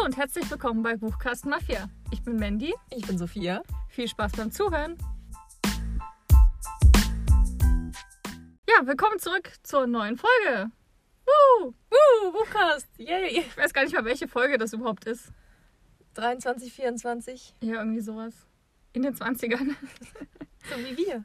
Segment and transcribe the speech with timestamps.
[0.00, 1.90] Hallo und herzlich willkommen bei Buchkasten Mafia.
[2.10, 2.74] Ich bin Mandy.
[2.88, 3.62] Ich bin Sophia.
[3.88, 4.96] Viel Spaß beim Zuhören.
[8.66, 10.70] Ja, willkommen zurück zur neuen Folge.
[11.26, 11.66] Woo!
[11.66, 12.88] Uh, Buchcast.
[12.96, 13.40] Yay.
[13.40, 15.32] Ich weiß gar nicht mal, welche Folge das überhaupt ist.
[16.14, 17.56] 23, 24.
[17.60, 18.32] Ja, irgendwie sowas.
[18.94, 19.74] In den 20ern.
[20.70, 21.24] So wie wir.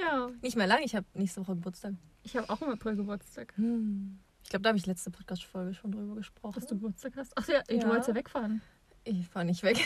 [0.00, 0.30] Ja.
[0.42, 1.94] Nicht mehr lang, ich habe nächste Woche Geburtstag.
[2.22, 3.52] Ich habe auch im April Geburtstag.
[3.56, 4.20] Hm.
[4.52, 6.52] Ich glaube, da habe ich letzte Podcast-Folge schon drüber gesprochen.
[6.56, 7.32] Dass du Geburtstag hast?
[7.36, 7.88] Ach ja, du Ja.
[7.88, 8.60] wolltest ja wegfahren.
[9.02, 9.78] Ich fahre nicht weg.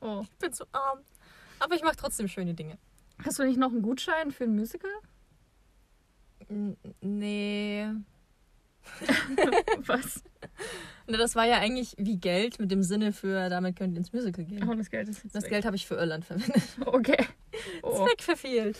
[0.00, 0.20] Oh.
[0.22, 1.00] Ich bin zu arm.
[1.58, 2.78] Aber ich mache trotzdem schöne Dinge.
[3.24, 4.92] Hast du nicht noch einen Gutschein für ein Musical?
[6.48, 7.88] N nee.
[9.86, 10.22] Was?
[11.08, 14.12] Na, das war ja eigentlich wie Geld mit dem Sinne für, damit könnt ihr ins
[14.12, 14.62] Musical gehen.
[14.68, 15.50] Oh, das Geld ist jetzt Das weg.
[15.50, 16.62] Geld habe ich für Irland verwendet.
[16.86, 17.26] Okay.
[17.82, 18.78] Oh, Zweck verfehlt.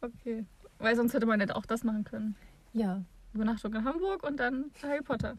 [0.00, 0.44] okay.
[0.78, 2.36] Weil sonst hätte man nicht auch das machen können.
[2.72, 3.02] Ja.
[3.32, 5.36] Übernachtung in Hamburg und dann Harry Potter.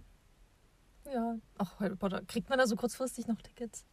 [1.12, 1.36] Ja.
[1.58, 2.22] Ach, Harry Potter.
[2.28, 3.86] Kriegt man da so kurzfristig noch Tickets?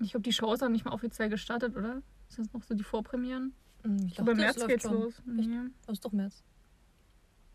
[0.00, 2.02] Ich glaube, die Show ist noch nicht mal offiziell gestartet, oder?
[2.28, 3.54] Ist das noch so die Vorpremieren?
[3.82, 4.92] Hm, Ich Ich glaube, im März geht's schon.
[4.94, 5.22] los.
[5.26, 5.68] Nee.
[5.86, 6.42] Das ist doch März.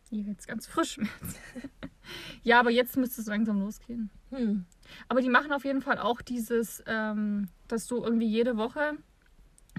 [0.10, 1.40] Hier jetzt ganz frisch März.
[2.44, 4.12] ja, aber jetzt müsste es langsam losgehen.
[4.30, 4.66] Hm.
[5.08, 8.98] Aber die machen auf jeden Fall auch dieses, ähm, dass du irgendwie jede Woche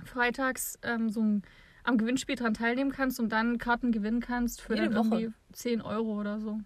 [0.04, 1.42] freitags ähm, so ein,
[1.86, 5.20] am Gewinnspiel dran teilnehmen kannst und dann Karten gewinnen kannst für Jede dann Woche?
[5.22, 6.58] irgendwie 10 Euro oder so.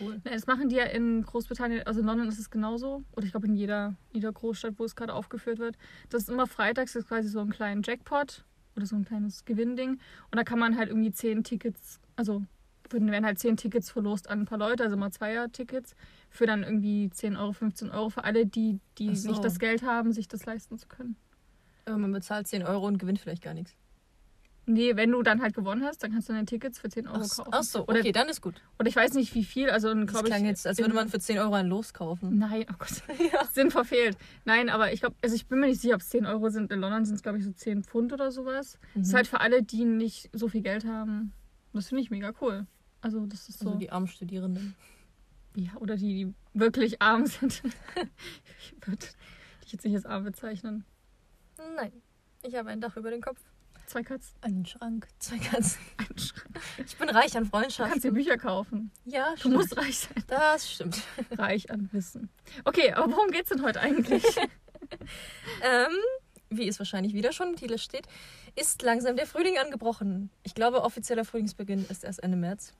[0.00, 0.20] Cool.
[0.24, 3.04] Das machen die ja in Großbritannien, also in London ist es genauso.
[3.12, 5.76] Oder ich glaube in jeder, jeder Großstadt, wo es gerade aufgeführt wird.
[6.08, 9.44] Das ist immer freitags, das ist quasi so ein kleinen Jackpot oder so ein kleines
[9.44, 9.90] Gewinnding.
[9.90, 12.42] Und da kann man halt irgendwie 10 Tickets, also
[12.90, 15.94] werden halt 10 Tickets verlost an ein paar Leute, also immer Zweier-Tickets,
[16.28, 19.30] für dann irgendwie 10 Euro, 15 Euro für alle, die, die Ach so.
[19.30, 21.16] nicht das Geld haben, sich das leisten zu können.
[21.86, 23.74] Aber man bezahlt 10 Euro und gewinnt vielleicht gar nichts.
[24.64, 27.22] Nee, wenn du dann halt gewonnen hast, dann kannst du deine Tickets für 10 Euro
[27.24, 27.50] Ach, kaufen.
[27.52, 28.62] ach so, Oder, okay, dann ist gut.
[28.78, 30.34] oder ich weiß nicht wie viel, also Das glaube ich.
[30.34, 32.38] klang jetzt, als würde man für 10 Euro ein Los kaufen.
[32.38, 33.02] Nein, oh Gott.
[33.32, 33.44] Ja.
[33.46, 34.16] Sinn verfehlt.
[34.44, 36.70] Nein, aber ich glaube, also ich bin mir nicht sicher, ob es 10 Euro sind.
[36.70, 38.78] In London sind es, glaube ich, so 10 Pfund oder sowas.
[38.94, 39.16] Das ist Mhm.
[39.16, 41.32] halt für alle, die nicht so viel Geld haben.
[41.72, 42.66] Das finde ich mega cool.
[43.00, 43.66] Also, das ist so.
[43.66, 44.76] Also die armen Studierenden.
[45.56, 47.62] ja, oder die, die wirklich arm sind.
[48.60, 49.06] ich würde
[49.64, 50.84] dich jetzt nicht als arm bezeichnen.
[51.76, 51.92] Nein,
[52.44, 53.40] ich habe ein Dach über den Kopf.
[53.92, 55.78] Zwei Katzen, Einen Schrank, zwei Katzen.
[55.98, 56.58] einen Schrank.
[56.86, 58.14] Ich bin reich an Du kannst dir Freundschaften.
[58.14, 58.90] Bücher kaufen.
[59.04, 59.54] Ja, Du stimmt.
[59.56, 60.24] musst reich sein.
[60.28, 61.02] Das stimmt.
[61.32, 62.30] Reich an Wissen.
[62.64, 64.24] Okay, aber worum geht's denn heute eigentlich?
[65.62, 65.92] Ähm,
[66.50, 68.06] wie es wahrscheinlich wieder schon im Titel steht,
[68.56, 70.28] ist langsam der Frühling angebrochen.
[70.42, 72.74] Ich glaube, offizieller Frühlingsbeginn ist erst Ende März.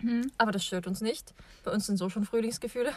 [0.00, 0.30] Hm.
[0.38, 1.34] Aber das stört uns nicht.
[1.64, 2.92] Bei uns sind so schon Frühlingsgefühle.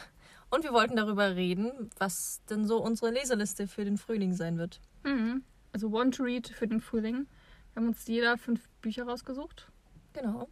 [0.51, 4.79] Und wir wollten darüber reden, was denn so unsere Leseliste für den Frühling sein wird.
[5.03, 5.43] Mhm.
[5.71, 7.25] Also One to Read für den Frühling.
[7.73, 9.67] Wir haben uns jeder fünf Bücher rausgesucht.
[10.13, 10.47] Genau.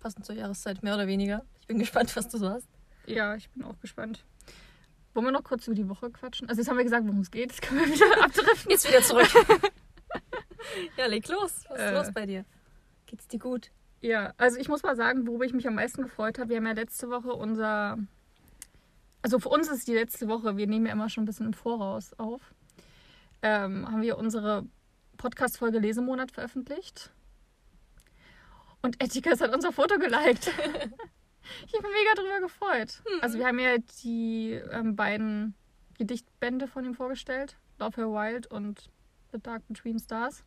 [0.00, 1.44] Passend zur Jahreszeit, mehr oder weniger.
[1.60, 2.68] Ich bin gespannt, was du so hast.
[3.06, 4.24] Ja, ich bin auch gespannt.
[5.14, 6.48] Wollen wir noch kurz über die Woche quatschen?
[6.48, 7.50] Also jetzt haben wir gesagt, worum es geht.
[7.50, 8.70] Jetzt können wir wieder abdriften.
[8.70, 9.28] Jetzt wieder zurück.
[10.96, 11.64] ja, leg los.
[11.68, 11.94] Was ist Äh.
[11.94, 12.44] los bei dir?
[13.06, 13.70] Geht's dir gut?
[14.00, 16.50] Ja, also ich muss mal sagen, worüber ich mich am meisten gefreut habe.
[16.50, 17.98] Wir haben ja letzte Woche unser...
[19.22, 21.52] Also für uns ist die letzte Woche, wir nehmen ja immer schon ein bisschen im
[21.52, 22.54] Voraus auf,
[23.42, 24.64] ähm, haben wir unsere
[25.18, 27.10] Podcast-Folge Lesemonat veröffentlicht.
[28.80, 30.46] Und Etikas hat unser Foto geliked.
[31.66, 33.02] ich habe mega drüber gefreut.
[33.20, 35.54] Also wir haben ja die ähm, beiden
[35.98, 37.56] Gedichtbände von ihm vorgestellt.
[37.78, 38.90] Love Her Wild und
[39.32, 40.44] The Dark Between Stars.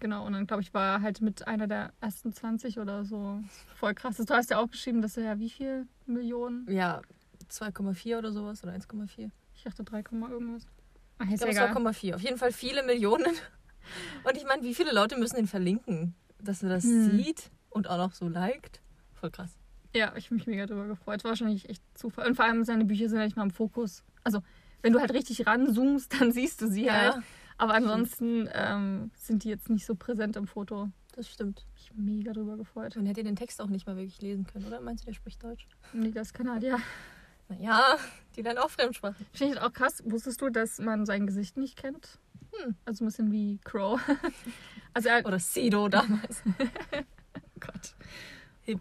[0.00, 3.40] Genau, und dann glaube ich, war er halt mit einer der ersten 20 oder so.
[3.76, 4.16] Voll krass.
[4.16, 6.70] Du hast ja auch geschrieben, dass er ja wie viel Millionen?
[6.70, 7.00] Ja,
[7.50, 9.30] 2,4 oder sowas oder 1,4.
[9.54, 9.98] Ich dachte 3,
[10.30, 10.66] irgendwas.
[11.18, 11.72] Ach, Ich glaube, egal.
[11.72, 12.14] 2,4.
[12.14, 13.34] Auf jeden Fall viele Millionen.
[14.24, 17.18] Und ich meine, wie viele Leute müssen ihn verlinken, dass er das Hm.
[17.18, 18.80] sieht und auch noch so liked?
[19.14, 19.56] Voll krass.
[19.94, 21.24] Ja, ich habe mich mega drüber gefreut.
[21.24, 22.26] War wahrscheinlich echt Zufall.
[22.26, 24.04] Und vor allem seine Bücher sind ja nicht mal im Fokus.
[24.24, 24.42] Also,
[24.82, 27.16] wenn du halt richtig ranzoomst, dann siehst du sie halt.
[27.58, 30.90] Aber ansonsten ähm, sind die jetzt nicht so präsent im Foto.
[31.12, 31.64] das stimmt.
[31.76, 32.94] Ich bin mega drüber gefreut.
[32.96, 34.80] Man hätte den Text auch nicht mal wirklich lesen können, oder?
[34.82, 35.66] Meinst du, der spricht Deutsch?
[35.94, 36.78] Nee, das Kanadier.
[37.48, 37.96] Naja,
[38.34, 39.24] die lernen auch Fremdsprachen.
[39.32, 40.02] Finde ich auch krass.
[40.04, 42.18] Wusstest du, dass man sein Gesicht nicht kennt?
[42.64, 42.74] Hm.
[42.84, 44.00] Also ein bisschen wie Crow.
[44.94, 46.42] also er, Oder Sido damals.
[47.58, 47.94] Oh Gott.
[48.62, 48.80] Hip.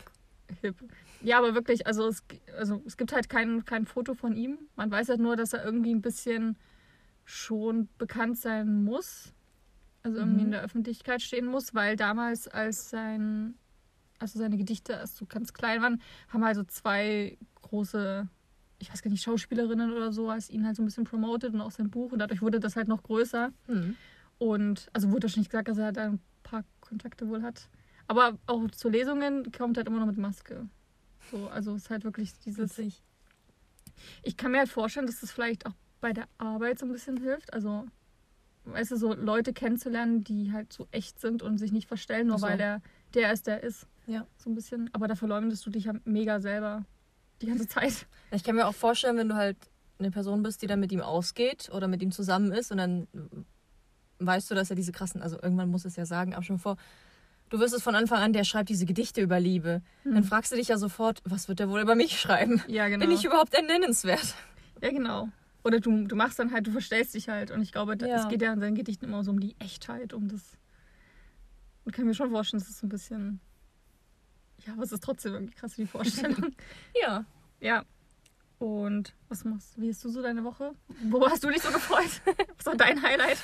[0.62, 0.76] Hip.
[1.22, 2.24] Ja, aber wirklich, also es,
[2.58, 4.58] also es gibt halt kein, kein Foto von ihm.
[4.76, 6.58] Man weiß halt nur, dass er irgendwie ein bisschen
[7.24, 9.34] schon bekannt sein muss.
[10.04, 10.46] Also irgendwie Mhm.
[10.46, 13.56] in der Öffentlichkeit stehen muss, weil damals, als sein,
[14.20, 18.28] also seine Gedichte erst so ganz klein waren, haben also zwei große,
[18.80, 21.62] ich weiß gar nicht, Schauspielerinnen oder so, als ihn halt so ein bisschen promotet und
[21.62, 22.12] auch sein Buch.
[22.12, 23.52] Und dadurch wurde das halt noch größer.
[23.68, 23.96] Hm.
[24.38, 27.70] Und also wurde schon nicht gesagt, dass er da ein paar Kontakte wohl hat.
[28.08, 30.68] Aber auch zu Lesungen kommt halt immer noch mit Maske.
[31.32, 32.78] So, also es ist halt wirklich dieses.
[32.78, 33.02] Witzig.
[34.24, 37.18] Ich kann mir halt vorstellen, dass das vielleicht auch bei der Arbeit so ein bisschen
[37.18, 37.54] hilft.
[37.54, 37.86] Also,
[38.66, 42.38] weißt du, so Leute kennenzulernen, die halt so echt sind und sich nicht verstellen, nur
[42.38, 42.46] so.
[42.46, 42.82] weil der
[43.16, 43.88] der ist, der ist.
[44.08, 44.28] Ja.
[44.38, 44.90] So ein bisschen.
[44.94, 46.86] Aber da verleumdest du dich ja mega selber
[47.42, 48.06] die ganze Zeit.
[48.32, 49.58] Ich kann mir auch vorstellen, wenn du halt
[50.00, 53.08] eine Person bist, die dann mit ihm ausgeht oder mit ihm zusammen ist und dann
[54.20, 56.78] weißt du, dass er diese krassen, also irgendwann muss es ja sagen, aber schon vor,
[57.50, 59.82] du wirst es von Anfang an, der schreibt diese Gedichte über Liebe.
[60.04, 62.62] Dann fragst du dich ja sofort, was wird er wohl über mich schreiben?
[62.68, 63.06] Ja, genau.
[63.06, 64.36] Bin ich überhaupt ernennenswert?
[64.82, 65.30] Ja, genau.
[65.64, 67.52] Oder du, du machst dann halt, du verstellst dich halt.
[67.52, 68.18] Und ich glaube, da- Ja.
[68.18, 70.42] es geht ja in seinen Gedichten immer so um die Echtheit, um das.
[71.86, 73.40] Und kann mir schon vorstellen, das ist so ein bisschen.
[74.66, 76.56] Ja, aber es ist trotzdem irgendwie krass, die Vorstellung.
[77.02, 77.26] Ja.
[77.60, 77.84] ja.
[78.58, 79.82] Und was machst du?
[79.82, 80.72] Wie hast du so deine Woche?
[81.10, 82.22] Wo hast du dich so gefreut?
[82.58, 83.38] Was war dein Highlight?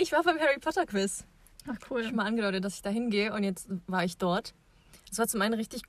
[0.00, 1.24] Ich war beim Harry Potter Quiz.
[1.66, 2.06] Ach, Ich cool.
[2.06, 4.54] habe mal angedeutet, dass ich da hingehe und jetzt war ich dort.
[5.10, 5.82] Es war zum einen richtig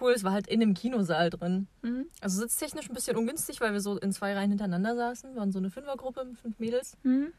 [0.00, 1.68] cool, es war halt in einem Kinosaal drin.
[1.82, 2.06] Mhm.
[2.20, 5.30] Also sitztechnisch ein bisschen ungünstig, weil wir so in zwei Reihen hintereinander saßen.
[5.34, 6.96] Wir waren so eine Fünfergruppe mit fünf Mädels.
[7.04, 7.32] Mhm.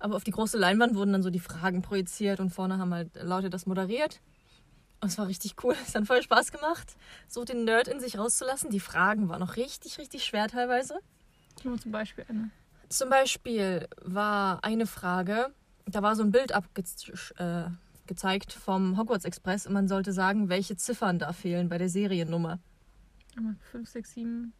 [0.00, 3.10] Aber auf die große Leinwand wurden dann so die Fragen projiziert und vorne haben halt
[3.22, 4.20] Leute das moderiert.
[5.00, 5.74] Und es war richtig cool.
[5.86, 6.96] Es hat voll Spaß gemacht,
[7.28, 8.70] so den Nerd in sich rauszulassen.
[8.70, 10.98] Die Fragen waren noch richtig, richtig schwer teilweise.
[11.64, 12.50] Nur zum Beispiel eine.
[12.88, 15.52] Zum Beispiel war eine Frage,
[15.86, 20.76] da war so ein Bild abgezeigt äh, vom Hogwarts Express und man sollte sagen, welche
[20.76, 22.60] Ziffern da fehlen bei der Seriennummer.
[23.72, 24.52] 5, 6, 7.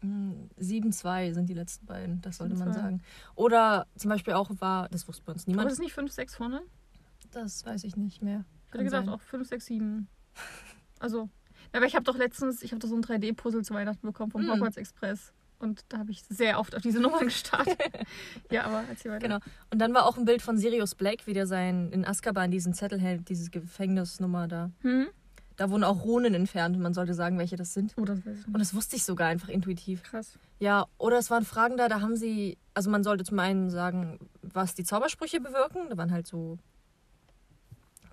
[0.00, 2.74] Hm, 7-2 sind die letzten beiden, das sollte man 7-2.
[2.74, 3.02] sagen.
[3.34, 6.34] Oder zum Beispiel auch war, das wusste bei uns niemand, das ist nicht 5, 6
[6.36, 6.62] vorne?
[7.30, 8.44] das weiß ich nicht mehr.
[8.72, 9.14] Ich hätte gesagt sein.
[9.14, 10.08] auch 5, 6, 7.
[10.98, 11.28] Also.
[11.72, 14.42] Aber ich habe doch letztens, ich habe doch so ein 3D-Puzzle zu Weihnachten bekommen vom
[14.42, 14.50] Hm.
[14.52, 15.32] Hogwarts Express.
[15.58, 17.78] Und da habe ich sehr oft auf diese Nummern gestartet.
[18.50, 19.20] ja, aber erzähl weiter.
[19.26, 19.38] Genau.
[19.70, 22.74] Und dann war auch ein Bild von Sirius Black, wie der sein in Azkaban diesen
[22.74, 24.70] Zettel hält, diese Gefängnisnummer da.
[24.80, 25.06] Hm?
[25.56, 27.94] Da wurden auch Runen entfernt und man sollte sagen, welche das sind.
[27.96, 30.02] Oh, das Und das wusste ich sogar einfach intuitiv.
[30.02, 30.38] Krass.
[30.58, 34.18] Ja, oder es waren Fragen da, da haben sie, also man sollte zum einen sagen,
[34.42, 35.88] was die Zaubersprüche bewirken.
[35.90, 36.58] Da waren halt so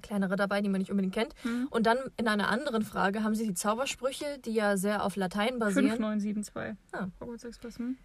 [0.01, 1.33] kleinere dabei, die man nicht unbedingt kennt.
[1.43, 1.67] Hm?
[1.69, 5.59] Und dann in einer anderen Frage haben sie die Zaubersprüche, die ja sehr auf Latein
[5.59, 6.77] basieren, 5972.
[6.91, 7.07] Ah.
[7.19, 7.97] Hogwarts Express, hm?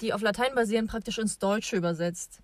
[0.00, 2.40] die auf Latein basieren, praktisch ins Deutsche übersetzt.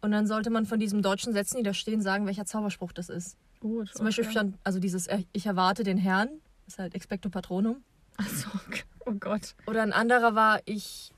[0.00, 3.08] Und dann sollte man von diesem deutschen Sätzen, die da stehen, sagen, welcher Zauberspruch das
[3.08, 3.36] ist.
[3.60, 6.28] Oh, Zum Beispiel stand, also dieses äh, Ich erwarte den Herrn,
[6.66, 7.82] ist halt Expecto Patronum.
[8.16, 8.82] Achso, okay.
[9.06, 9.54] oh Gott.
[9.66, 11.12] Oder ein anderer war, ich,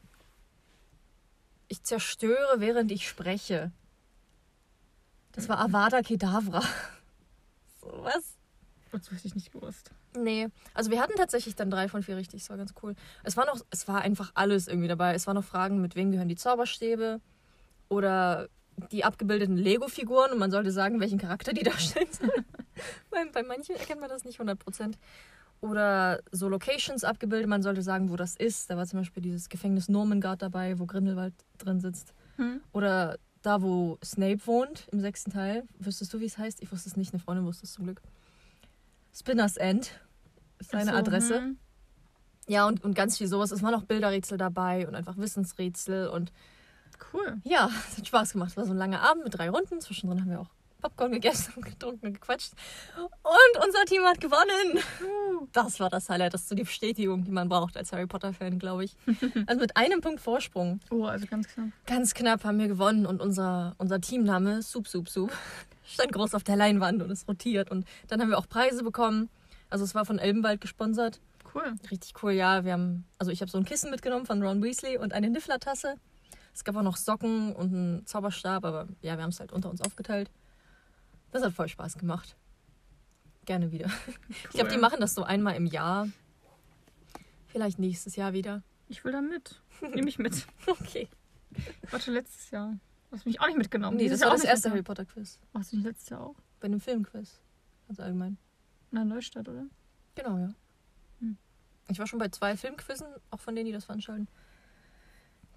[1.68, 3.72] ich zerstöre, während ich spreche.
[5.32, 6.62] Das war Avada Kedavra.
[8.02, 8.36] Was?
[8.92, 9.92] Das hätte ich nicht gewusst.
[10.16, 10.48] Nee.
[10.74, 12.42] Also wir hatten tatsächlich dann drei von vier richtig.
[12.42, 12.94] Das war ganz cool.
[13.22, 15.14] Es war noch, es war einfach alles irgendwie dabei.
[15.14, 17.20] Es waren noch Fragen, mit wem gehören die Zauberstäbe
[17.88, 18.48] oder
[18.90, 22.44] die abgebildeten Lego-Figuren und man sollte sagen, welchen Charakter die darstellen sollen.
[23.10, 24.94] bei, bei manchen erkennt man das nicht 100%.
[25.60, 28.70] Oder so Locations abgebildet, man sollte sagen, wo das ist.
[28.70, 32.14] Da war zum Beispiel dieses Gefängnis Normengard dabei, wo Grindelwald drin sitzt.
[32.36, 32.62] Hm?
[32.72, 35.64] Oder da, wo Snape wohnt, im sechsten Teil.
[35.78, 36.62] Wüsstest du, wie es heißt?
[36.62, 38.02] Ich wusste es nicht, eine Freundin wusste es zum Glück.
[39.14, 39.98] Spinners End
[40.58, 41.38] ist seine so, Adresse.
[41.38, 41.58] hm.
[42.46, 43.50] Ja, und, und ganz viel sowas.
[43.52, 46.08] Es waren auch Bilderrätsel dabei und einfach Wissensrätsel.
[46.08, 46.32] Und
[47.12, 47.40] Cool.
[47.44, 48.50] ja, es hat Spaß gemacht.
[48.50, 49.80] Es war so ein langer Abend mit drei Runden.
[49.80, 52.52] Zwischendrin haben wir auch Popcorn gegessen und getrunken und gequatscht.
[52.96, 54.82] Und unser Team hat gewonnen.
[55.52, 56.34] Das war das Highlight.
[56.34, 58.96] Das ist so die Bestätigung, die man braucht als Harry Potter-Fan, glaube ich.
[59.46, 60.80] Also mit einem Punkt Vorsprung.
[60.90, 61.68] Oh, also ganz knapp.
[61.86, 65.32] Ganz knapp haben wir gewonnen und unser, unser Teamname, Sup Sup Sup,
[65.84, 67.70] stand groß auf der Leinwand und ist rotiert.
[67.70, 69.28] Und dann haben wir auch Preise bekommen.
[69.70, 71.20] Also es war von Elbenwald gesponsert.
[71.54, 71.74] Cool.
[71.90, 72.64] Richtig cool, ja.
[72.64, 75.96] Wir haben, also ich habe so ein Kissen mitgenommen von Ron Weasley und eine Niffler-Tasse.
[76.54, 79.70] Es gab auch noch Socken und einen Zauberstab, aber ja, wir haben es halt unter
[79.70, 80.30] uns aufgeteilt.
[81.30, 82.36] Das hat voll Spaß gemacht.
[83.44, 83.90] Gerne wieder.
[84.28, 84.80] Ich glaube, die Cool.
[84.80, 86.08] machen das so einmal im Jahr.
[87.46, 88.62] Vielleicht nächstes Jahr wieder.
[88.88, 89.60] Ich will da mit.
[89.80, 90.46] Nehme ich mit.
[90.66, 91.08] Okay.
[91.90, 92.78] Warte, letztes Jahr.
[93.10, 93.96] Du hast mich auch nicht mitgenommen.
[93.96, 95.40] Nee, Dieses das war das erste Harry Potter Quiz.
[95.52, 96.36] Warst du nicht letztes Jahr auch?
[96.60, 97.40] Bei einem Filmquiz.
[97.88, 98.38] Also allgemein.
[98.92, 99.66] Na, Neustadt, oder?
[100.14, 100.54] Genau, ja.
[101.20, 101.36] Hm.
[101.88, 104.28] Ich war schon bei zwei Filmquizzen, auch von denen, die das veranstalten.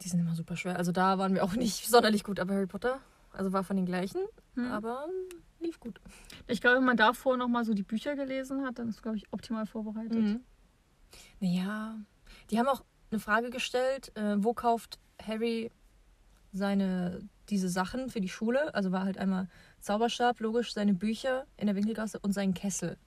[0.01, 0.77] Die sind immer super schwer.
[0.77, 2.99] Also da waren wir auch nicht sonderlich gut, aber Harry Potter,
[3.31, 4.21] also war von den gleichen,
[4.55, 4.71] Hm.
[4.71, 5.07] aber
[5.63, 5.99] lief gut.
[6.47, 9.25] Ich glaube, wenn man davor nochmal so die Bücher gelesen hat, dann ist, glaube ich,
[9.31, 10.13] optimal vorbereitet.
[10.21, 10.41] Mhm.
[11.39, 11.97] Naja,
[12.51, 15.71] die haben auch eine Frage gestellt, äh, wo kauft Harry
[16.51, 18.73] seine diese Sachen für die Schule?
[18.73, 22.97] Also war halt einmal Zauberstab, logisch, seine Bücher in der Winkelgasse und seinen Kessel.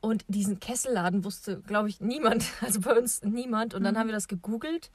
[0.00, 2.44] Und diesen Kesselladen wusste, glaube ich, niemand.
[2.62, 3.74] Also bei uns niemand.
[3.74, 3.98] Und dann Mhm.
[3.98, 4.90] haben wir das gegoogelt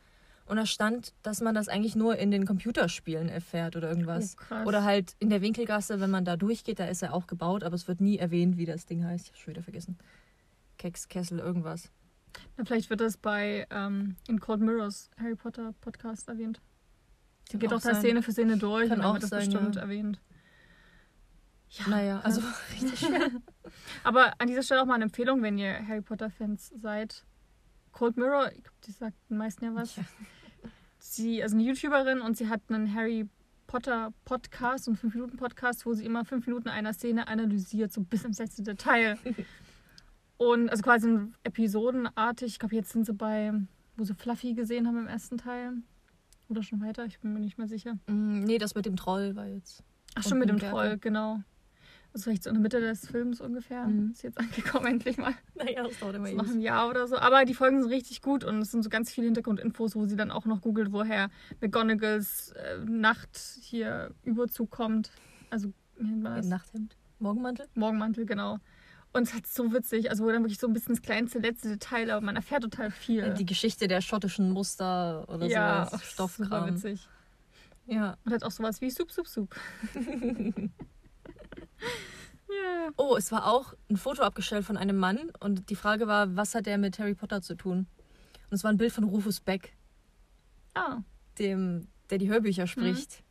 [0.47, 4.35] und da stand, dass man das eigentlich nur in den Computerspielen erfährt oder irgendwas.
[4.51, 4.67] Oh.
[4.67, 7.75] Oder halt in der Winkelgasse, wenn man da durchgeht, da ist er auch gebaut, aber
[7.75, 9.25] es wird nie erwähnt, wie das Ding heißt.
[9.25, 9.97] Ich habe schon wieder vergessen.
[10.77, 11.91] Keks, Kessel, irgendwas.
[12.57, 16.61] Na, vielleicht wird das bei ähm, in Cold Mirrors Harry Potter Podcast erwähnt.
[17.45, 17.95] Sie Kann geht auch da.
[17.95, 19.81] Szene für Szene durch Kann und dann auch wird das sein, bestimmt ja.
[19.81, 20.19] erwähnt.
[21.69, 22.41] Ja, Naja, also
[22.73, 23.29] richtig schwer.
[24.03, 27.25] Aber an dieser Stelle auch mal eine Empfehlung, wenn ihr Harry Potter-Fans seid.
[27.91, 29.95] Cold Mirror, ich glaube, die sagt den meisten ja was.
[29.95, 30.03] Ja.
[31.07, 33.29] Sie, also eine YouTuberin und sie hat einen Harry
[33.67, 38.39] Potter Podcast, einen 5-Minuten-Podcast, wo sie immer 5 Minuten einer Szene analysiert, so bis ins
[38.39, 39.17] letzte Detail.
[40.37, 42.53] und also quasi episodenartig.
[42.53, 43.53] Ich glaube, jetzt sind sie bei,
[43.95, 45.73] wo sie Fluffy gesehen haben im ersten Teil.
[46.49, 47.97] Oder schon weiter, ich bin mir nicht mehr sicher.
[48.07, 49.83] Mm, nee, das mit dem Troll war jetzt.
[50.15, 50.59] Ach, schon mit dem.
[50.59, 51.41] Troll, genau.
[52.15, 53.85] Das ist vielleicht so in der Mitte des Films ungefähr.
[53.87, 54.11] Mhm.
[54.11, 55.33] Ist jetzt angekommen, endlich mal.
[55.53, 57.17] Naja, das dauert immer So nach einem Jahr oder so.
[57.17, 60.15] Aber die Folgen sind richtig gut und es sind so ganz viele Hintergrundinfos, wo sie
[60.15, 61.29] dann auch noch googelt, woher
[61.59, 65.11] McGonagalls äh, Nacht hier Überzug kommt.
[65.49, 66.45] Also, das?
[66.45, 66.95] Nachthemd.
[67.19, 67.67] Morgenmantel?
[67.75, 68.59] Morgenmantel, genau.
[69.11, 71.67] Und es ist so witzig, also wo dann wirklich so ein bisschen das kleinste, letzte
[71.67, 73.33] Detail, aber man erfährt total viel.
[73.33, 76.45] Die Geschichte der schottischen Muster oder ja, ach, Stoffkram.
[76.45, 77.09] super witzig.
[77.87, 78.15] Ja.
[78.23, 79.53] Und hat auch sowas wie Sup, Sup, Sup.
[82.49, 82.89] Ja.
[82.97, 86.55] Oh, es war auch ein Foto abgestellt von einem Mann und die Frage war, was
[86.55, 87.87] hat der mit Harry Potter zu tun?
[88.49, 89.75] Und es war ein Bild von Rufus Beck,
[90.73, 90.97] Ah,
[91.39, 93.23] dem, der die Hörbücher spricht.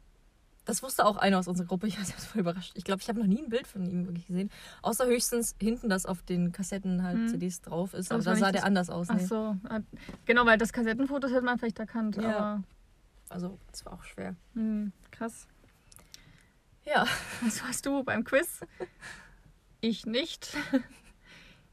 [0.64, 1.86] Das wusste auch einer aus unserer Gruppe.
[1.86, 2.72] Ich war selbst voll überrascht.
[2.74, 4.50] Ich glaube, ich habe noch nie ein Bild von ihm wirklich gesehen.
[4.80, 7.28] Außer höchstens hinten, das auf den Kassetten halt Mhm.
[7.28, 8.10] CDs drauf ist.
[8.10, 9.10] Aber Aber da sah der anders aus.
[9.10, 9.26] ach Nee.
[9.26, 9.56] so.
[10.24, 12.62] Genau, weil das Kassettenfoto hätte man vielleicht erkannt, Ja.
[13.28, 14.36] Also, es war auch schwer.
[14.54, 15.48] hm, krass.
[16.84, 17.06] Ja.
[17.42, 18.60] Was warst du beim Quiz?
[19.80, 20.56] Ich nicht.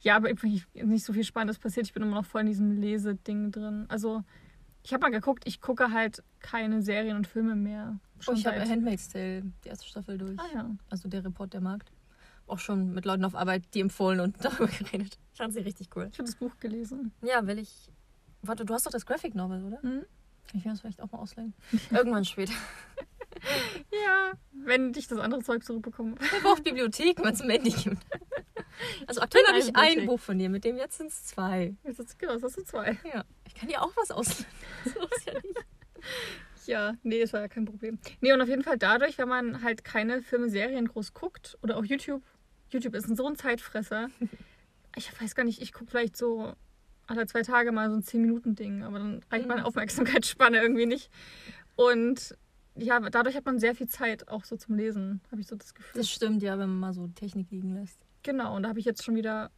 [0.02, 1.86] Ja, aber nicht so viel Spannendes passiert.
[1.86, 3.86] Ich bin immer noch voll in diesem Leseding drin.
[3.88, 4.24] Also,
[4.84, 8.00] ich habe mal geguckt, ich gucke halt keine Serien und Filme mehr.
[8.18, 10.40] Oh, Schon ich habe Handmaid's Tale, die erste Staffel durch.
[10.40, 10.70] Ah ja.
[10.90, 11.92] Also der Report der Markt.
[12.48, 15.18] Auch schon mit Leuten auf Arbeit, die empfohlen und darüber geredet.
[15.34, 16.10] Ich fand sie richtig cool.
[16.12, 17.12] Ich habe das Buch gelesen.
[17.22, 17.92] Ja, will ich.
[18.42, 19.82] Warte, du hast doch das Graphic Novel, oder?
[19.84, 20.06] Hm?
[20.48, 21.54] Kann ich mir das vielleicht auch mal ausleihen?
[21.92, 22.54] Irgendwann später.
[24.06, 26.16] Ja, wenn ich das andere Zeug zurückbekomme.
[26.20, 27.98] Wer braucht Bibliothek, wenn es ein Handy gibt?
[29.08, 30.06] Also aktuell habe ich ein.
[30.06, 31.76] Buch von dir, mit dem jetzt sind es zwei.
[31.84, 32.98] Jetzt genau, jetzt hast du zwei.
[33.14, 33.26] Ja.
[33.48, 34.46] Ich kann dir auch was ausleihen.
[34.86, 35.66] So ist ja nicht.
[36.68, 38.00] Ja, nee, das war ja kein Problem.
[38.22, 41.78] Nee, und auf jeden Fall dadurch, wenn man halt keine Filme, Serien groß guckt oder
[41.78, 42.24] auch YouTube.
[42.70, 44.10] YouTube ist so ein Zeitfresser.
[44.98, 46.54] Ich weiß gar nicht, ich gucke vielleicht so
[47.08, 49.68] alle zwei Tage mal so ein 10-Minuten-Ding, aber dann reicht meine Mhm.
[49.68, 51.10] Aufmerksamkeitsspanne irgendwie nicht.
[51.78, 52.36] Und
[52.76, 55.74] ja, dadurch hat man sehr viel Zeit auch so zum Lesen, habe ich so das
[55.74, 55.92] Gefühl.
[56.00, 58.00] Das stimmt, ja, wenn man mal so Technik liegen lässt.
[58.24, 59.52] genau, und da habe ich jetzt schon wieder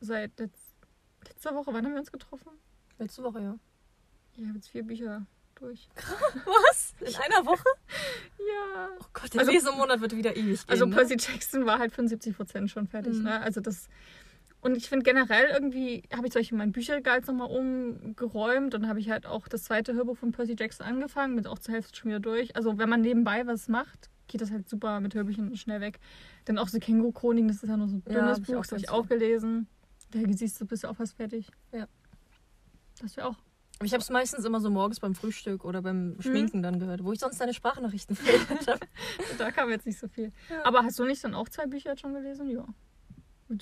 [0.00, 0.58] seit letz
[1.26, 2.50] letzter Woche, wann haben wir uns getroffen?
[2.98, 3.58] Letzte Woche, ja.
[4.36, 5.88] Ich habe jetzt vier Bücher durch.
[6.44, 6.94] Was?
[7.00, 7.64] In einer Woche?
[8.38, 8.88] Ja.
[9.00, 10.70] Oh Gott, der Also- Lesemonat wird wieder ewig gehen.
[10.70, 10.94] Also ne?
[10.94, 13.14] Percy Jackson war halt 75 Prozent schon fertig.
[13.14, 13.24] Mhm.
[13.24, 13.40] Ne?
[13.40, 13.88] Also das.
[14.60, 19.10] Und ich finde generell irgendwie, habe ich Beispiel mein Bücherregal nochmal umgeräumt und habe ich
[19.10, 22.20] halt auch das zweite Hörbuch von Percy Jackson angefangen, mit auch zur Hälfte schon wieder
[22.20, 22.56] durch.
[22.56, 26.00] Also wenn man nebenbei was macht, geht das halt super mit Hörbüchern schnell weg.
[26.46, 28.80] Dann auch so Känguru-Chroniken, das ist ja nur so ein Ja, dünnes Buch, das habe
[28.80, 29.68] ich auch gelesen.
[30.10, 31.48] Da siehst du, bist du auch fast fertig.
[31.72, 31.86] Ja.
[33.00, 33.36] Das wäre auch.
[33.82, 35.84] Ich habe es meistens immer so morgens beim Frühstück oder Mhm.
[35.84, 38.80] beim Schminken dann gehört, wo ich sonst deine Sprachnachrichten gehört habe.
[39.38, 40.32] Da kam jetzt nicht so viel.
[40.50, 40.64] Ja.
[40.64, 42.48] Aber hast du nicht dann auch zwei Bücher schon gelesen?
[42.50, 42.64] Ja.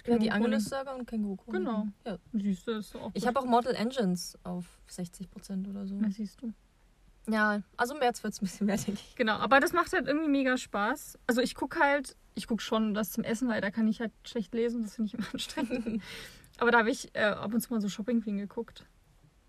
[0.06, 0.30] Ja, die.
[0.30, 1.86] Angeles-Saga und känguru Genau.
[2.06, 2.18] Ja.
[2.32, 5.96] Siehst du, ist auch Ich habe auch Mortal Engines auf 60% oder so.
[6.00, 6.52] Na, siehst du.
[7.28, 9.14] Ja, also im März wird es ein bisschen mehr, denke ich.
[9.16, 11.18] Genau, aber das macht halt irgendwie mega Spaß.
[11.26, 14.12] Also ich gucke halt, ich gucke schon das zum Essen, weil da kann ich halt
[14.24, 16.02] schlecht lesen, das finde ich immer anstrengend.
[16.58, 18.84] aber da habe ich äh, ab und zu mal so Shopping-Queen geguckt.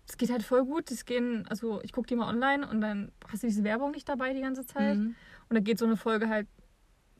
[0.06, 0.90] Das geht halt voll gut.
[0.90, 4.08] Das gehen, also ich gucke die mal online und dann hast du diese Werbung nicht
[4.08, 4.96] dabei die ganze Zeit.
[4.96, 5.16] Mhm.
[5.48, 6.46] Und dann geht so eine Folge halt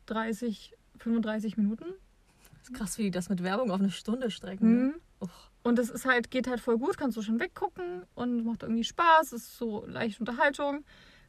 [0.07, 1.85] 30, 35 Minuten.
[2.67, 4.71] Ist krass, wie die das mit Werbung auf eine Stunde strecken.
[4.71, 4.93] Ne?
[5.21, 5.29] Mhm.
[5.63, 8.83] Und das ist halt, geht halt voll gut, kannst du schon weggucken und macht irgendwie
[8.83, 10.85] Spaß, ist so leichte Unterhaltung.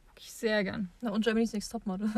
[0.07, 0.89] Gucke ich sehr gern.
[1.01, 2.09] Na, und Germany's Next Topmodel.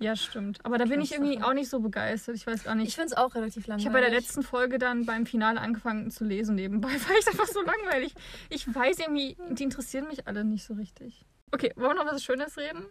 [0.00, 0.64] Ja, stimmt.
[0.64, 2.34] Aber da bin ich irgendwie auch nicht so begeistert.
[2.34, 2.88] Ich weiß gar nicht.
[2.88, 3.82] Ich finde es auch relativ langweilig.
[3.82, 7.28] Ich habe bei der letzten Folge dann beim Finale angefangen zu lesen nebenbei, weil ich
[7.28, 8.14] einfach so langweilig.
[8.48, 11.26] Ich weiß irgendwie, die interessieren mich alle nicht so richtig.
[11.52, 12.86] Okay, wollen wir noch was Schönes reden?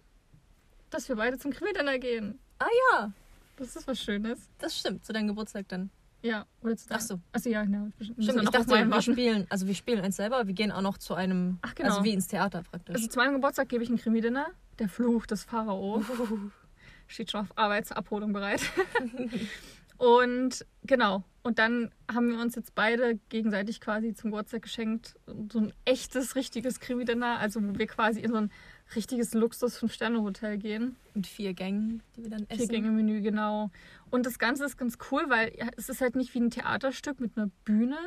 [0.92, 2.38] Dass wir beide zum Krimi-Dinner gehen.
[2.60, 3.12] Ah ja,
[3.60, 4.50] Das ist was Schönes.
[4.58, 5.06] das stimmt.
[5.06, 5.92] Zu deinem Geburtstag dann.
[6.22, 7.20] Ja, oder zu Ach so.
[7.32, 7.90] Achso, ja, genau.
[8.00, 11.14] Stimmt, ich dachte, wir spielen, also wir spielen eins selber, wir gehen auch noch zu
[11.14, 11.90] einem, Ach, genau.
[11.90, 12.96] also wie ins Theater praktisch.
[12.96, 14.48] Also zu meinem Geburtstag gebe ich ein Krimi-Dinner.
[14.80, 16.04] Der Fluch des Pharao.
[17.08, 18.62] Steht schon auf Arbeitsabholung bereit.
[19.98, 21.24] und genau.
[21.42, 25.16] Und dann haben wir uns jetzt beide gegenseitig quasi zum Geburtstag geschenkt.
[25.52, 27.40] So ein echtes, richtiges Krimi-Dinner.
[27.40, 28.52] Also wo wir quasi in so ein
[28.96, 30.96] richtiges Luxus-Fünf-Sterne-Hotel gehen.
[31.14, 32.60] Mit vier Gängen, die wir dann essen.
[32.60, 33.72] Vier-Gänge-Menü, genau.
[34.10, 37.38] Und das Ganze ist ganz cool, weil es ist halt nicht wie ein Theaterstück mit
[37.38, 37.98] einer Bühne,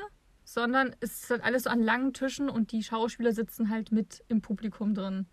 [0.45, 4.25] sondern es ist halt alles so an langen Tischen und die Schauspieler sitzen halt mit
[4.29, 5.27] im Publikum drin.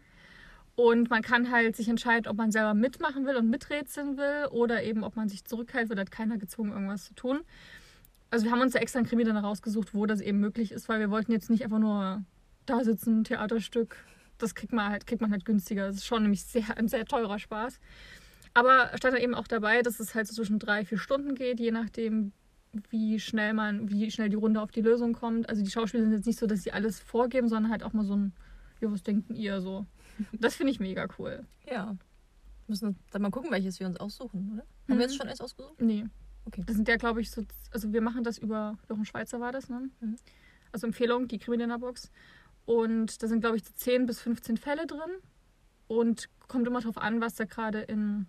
[0.75, 4.81] Und man kann halt sich entscheiden, ob man selber mitmachen will und miträtseln will oder
[4.83, 7.41] eben, ob man sich zurückhält, wird halt keiner gezwungen, irgendwas zu tun.
[8.31, 10.87] Also wir haben uns da extra ein Krimi dann rausgesucht, wo das eben möglich ist,
[10.87, 12.23] weil wir wollten jetzt nicht einfach nur
[12.65, 13.97] da sitzen, Theaterstück.
[14.39, 15.87] Das kriegt man halt, kriegt man halt günstiger.
[15.87, 17.79] Das ist schon nämlich sehr, ein sehr teurer Spaß.
[18.53, 21.59] Aber stand da eben auch dabei, dass es halt so zwischen drei, vier Stunden geht,
[21.59, 22.31] je nachdem,
[22.89, 25.47] wie schnell man, wie schnell die Runde auf die Lösung kommt.
[25.49, 28.03] Also die Schauspieler sind jetzt nicht so, dass sie alles vorgeben, sondern halt auch mal
[28.05, 28.33] so ein,
[28.81, 29.85] ja, was denken ihr so?
[30.33, 31.45] Das finde ich mega cool.
[31.69, 31.95] Ja.
[32.67, 34.63] Müssen dann mal gucken, welches wir uns aussuchen, oder?
[34.89, 35.17] Haben wir jetzt Mhm.
[35.17, 35.81] schon eins ausgesucht?
[35.81, 36.05] Nee.
[36.45, 36.63] Okay.
[36.65, 39.69] Das sind ja, glaube ich, so, also wir machen das über, Jochen Schweizer war das,
[39.69, 39.89] ne?
[39.99, 40.15] Mhm.
[40.71, 42.11] Also Empfehlung, die Krimi-Dinner-Box.
[42.69, 44.99] Und da sind, glaube ich, so 10 bis 15 Fälle drin.
[45.87, 48.27] Und kommt immer darauf an, was da gerade in,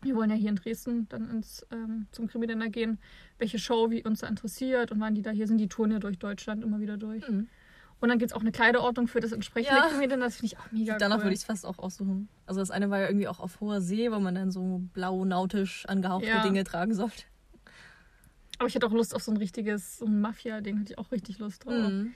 [0.00, 2.98] wir wollen ja hier in Dresden dann ins, ähm, zum Krimi-Dinner gehen,
[3.38, 5.58] welche Show wie uns da interessiert und wann die da hier sind.
[5.58, 7.28] Die touren ja durch Deutschland immer wieder durch.
[7.28, 7.48] Mhm.
[7.98, 9.88] Und dann gibt es auch eine Kleiderordnung für das entsprechende Ja.
[9.88, 10.24] Krimi-Dinner.
[10.26, 11.24] Das finde ich auch mega Danach cool.
[11.24, 12.28] würde ich es fast auch aussuchen.
[12.46, 15.24] Also das eine war ja irgendwie auch auf hoher See, wo man dann so blau
[15.24, 16.42] nautisch angehauchte Ja.
[16.44, 17.24] Dinge tragen sollte.
[18.58, 21.10] Aber ich hätte auch Lust auf so ein richtiges, so ein Mafia-Ding, hatte ich auch
[21.10, 21.74] richtig Lust drauf.
[21.90, 22.14] Mhm.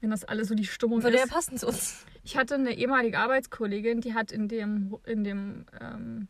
[0.00, 1.32] Wenn das alles so die Stimmung Würde ja ist.
[1.32, 2.04] passen zu uns.
[2.22, 6.28] Ich hatte eine ehemalige Arbeitskollegin, die hat in dem, in dem ähm,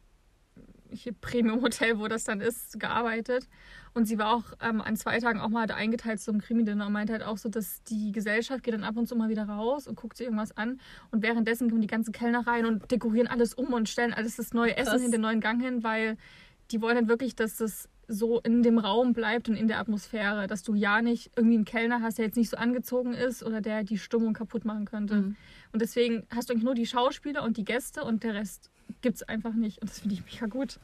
[0.91, 3.49] hier Premium-Hotel, wo das dann ist, gearbeitet.
[3.95, 7.13] Und sie war auch ähm, an zwei Tagen auch mal eingeteilt zum Krimi-Dinner und meinte
[7.13, 9.97] halt auch so, dass die Gesellschaft geht dann ab und zu mal wieder raus und
[9.97, 10.81] guckt sich irgendwas an.
[11.11, 14.53] Und währenddessen kommen die ganzen Kellner rein und dekorieren alles um und stellen alles das
[14.53, 15.03] neue Essen Krass.
[15.03, 16.17] in den neuen Gang hin, weil
[16.71, 20.47] die wollen halt wirklich, dass das so in dem Raum bleibt und in der Atmosphäre,
[20.47, 23.61] dass du ja nicht irgendwie einen Kellner hast, der jetzt nicht so angezogen ist oder
[23.61, 25.17] der die Stimmung kaputt machen könnte.
[25.17, 25.37] Mhm.
[25.73, 28.71] Und deswegen hast du eigentlich nur die Schauspieler und die Gäste und der Rest
[29.01, 29.81] gibt es einfach nicht.
[29.81, 30.79] Und das finde ich mega gut.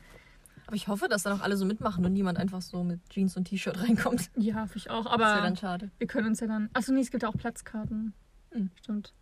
[0.67, 3.37] Aber ich hoffe, dass dann auch alle so mitmachen und niemand einfach so mit Jeans
[3.37, 4.31] und T-Shirt reinkommt.
[4.37, 5.05] Ja, finde ich auch.
[5.05, 5.91] Das wäre Aber dann schade.
[5.99, 6.71] wir können uns ja dann.
[6.73, 8.13] Achso, nee, es gibt ja auch Platzkarten.
[8.51, 8.71] Hm.
[8.81, 9.13] Stimmt.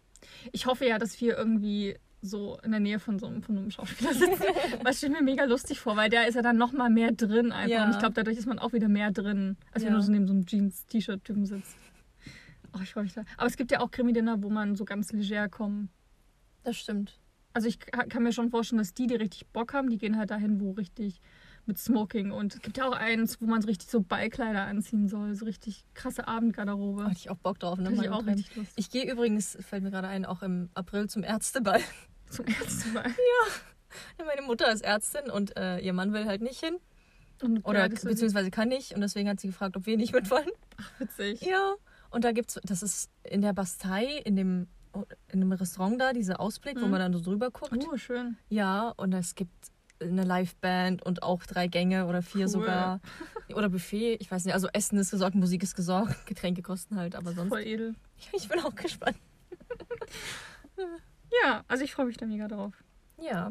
[0.52, 3.70] Ich hoffe ja, dass wir irgendwie so in der Nähe von so einem, von einem
[3.70, 4.42] Schauspieler sitzen.
[4.84, 7.50] Was stelle mir mega lustig vor, weil der ist ja dann noch mal mehr drin
[7.52, 7.70] einfach.
[7.70, 7.84] Ja.
[7.86, 9.98] Und ich glaube, dadurch ist man auch wieder mehr drin, als wenn Ja.
[9.98, 11.76] du so neben so einem Jeans-T-Shirt-Typen sitzt.
[12.76, 13.24] Oh, ich freue mich da.
[13.36, 15.88] Aber es gibt ja auch Krimi-Dinner, wo man so ganz leger kommen
[16.62, 17.18] Das stimmt.
[17.52, 20.16] Also ich ka- kann mir schon vorstellen, dass die, die richtig Bock haben, die gehen
[20.16, 21.20] halt dahin, wo richtig
[21.66, 25.08] mit Smoking und es gibt ja auch eins, wo man so richtig so Ballkleider anziehen
[25.08, 27.04] soll, so richtig krasse Abendgarderobe.
[27.04, 27.78] Hatte ich auch Bock drauf.
[27.78, 27.92] Ne?
[27.92, 28.72] Ich auch richtig Lust.
[28.76, 31.80] Ich gehe übrigens, fällt mir gerade ein, auch im April zum Ärzteball.
[32.36, 33.10] Zum ersten Mal.
[34.24, 36.76] Meine Mutter ist Ärztin und äh, ihr Mann will halt nicht hin.
[37.42, 38.92] Und Oder beziehungsweise kann nicht.
[38.94, 40.50] Und deswegen hat sie gefragt, ob wir nicht mit wollen.
[40.98, 41.40] witzig.
[41.42, 41.74] Ja.
[42.10, 44.68] Und da gibt's, das ist in der Bastei, in dem,
[45.28, 46.90] in dem Restaurant da, dieser Ausblick, wo Mhm.
[46.90, 47.72] man dann so drüber guckt.
[47.90, 48.36] Oh, schön.
[48.48, 49.52] Ja, und es gibt
[50.00, 52.48] eine Liveband und auch drei Gänge oder vier Cool.
[52.48, 53.00] sogar.
[53.54, 54.54] Oder Buffet, ich weiß nicht.
[54.54, 57.48] Also Essen ist gesorgt, Musik ist gesorgt, Getränke kosten halt, aber sonst.
[57.50, 57.94] Voll edel.
[58.32, 59.16] Ich bin auch gespannt.
[61.42, 62.74] Ja, also ich freue mich da mega drauf.
[63.20, 63.50] Ja.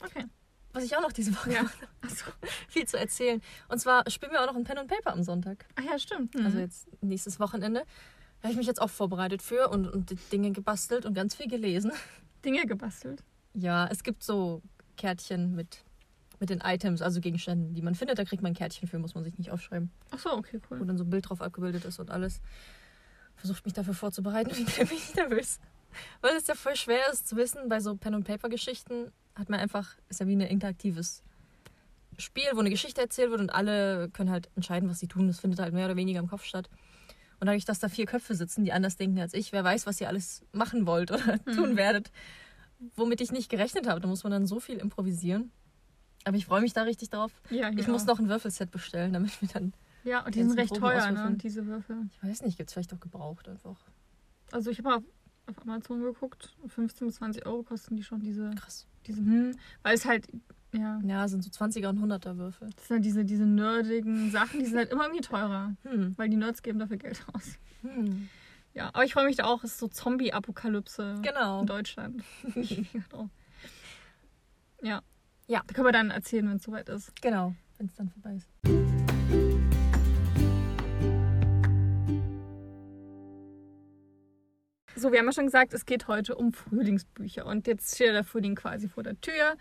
[0.00, 0.26] Okay.
[0.72, 1.60] Was ich auch noch diese Woche Ja.
[2.00, 2.30] Achso.
[2.68, 3.42] viel zu erzählen.
[3.68, 5.66] Und zwar spielen wir auch noch ein Pen and Paper am Sonntag.
[5.76, 6.34] Ach ja, stimmt.
[6.34, 6.46] Mhm.
[6.46, 7.80] Also jetzt nächstes Wochenende.
[8.40, 11.48] Da habe ich mich jetzt auch vorbereitet für und, und Dinge gebastelt und ganz viel
[11.48, 11.92] gelesen.
[12.44, 13.22] Dinge gebastelt.
[13.54, 14.62] Ja, es gibt so
[14.96, 15.84] Kärtchen mit,
[16.40, 18.18] mit den Items, also Gegenständen, die man findet.
[18.18, 19.90] Da kriegt man ein Kärtchen für, muss man sich nicht aufschreiben.
[20.10, 20.86] Achso, okay, Wo cool.
[20.86, 22.40] dann so ein Bild drauf abgebildet ist und alles.
[23.36, 25.60] Versucht mich dafür vorzubereiten und ich bin nervös.
[26.20, 30.20] Weil es ja voll schwer ist zu wissen, bei so Pen-and-Paper-Geschichten hat man einfach, ist
[30.20, 31.22] ja wie ein interaktives
[32.18, 35.26] Spiel, wo eine Geschichte erzählt wird und alle können halt entscheiden, was sie tun.
[35.28, 36.68] Das findet halt mehr oder weniger im Kopf statt.
[37.40, 40.00] Und dadurch, dass da vier Köpfe sitzen, die anders denken als ich, wer weiß, was
[40.00, 42.12] ihr alles machen wollt oder tun werdet,
[42.94, 44.00] womit ich nicht gerechnet habe.
[44.00, 45.50] Da muss man dann so viel improvisieren.
[46.24, 47.32] Aber ich freue mich da richtig drauf.
[47.50, 48.06] Ja, Ich hier muss auch.
[48.08, 49.72] noch ein Würfelset bestellen, damit wir dann,
[50.04, 51.36] Ja, und die sind recht Proben teuer, ne?
[51.42, 51.96] Diese Würfel.
[52.12, 53.76] ich weiß nicht, gibt es vielleicht auch gebraucht einfach.
[54.52, 55.02] Also ich habe
[55.46, 56.54] auf, Amazon geguckt.
[56.68, 58.86] 15 bis 20 Euro kosten die schon, diese, Krass.
[59.06, 60.26] diese hm, weil es halt,
[60.72, 62.70] ja, Ja, sind so 20er und 100er Würfel.
[62.76, 65.74] das sind halt diese, diese nerdigen Sachen, die sind halt immer irgendwie teurer.
[65.82, 66.14] Hm.
[66.16, 67.56] Weil die Nerds geben dafür Geld aus.
[67.82, 68.28] Hm.
[68.74, 71.60] Ja, aber ich freue mich da auch, es ist so Zombie-Apokalypse Genau.
[71.60, 72.22] in Deutschland.
[74.84, 75.00] Ja.
[75.46, 75.62] Ja.
[75.66, 77.12] Da können wir dann erzählen, wenn es soweit ist.
[77.22, 78.48] Genau, wenn es dann vorbei ist.
[85.02, 87.44] So, wir haben ja schon gesagt, es geht heute um Frühlingsbücher.
[87.44, 89.56] Und jetzt steht der Frühling quasi vor der Tür.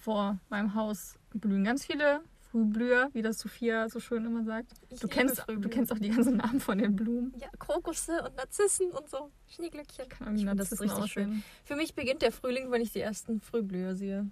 [0.00, 2.20] Vor meinem Haus blühen ganz viele
[2.52, 4.70] Frühblüher, wie das Sophia so schön immer sagt.
[4.88, 7.34] Ich Du kennst, du kennst auch die ganzen Namen von den Blumen.
[7.40, 9.32] Ja, Krokusse und Narzissen und so.
[9.48, 10.08] Schneeglöckchen.
[10.08, 11.24] Kann irgendwie Ich find das Narzissen richtig schön.
[11.30, 11.44] aussehen.
[11.64, 14.30] Für mich beginnt der Frühling, wenn ich die ersten Frühblüher sehe.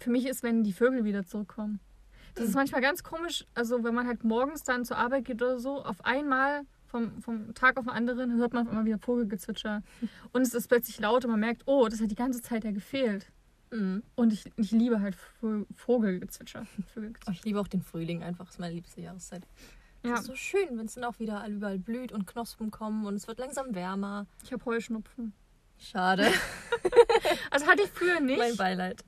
[0.00, 1.78] Für mich ist, wenn die Vögel wieder zurückkommen.
[2.36, 2.48] Das Mhm.
[2.48, 5.84] ist manchmal ganz komisch, also wenn man halt morgens dann zur Arbeit geht oder so,
[5.84, 6.62] auf einmal
[6.94, 9.82] vom, vom Tag auf den anderen hört man einmal wieder Vogelgezwitscher.
[10.32, 12.70] Und es ist plötzlich laut und man merkt, oh, das hat die ganze Zeit ja
[12.70, 13.32] gefehlt.
[13.72, 14.02] Mhm.
[14.14, 16.66] Und ich, ich liebe halt Vo- Vogelgezwitscher.
[16.94, 17.32] Vögelgezwitscher.
[17.32, 18.44] ich liebe auch den Frühling einfach.
[18.44, 19.42] Das ist meine liebste Jahreszeit.
[20.04, 23.06] Ja, Es ist so schön, wenn es dann auch wieder überall blüht und Knospen kommen
[23.06, 24.26] und es wird langsam wärmer.
[24.44, 25.32] ich habe Heuschnupfen.
[25.78, 26.28] Schade.
[27.50, 28.56] Also hatte ich früher mein nicht.
[28.58, 29.04] Beileid.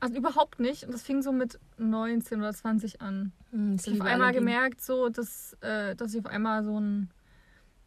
[0.00, 0.84] Also überhaupt nicht.
[0.84, 3.32] Und das fing so mit 19 oder 20 an.
[3.50, 7.10] Hm, Ich habe auf einmal gemerkt, so, dass, äh, dass ich auf einmal so ein.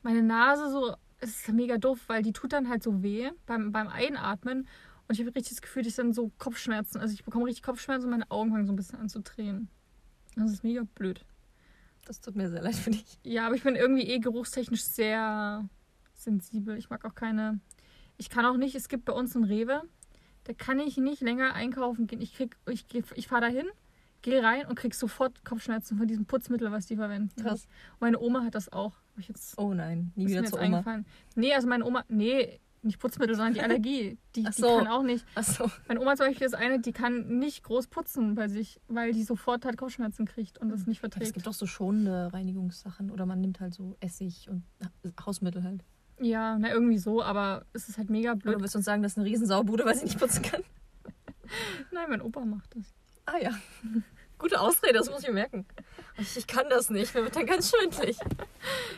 [0.02, 0.96] Meine Nase so.
[1.24, 4.68] Es ist mega doof, weil die tut dann halt so weh beim, beim Einatmen.
[5.08, 7.00] Und ich habe richtig das Gefühl, ich dann so Kopfschmerzen.
[7.00, 9.70] Also ich bekomme richtig Kopfschmerzen und meine Augen fangen so ein bisschen an zu tränen.
[10.36, 11.24] Das ist mega blöd.
[12.06, 13.20] Das tut mir sehr leid für dich.
[13.24, 15.70] Ja, aber ich bin irgendwie eh geruchstechnisch sehr
[16.14, 16.78] sensibel.
[16.78, 17.60] Ich mag auch keine.
[18.18, 19.84] Ich kann auch nicht, es gibt bei uns einen Rewe,
[20.44, 22.22] da kann ich nicht länger einkaufen gehen.
[22.22, 22.86] Ich krieg, ich,
[23.16, 23.68] ich fahre dahin,
[24.22, 27.42] gehe rein und krieg sofort Kopfschmerzen von diesem Putzmittel, was die verwenden.
[27.42, 27.66] Krass.
[27.94, 28.94] Und meine Oma hat das auch.
[28.94, 30.66] Hab ich jetzt, Oh nein, nie wieder zur Oma.
[30.78, 31.06] eingefallen.
[31.36, 34.18] Nee, also meine Oma, nee, nicht Putzmittel, sondern die Allergie.
[34.36, 34.78] Die, Ach die so.
[34.78, 35.26] kann auch nicht.
[35.36, 35.70] Achso.
[35.88, 39.24] Meine Oma zum Beispiel ist eine, die kann nicht groß putzen bei sich, weil die
[39.24, 41.34] sofort halt Kopfschmerzen kriegt und das nicht Es verträgt.
[41.34, 44.64] gibt auch so schonende Reinigungssachen oder man nimmt halt so Essig und
[45.26, 45.84] Hausmittel halt.
[46.20, 48.56] Ja, na irgendwie so, aber es ist halt mega Oder blöd.
[48.56, 50.62] du willst uns sagen, das ist eine Riesensaubude, weil sie nicht putzen kann?
[51.92, 52.94] Nein, mein Opa macht das.
[53.32, 53.52] Ah ja.
[54.38, 55.66] Gute Ausrede, das muss ich mir merken.
[56.18, 58.18] Ich, ich kann das nicht, mir wird dann ganz schwindlig.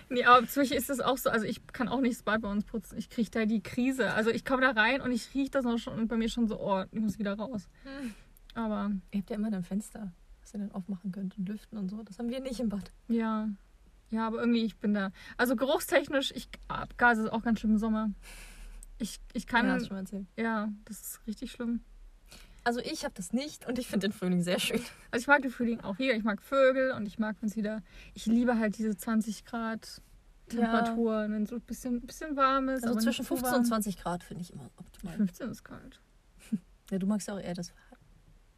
[0.10, 2.50] Nee, aber Beispiel ist das auch so, also ich kann auch nicht das Bad bei
[2.50, 2.98] uns putzen.
[2.98, 4.14] Ich kriege da die Krise.
[4.14, 6.48] Also ich komme da rein und ich rieche das noch schon und bei mir schon
[6.48, 7.68] so, oh, ich muss wieder raus.
[8.56, 11.90] Aber Ihr habt ja immer ein Fenster, was ihr dann aufmachen könnt und lüften und
[11.90, 12.04] so.
[12.04, 12.92] Das haben wir nicht im Bad.
[13.10, 13.50] ja,
[14.12, 15.12] ja, aber irgendwie, ich bin da.
[15.38, 18.12] Also geruchstechnisch, ich Abgase ist auch ganz schlimm im Sommer.
[19.00, 20.28] Ich, ich kann, ja, erzählt.
[20.38, 21.82] ja, das ist richtig schlimm.
[22.64, 24.82] Also ich habe das nicht und ich finde den Frühling sehr schön.
[25.12, 26.16] Also ich mag den Frühling auch wieder.
[26.16, 27.82] Ich mag Vögel und ich mag, wenn es wieder.
[28.14, 30.02] Ich liebe halt diese 20 Grad
[30.48, 32.84] Temperatur, wenn so ein bisschen, bisschen warm ist.
[32.84, 33.60] Also zwischen nicht zu 15 warm.
[33.62, 35.16] und 20 Grad finde ich immer optimal.
[35.16, 36.00] 15 ist kalt.
[36.92, 37.74] Ja, du magst ja auch eher das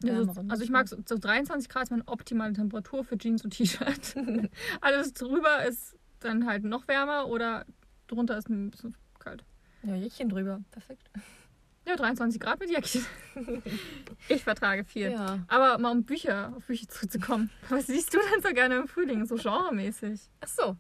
[0.04, 3.44] Ja, so, also ich mag so, so 23 Grad ist meine optimale Temperatur für Jeans
[3.44, 4.16] und T-Shirt.
[4.82, 7.66] Alles drüber ist dann halt noch wärmer oder
[8.08, 9.46] drunter ist ein bisschen kalt.
[9.84, 10.60] Ja, Jäckchen drüber.
[10.72, 11.10] Perfekt.
[11.88, 13.06] Ja, 23 Grad mit Jäckchen.
[14.30, 15.12] ich vertrage viel.
[15.12, 15.40] Ja.
[15.48, 17.52] Aber mal um Bücher, auf Bücher zurückzukommen.
[17.70, 20.22] Was siehst du denn so gerne im Frühling, so genremäßig?
[20.42, 20.76] Ach so.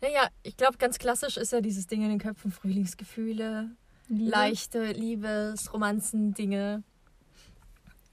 [0.00, 3.70] Naja, ich glaube, ganz klassisch ist ja dieses Ding in den Köpfen: Frühlingsgefühle,
[4.08, 4.30] Liebe?
[4.30, 6.82] leichte Liebes-, Romanzen-Dinge.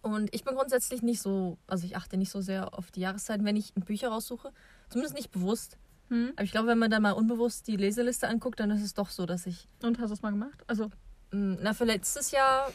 [0.01, 3.45] Und ich bin grundsätzlich nicht so, also ich achte nicht so sehr auf die Jahreszeiten,
[3.45, 4.51] wenn ich Bücher raussuche.
[4.89, 5.77] Zumindest nicht bewusst.
[6.09, 6.31] Hm?
[6.35, 9.09] Aber ich glaube, wenn man dann mal unbewusst die Leseliste anguckt, dann ist es doch
[9.09, 10.63] so, dass ich, Und hast du es mal gemacht?
[10.67, 10.89] Also,
[11.31, 12.71] na, für letztes Jahr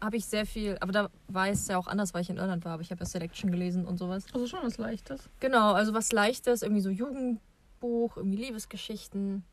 [0.00, 2.64] habe ich sehr viel, aber da war es ja auch anders, weil ich in Irland
[2.64, 4.24] war, aber ich habe ja Selection gelesen und sowas.
[4.32, 5.28] also schon was Leichtes.
[5.40, 9.44] Genau, also was Leichtes, irgendwie so Jugendbuch, irgendwie Liebesgeschichten.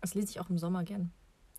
[0.00, 1.12] Das lese ich auch im Sommer gern.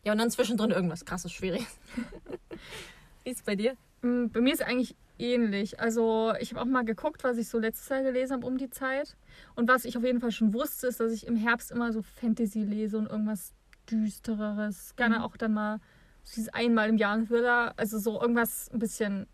[0.03, 1.79] Ja, und dann zwischendrin irgendwas krasses, schwieriges.
[3.23, 3.77] Wie ist es bei dir?
[4.01, 5.79] Mm, Bei mir ist eigentlich ähnlich.
[5.79, 8.69] Also ich habe auch mal geguckt, was ich so letztes Jahr gelesen habe um die
[8.69, 9.15] Zeit.
[9.55, 12.01] Und was ich auf jeden Fall schon wusste, ist, dass ich im Herbst immer so
[12.01, 13.53] Fantasy lese und irgendwas
[13.89, 14.95] Düstereres.
[14.95, 15.23] Gerne Mhm.
[15.23, 15.79] auch dann mal
[16.25, 17.73] dieses einmal im Jahr ein Thriller.
[17.77, 19.27] Also so irgendwas ein bisschen,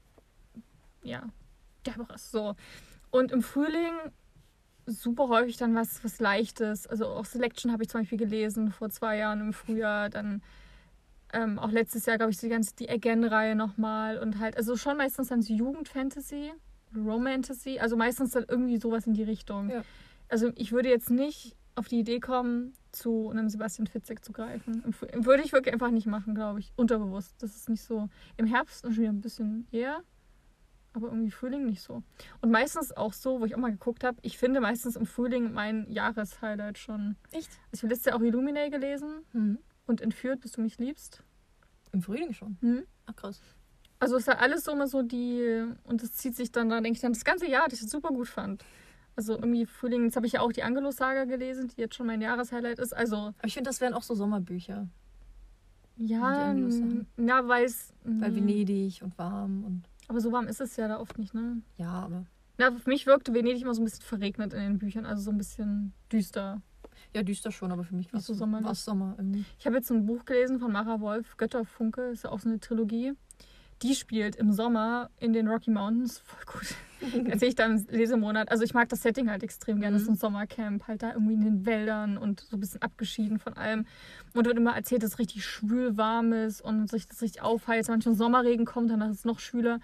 [1.03, 1.23] ja,
[1.85, 2.31] derberes.
[2.31, 2.55] So.
[3.11, 3.93] Und im Frühling
[4.85, 6.87] super häufig dann was, was Leichtes.
[6.87, 10.09] Also auch Selection habe ich zum Beispiel gelesen vor zwei Jahren im Frühjahr.
[10.09, 10.41] Dann
[11.31, 14.17] ähm, auch letztes Jahr, glaube ich, die ganze die Again-Reihe nochmal.
[14.17, 16.51] Und halt, also schon meistens dann so Jugendfantasy,
[16.95, 17.79] Romantasy.
[17.79, 19.69] Also meistens dann irgendwie sowas in die Richtung.
[19.69, 19.83] Ja.
[20.27, 24.83] Also ich würde jetzt nicht auf die Idee kommen, zu einem Sebastian Fitzek zu greifen.
[25.13, 26.71] Würde ich wirklich einfach nicht machen, glaube ich.
[26.75, 27.35] Unterbewusst.
[27.41, 28.09] Das ist nicht so.
[28.37, 30.01] Im Herbst schon wieder ein bisschen eher.
[30.93, 32.01] Aber irgendwie Frühling nicht so.
[32.41, 35.53] Und meistens auch so, wo ich auch mal geguckt habe, ich finde meistens im Frühling
[35.53, 37.15] mein Jahreshighlight schon.
[37.31, 37.49] Echt?
[37.71, 39.59] Ich habe letztes Jahr auch Illuminae gelesen Mhm.
[39.85, 41.23] und Entführt, bis du mich liebst.
[41.91, 42.57] Im Frühling schon.
[42.61, 42.83] Hm?
[43.05, 43.39] Ach krass.
[43.99, 46.95] Also ist halt alles so immer so die, und das zieht sich dann, da denke
[46.95, 48.65] ich dann das ganze Jahr, das ich super gut fand.
[49.19, 52.21] Also irgendwie Frühling, jetzt habe ich ja auch die Angelus-Saga gelesen, die jetzt schon mein
[52.21, 52.95] Jahreshighlight ist.
[52.95, 54.87] Also Aber ich finde, das wären auch so Sommerbücher.
[55.97, 57.93] ja, ja, weil es.
[58.05, 59.83] Bei mm, Venedig und warm und.
[60.07, 61.61] Aber so warm ist es ja da oft nicht, ne?
[61.75, 62.27] Ja, aber.
[62.57, 65.31] Na, für mich wirkte Venedig immer so ein bisschen verregnet in den Büchern, also so
[65.31, 66.61] ein bisschen düster.
[67.13, 69.43] Ja, düster schon, aber für mich war es so war's Sommer irgendwie.
[69.57, 72.61] Ich habe jetzt ein Buch gelesen von Mara Wolf, Götterfunke, ist ja auch so eine
[72.61, 73.15] Trilogie.
[73.81, 76.19] Die spielt im Sommer in den Rocky Mountains.
[76.19, 76.75] Voll gut.
[77.29, 78.51] erzähle ich da im Lesemonat.
[78.51, 79.93] Also ich mag das Setting halt extrem gerne.
[79.93, 80.15] Das ist Mhm.
[80.15, 83.85] ein Sommercamp, halt da irgendwie in den Wäldern und so ein bisschen abgeschieden von allem.
[84.33, 87.89] Und wird immer erzählt, dass es richtig schwül warm ist und sich das richtig aufheizt.
[87.89, 89.79] Manchmal Sommerregen kommt, danach ist es noch schwüler.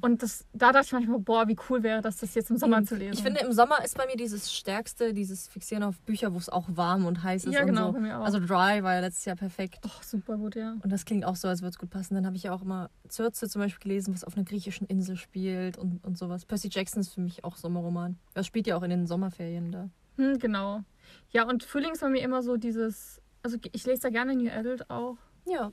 [0.00, 2.84] Und das, da dachte ich manchmal, boah, wie cool wäre das, das jetzt im Sommer
[2.84, 3.14] zu lesen.
[3.14, 6.48] Ich finde, im Sommer ist bei mir dieses Stärkste, dieses Fixieren auf Bücher, wo es
[6.48, 7.54] auch warm und heiß ist.
[7.54, 7.92] Ja, genau, so.
[7.92, 8.24] bei mir auch.
[8.24, 9.78] Also Dry war ja letztes Jahr perfekt.
[9.84, 10.76] oh, super gut, ja.
[10.82, 12.14] Und das klingt auch so, als würde es gut passen.
[12.14, 15.16] Dann habe ich ja auch immer Zürze zum Beispiel gelesen, was auf einer griechischen Insel
[15.16, 16.44] spielt und, und sowas.
[16.44, 18.18] Percy Jackson ist für mich auch Sommerroman.
[18.34, 19.90] Das spielt ja auch in den Sommerferien da.
[20.16, 20.82] Hm, genau.
[21.30, 24.50] Ja, und Frühling ist bei mir immer so dieses, also ich lese da gerne New
[24.50, 25.16] Adult auch.
[25.46, 25.72] Ja.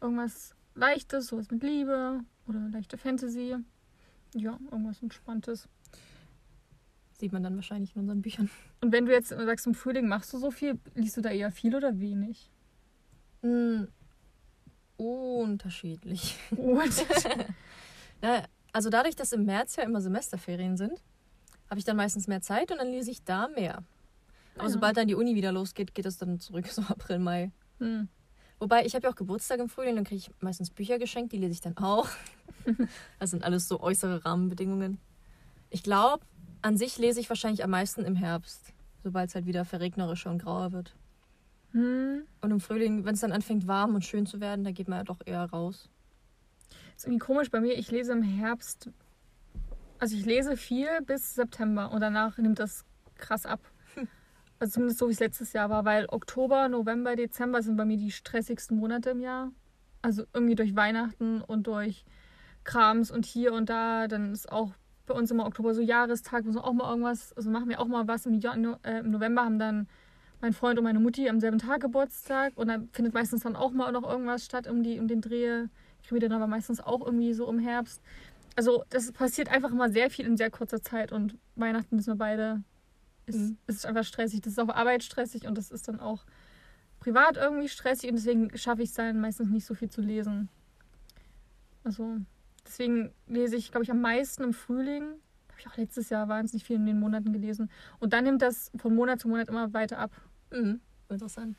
[0.00, 3.56] Irgendwas Leichtes, sowas mit Liebe oder leichte Fantasy.
[4.34, 5.68] Ja, irgendwas Entspanntes.
[7.18, 8.50] Sieht man dann wahrscheinlich in unseren Büchern.
[8.80, 11.52] Und wenn du jetzt sagst, im Frühling machst du so viel, liest du da eher
[11.52, 12.50] viel oder wenig?
[13.42, 13.88] Hm.
[14.96, 16.38] Unterschiedlich.
[18.20, 21.02] Na, also dadurch, dass im März ja immer Semesterferien sind,
[21.68, 23.82] habe ich dann meistens mehr Zeit und dann lese ich da mehr.
[24.56, 24.70] Aber Ja.
[24.70, 27.50] sobald dann die Uni wieder losgeht, geht es dann zurück, so April, Mai.
[27.78, 28.08] hm.
[28.58, 31.38] Wobei, ich habe ja auch Geburtstag im Frühling, dann kriege ich meistens Bücher geschenkt, die
[31.38, 32.08] lese ich dann auch.
[33.18, 35.00] Das sind alles so äußere Rahmenbedingungen.
[35.70, 36.24] Ich glaube,
[36.60, 40.38] an sich lese ich wahrscheinlich am meisten im Herbst, sobald es halt wieder verregnerischer und
[40.40, 40.94] grauer wird.
[41.72, 42.22] Hm.
[42.40, 44.98] Und im Frühling, wenn es dann anfängt warm und schön zu werden, da geht man
[44.98, 45.90] ja doch eher raus.
[46.96, 47.72] Ist irgendwie komisch bei mir.
[47.76, 48.90] Ich lese im Herbst,
[49.98, 52.84] also ich lese viel bis September und danach nimmt das
[53.16, 53.58] krass ab.
[54.62, 57.96] Also zumindest so wie es letztes Jahr war, weil Oktober, November, Dezember sind bei mir
[57.96, 59.50] die stressigsten Monate im Jahr.
[60.02, 62.04] Also irgendwie durch Weihnachten und durch
[62.62, 64.06] Krams und hier und da.
[64.06, 64.70] Dann ist auch
[65.06, 67.88] bei uns immer Oktober so Jahrestag, müssen wir auch mal irgendwas, also machen wir auch
[67.88, 68.24] mal was.
[68.24, 69.88] Im, Janu äh, im November haben dann
[70.40, 73.72] mein Freund und meine Mutti am selben Tag Geburtstag und dann findet meistens dann auch
[73.72, 75.66] mal noch irgendwas statt um, die, um den Dreh.
[76.04, 78.00] Kriegen wir dann aber meistens auch irgendwie so im Herbst.
[78.54, 82.18] Also das passiert einfach immer sehr viel in sehr kurzer Zeit und Weihnachten wissen wir
[82.18, 82.62] beide,
[83.26, 83.56] ist, Mhm.
[83.66, 84.40] ist einfach stressig.
[84.40, 86.24] Das ist auf Arbeit stressig und das ist dann auch
[87.00, 90.48] privat irgendwie stressig und deswegen schaffe ich es dann meistens nicht so viel zu lesen.
[91.84, 92.18] Also
[92.66, 95.02] deswegen lese ich, glaube ich, am meisten im Frühling.
[95.48, 97.70] Habe ich auch letztes Jahr wahnsinnig viel in den Monaten gelesen.
[97.98, 100.12] Und dann nimmt das von Monat zu Monat immer weiter ab.
[100.52, 100.80] Mhm.
[101.08, 101.56] Interessant.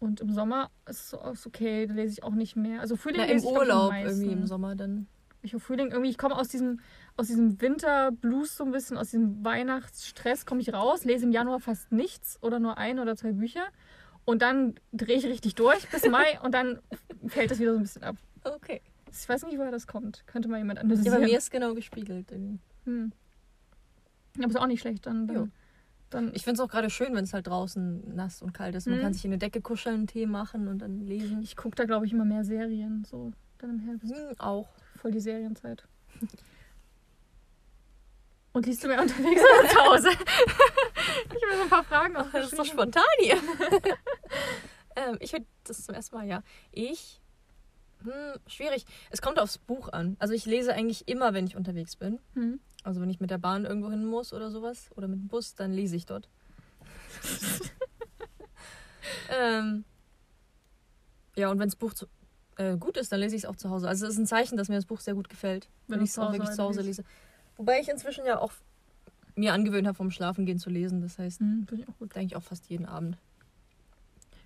[0.00, 2.80] Und im Sommer ist es okay, da lese ich auch nicht mehr.
[2.80, 5.06] Also Frühling Na, im Urlaub irgendwie im Sommer dann.
[5.44, 6.80] Ich Frühling irgendwie, ich komme aus diesem,
[7.16, 11.60] aus diesem Winterblues so ein bisschen, aus diesem Weihnachtsstress komme ich raus, lese im Januar
[11.60, 13.64] fast nichts oder nur ein oder zwei Bücher.
[14.24, 16.78] Und dann drehe ich richtig durch bis Mai und dann
[17.26, 18.16] fällt das wieder so ein bisschen ab.
[18.42, 18.80] Okay.
[19.10, 20.26] Ich weiß nicht, woher das kommt.
[20.26, 21.20] Könnte mal jemand Ja, analysieren.
[21.20, 22.30] bei mir ist genau gespiegelt.
[22.32, 22.58] irgendwie.
[22.84, 23.12] hm.
[24.38, 25.06] Aber ist auch nicht schlecht.
[25.06, 25.52] Dann, dann,
[26.10, 28.88] dann Ich finde es auch gerade schön, wenn es halt draußen nass und kalt ist.
[28.88, 29.02] Man Mhm.
[29.02, 31.40] kann sich in eine Decke kuscheln, einen Tee machen und dann lesen.
[31.42, 33.04] ich gucke da, glaube ich, immer mehr Serien.
[33.04, 33.32] So
[33.64, 34.10] dann im Herbst.
[34.10, 34.68] Hm, auch.
[35.00, 35.84] Voll die Serienzeit.
[38.52, 40.08] Und liest du mehr unterwegs oder zu Hause?
[40.12, 43.34] ich habe so ein paar Fragen Ach, das ist doch spontan hier.
[44.96, 46.44] ähm, ich würde das zum ersten Mal, ja.
[46.70, 47.20] Ich.
[48.04, 48.86] Hm, schwierig.
[49.10, 50.16] Es kommt aufs Buch an.
[50.20, 52.20] Also ich lese eigentlich immer, wenn ich unterwegs bin.
[52.34, 52.60] Hm.
[52.84, 54.88] Also wenn ich mit der Bahn irgendwo hin muss oder sowas.
[54.94, 56.28] Oder mit dem Bus, dann lese ich dort.
[59.30, 59.84] ähm,
[61.34, 62.06] ja, und wenn das Buch zu,
[62.56, 63.88] äh, gut ist, dann lese ich es auch zu Hause.
[63.88, 65.68] Also es ist ein Zeichen, dass mir das Buch sehr gut gefällt.
[65.88, 67.04] Wenn ich es auch wirklich zu Hause lese.
[67.56, 68.52] Wobei ich inzwischen ja auch
[69.36, 71.00] mir angewöhnt habe, vom Schlafengehen zu lesen.
[71.00, 72.16] Das heißt, Hm, finde ich auch gut.
[72.16, 73.16] eigentlich auch fast jeden Abend.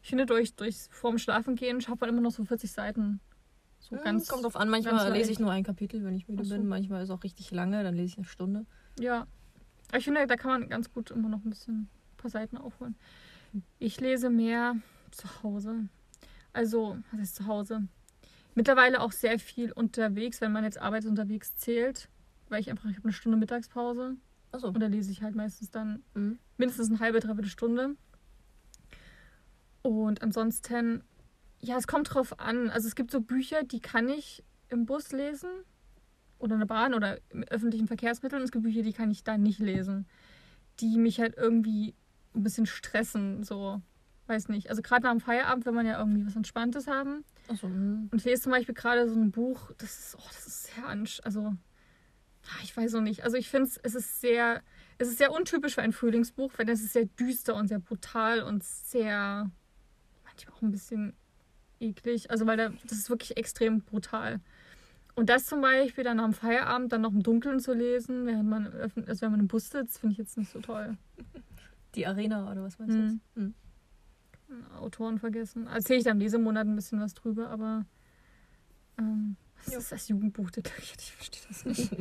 [0.03, 3.21] Ich finde, durch, durch vorm Schlafengehen schafft man immer noch so 40 Seiten.
[3.81, 4.29] So Hm, ganz.
[4.29, 6.55] Kommt drauf an, manchmal lese ich nur ein Kapitel, wenn ich müde so.
[6.55, 6.66] bin.
[6.66, 8.64] Manchmal ist es auch richtig lange, dann lese ich eine Stunde.
[8.99, 9.27] Ja.
[9.97, 12.94] Ich finde, da kann man ganz gut immer noch ein bisschen ein paar Seiten aufholen.
[13.79, 14.77] Ich lese mehr
[15.11, 15.88] zu Hause.
[16.53, 17.88] Also, was ist zu Hause?
[18.59, 22.09] Mittlerweile auch sehr viel unterwegs, wenn man jetzt arbeitsunterwegs zählt.
[22.49, 24.16] Weil ich einfach, ich habe eine Stunde Mittagspause.
[24.51, 24.66] Achso.
[24.66, 26.40] Und da lese ich halt meistens dann Mhm.
[26.57, 27.94] mindestens eine halbe, dreiviertel Stunde.
[29.83, 31.05] Und ansonsten,
[31.61, 32.68] ja, es kommt drauf an.
[32.68, 35.51] Also es gibt so Bücher, die kann ich im Bus lesen
[36.40, 38.42] oder in der Bahn oder im öffentlichen Verkehrsmitteln.
[38.42, 40.09] Und es gibt Bücher, die kann ich da nicht lesen.
[40.81, 41.94] Die mich halt irgendwie
[42.35, 43.81] ein bisschen stressen, so.
[44.28, 44.68] Weiß nicht.
[44.70, 47.24] Also gerade nach dem Feierabend will man ja irgendwie was Entspanntes haben.
[47.48, 47.66] Achso.
[47.68, 48.08] mhm.
[48.12, 50.86] Und ich lese zum Beispiel gerade so ein Buch, das ist, oh, das ist sehr
[50.86, 51.54] ansch also
[52.44, 53.24] ah, ich weiß auch nicht.
[53.24, 54.62] Also ich finde es ist sehr,
[54.98, 58.42] es ist sehr untypisch für ein Frühlingsbuch, weil es ist sehr düster und sehr brutal
[58.42, 59.50] und sehr
[60.24, 61.14] manchmal auch ein bisschen
[61.80, 62.30] eklig.
[62.30, 64.40] Also weil da, das ist wirklich extrem brutal.
[65.14, 68.66] Und das zum Beispiel dann am Feierabend dann noch im Dunkeln zu lesen, während man,
[69.06, 70.96] also wenn man im Bus sitzt, finde ich jetzt nicht so toll.
[71.94, 73.08] Die Arena oder was meinst du Mhm.
[73.08, 73.36] jetzt?
[73.36, 73.54] Mhm.
[74.78, 75.66] Autoren vergessen.
[75.66, 77.84] Erzähle ich dann im Lesemonat ein bisschen was drüber, aber
[78.98, 79.78] ähm, was Ja.
[79.78, 80.50] ist das Jugendbuch?
[80.50, 81.92] Das- Ich verstehe das nicht.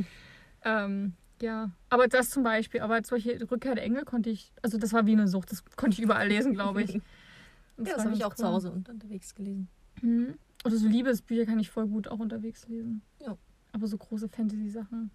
[0.63, 4.93] ähm, Ja, aber das zum Beispiel, aber solche Rückkehr der Engel konnte ich, also das
[4.93, 6.93] war wie eine Sucht, das konnte ich überall lesen, glaube ich.
[7.77, 8.49] ja, das habe ich auch zu cool.
[8.53, 9.67] Hause und unterwegs gelesen.
[10.01, 10.36] Mhm.
[10.65, 13.01] Oder so Liebesbücher kann ich voll gut auch unterwegs lesen.
[13.19, 13.38] Ja.
[13.73, 15.12] Aber so große Fantasy-Sachen.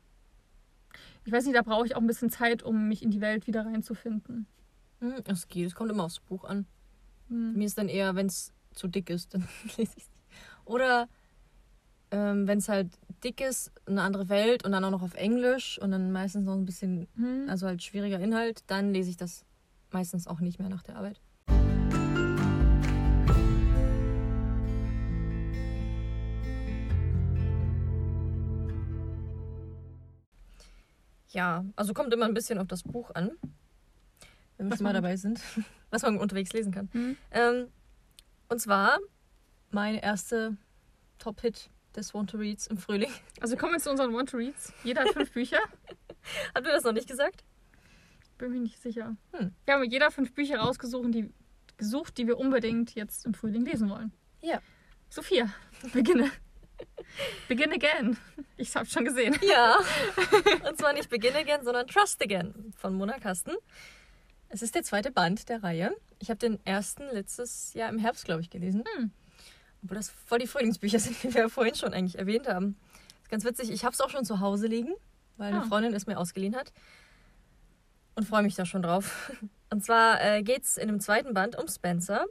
[1.25, 3.47] Ich weiß nicht, da brauche ich auch ein bisschen Zeit, um mich in die Welt
[3.47, 4.47] wieder reinzufinden.
[5.01, 6.67] Hm, Das geht, es kommt immer aufs Buch an.
[7.33, 7.55] Mhm.
[7.55, 10.11] Mir ist dann eher, wenn es zu dick ist, dann lese ich es nicht.
[10.65, 11.09] Oder
[12.11, 12.89] ähm, wenn es halt
[13.25, 16.55] dick ist, eine andere Welt und dann auch noch auf Englisch und dann meistens noch
[16.55, 17.47] ein bisschen, Mhm.
[17.49, 19.45] also halt schwieriger Inhalt, dann lese ich das
[19.91, 21.21] meistens auch nicht mehr nach der Arbeit.
[31.31, 33.31] Ja, also kommt immer ein bisschen auf das Buch an,
[34.63, 35.41] wenn wir schon mal man- dabei sind,
[35.91, 36.89] was man unterwegs lesen kann.
[36.93, 37.17] Mhm.
[37.33, 37.69] Ähm,
[38.49, 38.99] und zwar
[39.71, 40.57] meine erste
[41.19, 43.11] Top-Hit des Want to Reads im Frühling.
[43.41, 44.73] Also kommen wir zu unseren Want-to-Reads.
[44.85, 45.59] Jeder hat fünf Bücher.
[46.55, 47.45] Habt ihr das noch nicht gesagt?
[48.39, 49.17] Bin mir nicht sicher.
[49.33, 49.53] Hm.
[49.65, 51.33] Wir haben jeder fünf Bücher rausgesucht, die,
[51.77, 54.13] gesucht, die wir unbedingt jetzt im Frühling lesen wollen.
[54.41, 54.61] Ja.
[55.11, 55.53] Sophia,
[55.93, 56.31] beginne.
[57.49, 58.17] Begin again.
[58.57, 59.37] Ich hab's schon gesehen.
[59.43, 59.77] Ja.
[60.69, 63.53] und zwar nicht Begin Again, sondern Trust Again von Mona Kasten.
[64.53, 65.97] Es ist der zweite Band der Reihe.
[66.19, 68.85] Ich habe den ersten letztes Jahr im Herbst, glaube ich, gelesen.
[68.97, 69.11] Hm.
[69.83, 72.77] Obwohl das voll die Frühlingsbücher sind, wie wir ja vorhin schon eigentlich erwähnt haben.
[73.23, 73.71] Ist ganz witzig.
[73.71, 74.93] Ich habe es auch schon zu Hause liegen,
[75.39, 75.67] weil eine Ah.
[75.67, 76.71] Freundin es mir ausgeliehen hat.
[78.15, 79.33] Und freue mich da schon drauf.
[79.71, 82.27] Und zwar äh, geht es in dem zweiten Band um Spencer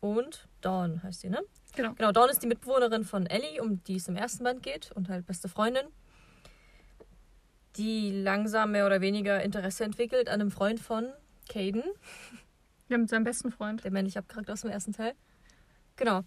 [0.00, 1.40] und Dawn heißt sie, ne?
[1.74, 1.94] Genau.
[1.94, 5.08] Genau, Dawn ist die Mitbewohnerin von Ellie, um die es im ersten Band geht und
[5.08, 5.84] halt beste Freundin,
[7.76, 11.12] die langsam mehr oder weniger Interesse entwickelt an einem Freund von
[11.48, 11.82] Caden,
[12.88, 13.84] Ja, mit seinem besten Freund.
[13.84, 15.14] der männliche Charakter aus dem ersten Teil.
[15.96, 16.22] Genau.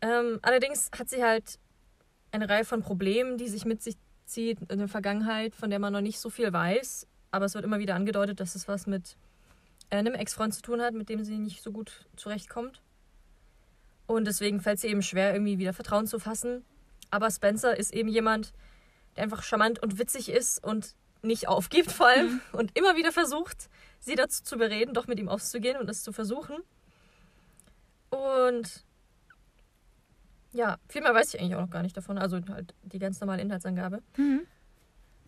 [0.00, 1.58] Ähm, allerdings hat sie halt
[2.32, 5.92] eine Reihe von Problemen, die sich mit sich zieht in der Vergangenheit, von der man
[5.92, 7.06] noch nicht so viel weiß.
[7.30, 9.16] Aber es wird immer wieder angedeutet, dass es was mit
[9.90, 12.82] äh, einem Ex-Freund zu tun hat, mit dem sie nicht so gut zurechtkommt.
[14.06, 16.64] Und deswegen fällt es ihr eben schwer, irgendwie wieder Vertrauen zu fassen.
[17.10, 18.52] Aber Spencer ist eben jemand,
[19.16, 23.68] der einfach charmant und witzig ist und nicht aufgibt vor allem und immer wieder versucht,
[24.00, 26.56] sie dazu zu bereden, doch mit ihm auszugehen und es zu versuchen.
[28.10, 28.84] Und
[30.52, 32.18] ja, viel mehr weiß ich eigentlich auch noch gar nicht davon.
[32.18, 34.02] Also halt die ganz normale Inhaltsangabe.
[34.16, 34.46] Mhm.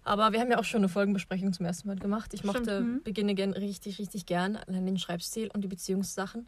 [0.05, 2.33] Aber wir haben ja auch schon eine Folgenbesprechung zum ersten Mal gemacht.
[2.33, 3.03] Ich mochte mhm.
[3.03, 4.57] Begin Again richtig, richtig gern.
[4.57, 6.47] Allein den Schreibstil und die Beziehungssachen.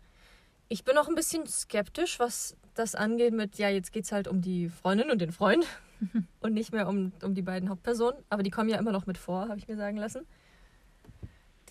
[0.68, 4.28] Ich bin auch ein bisschen skeptisch, was das angeht mit, ja, jetzt geht es halt
[4.28, 5.66] um die Freundin und den Freund
[6.40, 8.22] und nicht mehr um, um die beiden Hauptpersonen.
[8.30, 10.26] Aber die kommen ja immer noch mit vor, habe ich mir sagen lassen.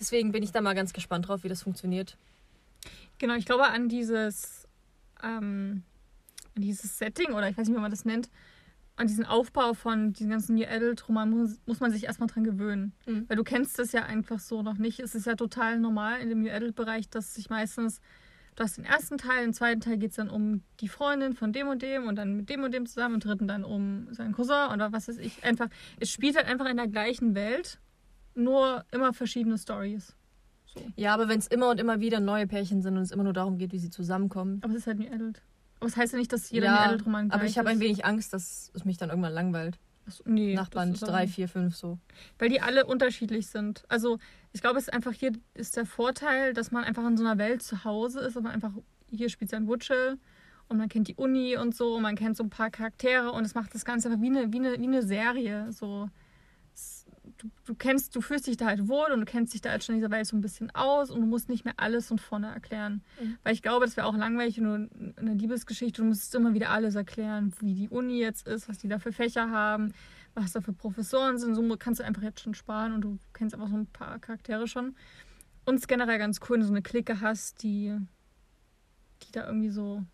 [0.00, 2.16] Deswegen bin ich da mal ganz gespannt drauf, wie das funktioniert.
[3.18, 4.66] Genau, ich glaube an dieses,
[5.22, 5.82] ähm,
[6.56, 8.30] an dieses Setting oder ich weiß nicht, wie man das nennt,
[8.96, 12.44] an diesen Aufbau von diesen ganzen New Adult Roman muss, muss man sich erstmal dran
[12.44, 12.92] gewöhnen.
[13.06, 13.24] Mhm.
[13.28, 15.00] Weil du kennst das ja einfach so noch nicht.
[15.00, 18.00] Es ist ja total normal in dem New Adult Bereich, dass sich meistens,
[18.56, 21.52] du hast den ersten Teil, im zweiten Teil geht es dann um die Freundin von
[21.52, 24.32] dem und dem und dann mit dem und dem zusammen, im dritten dann um seinen
[24.32, 25.44] Cousin oder was weiß ich.
[25.44, 27.78] Einfach, es spielt halt einfach in der gleichen Welt,
[28.34, 30.14] nur immer verschiedene Stories.
[30.66, 30.80] So.
[30.96, 33.32] Ja, aber wenn es immer und immer wieder neue Pärchen sind und es immer nur
[33.32, 34.60] darum geht, wie sie zusammenkommen.
[34.62, 35.42] Aber es ist halt New Adult.
[35.80, 37.80] Aber es heißt ja nicht, dass jeder ja, New Adult Roman aber ich habe ein
[37.80, 39.78] wenig Angst, dass es mich dann irgendwann langweilt.
[40.06, 41.34] Achso, nee, Nach das Band ist aber 3, nicht.
[41.34, 41.98] 4, 5 so.
[42.38, 43.84] Weil die alle unterschiedlich sind.
[43.88, 44.18] Also
[44.52, 47.38] ich glaube, es ist einfach hier ist der Vorteil, dass man einfach in so einer
[47.38, 48.72] Welt zu Hause ist und man einfach,
[49.10, 50.18] hier spielt sein Wutschel
[50.68, 53.44] und man kennt die Uni und so und man kennt so ein paar Charaktere und
[53.44, 55.72] es macht das Ganze einfach wie eine, wie eine, wie eine Serie.
[55.72, 56.08] So,
[57.40, 59.82] du, du kennst, du fühlst dich da halt wohl und du kennst dich da halt
[59.82, 62.18] schon in dieser Welt so ein bisschen aus und du musst nicht mehr alles von
[62.18, 63.02] vorne erklären.
[63.20, 63.38] Mhm.
[63.42, 66.94] Weil ich glaube, das wäre auch langweilig, nur eine Liebesgeschichte, du musst immer wieder alles
[66.94, 69.92] erklären, wie die Uni jetzt ist, was die da für Fächer haben,
[70.34, 71.54] was da für Professoren sind.
[71.54, 74.66] So kannst du einfach jetzt schon sparen und du kennst einfach so ein paar Charaktere
[74.66, 74.94] schon.
[75.64, 77.96] Und es ist generell ganz cool, wenn du so eine Clique hast, die,
[79.22, 80.04] die da irgendwie so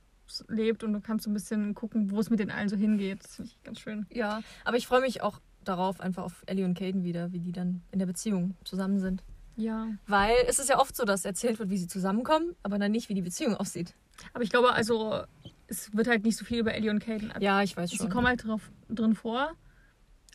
[0.49, 3.23] lebt und du kannst so ein bisschen gucken, wo es mit den allen so hingeht.
[3.23, 4.07] Das finde ich ganz schön.
[4.11, 7.53] Ja, aber ich freue mich auch darauf, einfach auf Ellie und Caden wieder, wie die
[7.53, 9.23] dann in der Beziehung zusammen sind.
[9.57, 9.89] Ja.
[10.07, 13.09] Weil es ist ja oft so, dass erzählt wird, wie sie zusammenkommen, aber dann nicht,
[13.09, 13.95] wie die Beziehung aussieht.
[14.35, 15.23] Aber ich glaube, also,
[15.67, 17.33] es wird halt nicht so viel über Ellie und Caden.
[17.41, 18.11] Ja, ich weiß Sie schon.
[18.11, 19.53] kommen halt drauf, drin vor.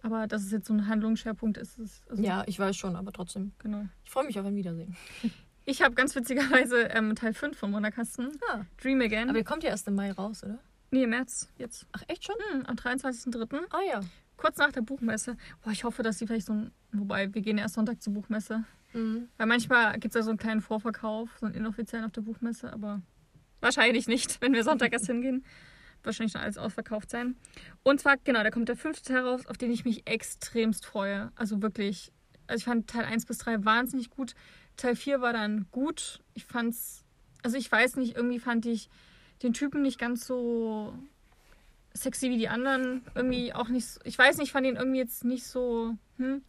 [0.03, 3.11] Aber dass es jetzt so ein Handlungsschwerpunkt ist, ist also, Ja, ich weiß schon, aber
[3.11, 3.51] trotzdem.
[3.59, 3.85] genau.
[4.03, 4.95] Ich freue mich auf ein Wiedersehen.
[5.63, 8.65] Ich habe ganz witzigerweise ähm, Teil 5 von Wunderkasten, Ja.
[8.81, 9.29] Dream Again.
[9.29, 10.57] Aber ihr kommt ja erst im Mai raus, oder?
[10.89, 11.85] nee, im März jetzt.
[11.91, 12.35] Ach, echt schon?
[12.51, 13.59] Hm, am 23.03.
[13.69, 13.99] Ah ja.
[14.41, 15.37] Kurz nach der Buchmesse.
[15.61, 16.71] Boah, ich hoffe, dass sie vielleicht so ein.
[16.91, 18.63] Wobei, wir gehen erst Sonntag zur Buchmesse.
[18.91, 19.29] Mhm.
[19.37, 22.73] Weil manchmal gibt es ja so einen kleinen Vorverkauf, so einen inoffiziellen auf der Buchmesse,
[22.73, 23.03] aber
[23.59, 25.45] wahrscheinlich nicht, wenn wir Sonntag erst hingehen.
[26.01, 27.35] Wahrscheinlich schon alles ausverkauft sein.
[27.83, 31.31] Und zwar, genau, da kommt der fünfte Teil raus, auf den ich mich extremst freue.
[31.35, 32.11] Also wirklich,
[32.47, 34.33] also ich fand Teil 1 bis 3 wahnsinnig gut.
[34.75, 36.23] Teil 4 war dann gut.
[36.33, 37.05] Ich fand's,
[37.43, 38.89] also ich weiß nicht, irgendwie fand ich
[39.43, 40.97] den Typen nicht ganz so
[41.93, 43.03] sexy wie die anderen.
[43.15, 46.43] Irgendwie auch nicht, so, ich weiß nicht, ich fand ihn irgendwie jetzt nicht so, hm.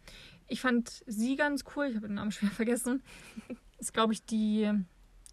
[0.47, 3.01] Ich fand sie ganz cool, ich habe den Namen schwer vergessen.
[3.79, 4.69] Ist, glaube ich, die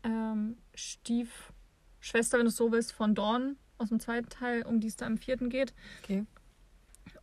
[0.03, 4.89] ähm, Stiefschwester, wenn du es so willst, von Dawn aus dem zweiten Teil, um die
[4.89, 5.75] es da im vierten geht.
[6.03, 6.25] Okay.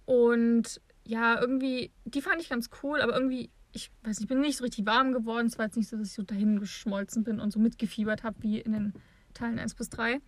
[0.06, 4.42] Und ja, irgendwie, die fand ich ganz cool, aber irgendwie, ich weiß nicht, ich bin
[4.42, 5.48] nicht so richtig warm geworden.
[5.48, 8.42] Es war jetzt nicht so, dass ich so dahin geschmolzen bin und so mitgefiebert habe
[8.42, 8.94] wie in den
[9.34, 10.20] Teilen 1 bis 3.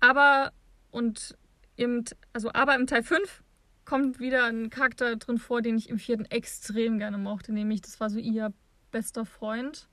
[0.00, 0.52] Aber,
[0.90, 1.36] und
[1.78, 3.42] im, also, aber im Teil 5
[3.84, 8.00] kommt wieder ein Charakter drin vor, den ich im vierten extrem gerne mochte, nämlich das
[8.00, 8.52] war so ihr
[8.90, 9.88] bester Freund.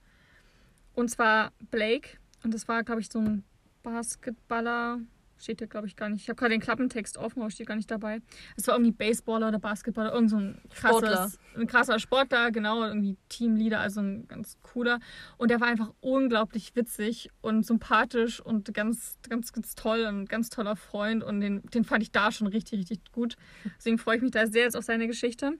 [0.94, 2.18] Und zwar Blake.
[2.42, 3.44] Und das war, glaube ich, so ein
[3.82, 4.98] Basketballer,
[5.38, 6.22] Steht hier, glaube ich, gar nicht.
[6.22, 8.20] Ich habe gerade den Klappentext offen, aber steht gar nicht dabei.
[8.56, 11.30] Es war irgendwie Baseballer oder Basketballer, irgend so ein Sportler.
[11.54, 14.98] ein krasser Sportler, genau, irgendwie Teamleader, also ein ganz cooler.
[15.36, 20.48] Und der war einfach unglaublich witzig und sympathisch und ganz, ganz, ganz toll und ganz
[20.48, 21.22] toller Freund.
[21.22, 23.36] Und den, den fand ich da schon richtig, richtig gut.
[23.76, 25.58] Deswegen freue ich mich da sehr jetzt auf seine Geschichte.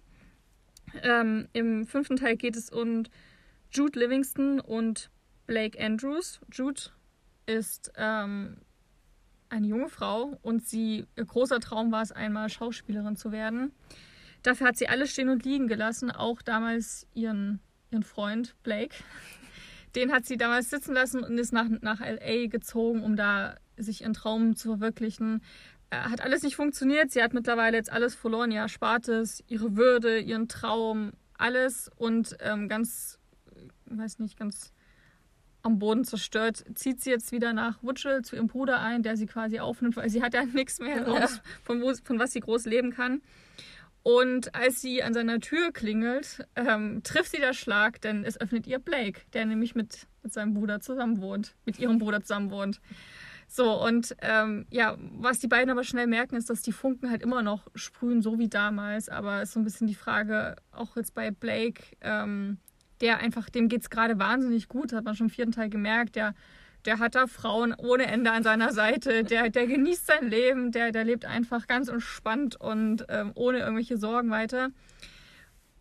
[1.02, 3.04] Ähm, Im fünften Teil geht es um
[3.70, 5.10] Jude Livingston und
[5.46, 6.40] Blake Andrews.
[6.52, 6.80] Jude
[7.46, 8.58] ist ähm,
[9.48, 13.72] eine junge Frau und sie, ihr großer Traum war es einmal, Schauspielerin zu werden.
[14.42, 18.94] Dafür hat sie alles stehen und liegen gelassen, auch damals ihren, ihren Freund Blake.
[19.94, 24.02] Den hat sie damals sitzen lassen und ist nach, nach LA gezogen, um da sich
[24.02, 25.42] ihren Traum zu verwirklichen.
[25.90, 27.10] Äh, hat alles nicht funktioniert.
[27.10, 32.68] Sie hat mittlerweile jetzt alles verloren, ihr Erspartes, ihre Würde, ihren Traum, alles und ähm,
[32.68, 33.18] ganz,
[33.86, 34.72] weiß nicht, ganz
[35.66, 39.26] am Boden zerstört, zieht sie jetzt wieder nach Wutschel zu ihrem Bruder ein, der sie
[39.26, 41.28] quasi aufnimmt, weil sie hat ja nichts mehr, ja.
[41.62, 43.20] von, wo, von was sie groß leben kann.
[44.02, 48.68] Und als sie an seiner Tür klingelt, ähm, trifft sie der Schlag, denn es öffnet
[48.68, 52.80] ihr Blake, der nämlich mit, mit seinem Bruder zusammen wohnt, mit ihrem Bruder zusammen wohnt.
[53.48, 57.22] So, und ähm, ja, was die beiden aber schnell merken, ist, dass die Funken halt
[57.22, 59.08] immer noch sprühen, so wie damals.
[59.08, 62.58] Aber es ist so ein bisschen die Frage, auch jetzt bei Blake, ähm,
[63.00, 66.16] der einfach, dem geht es gerade wahnsinnig gut, hat man schon im vierten Teil gemerkt.
[66.16, 66.34] Der,
[66.84, 70.92] der hat da Frauen ohne Ende an seiner Seite, der, der genießt sein Leben, der,
[70.92, 74.70] der lebt einfach ganz entspannt und ähm, ohne irgendwelche Sorgen weiter.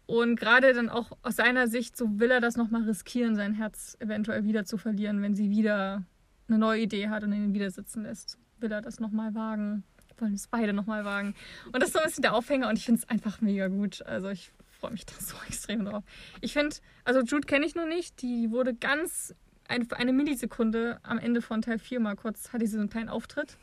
[0.07, 3.97] Und gerade dann auch aus seiner Sicht, so will er das nochmal riskieren, sein Herz
[3.99, 6.03] eventuell wieder zu verlieren, wenn sie wieder
[6.47, 8.37] eine neue Idee hat und ihn wieder sitzen lässt.
[8.59, 9.83] Will er das nochmal wagen?
[10.17, 11.33] Wollen es beide nochmal wagen?
[11.65, 14.05] Und das ist so ein bisschen der Aufhänger und ich finde es einfach mega gut.
[14.05, 14.51] Also ich
[14.85, 16.03] freue mich da so extrem drauf.
[16.41, 18.21] Ich finde, also Jude kenne ich noch nicht.
[18.21, 19.33] Die wurde ganz
[19.67, 23.09] ein, eine Millisekunde am Ende von Teil 4 mal kurz, hatte sie so einen kleinen
[23.09, 23.57] Auftritt.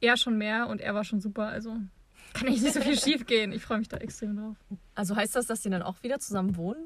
[0.00, 1.46] Er schon mehr und er war schon super.
[1.46, 1.76] Also
[2.34, 3.52] kann echt nicht so viel schief gehen.
[3.52, 4.56] Ich freue mich da extrem drauf.
[4.94, 6.84] Also heißt das, dass sie dann auch wieder zusammen wohnen?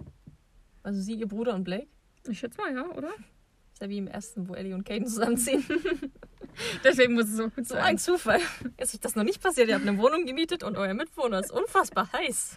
[0.82, 1.88] Also sie, ihr Bruder und Blake?
[2.28, 3.10] Ich schätze mal, ja, oder?
[3.72, 5.64] Ist ja wie im ersten, wo Ellie und Caden zusammenziehen.
[6.84, 7.82] Deswegen muss es so gut so sein.
[7.82, 8.40] ein Zufall.
[8.78, 9.68] Ist euch das noch nicht passiert?
[9.68, 12.56] Ihr habt eine Wohnung gemietet und euer Mitwohner ist unfassbar heiß.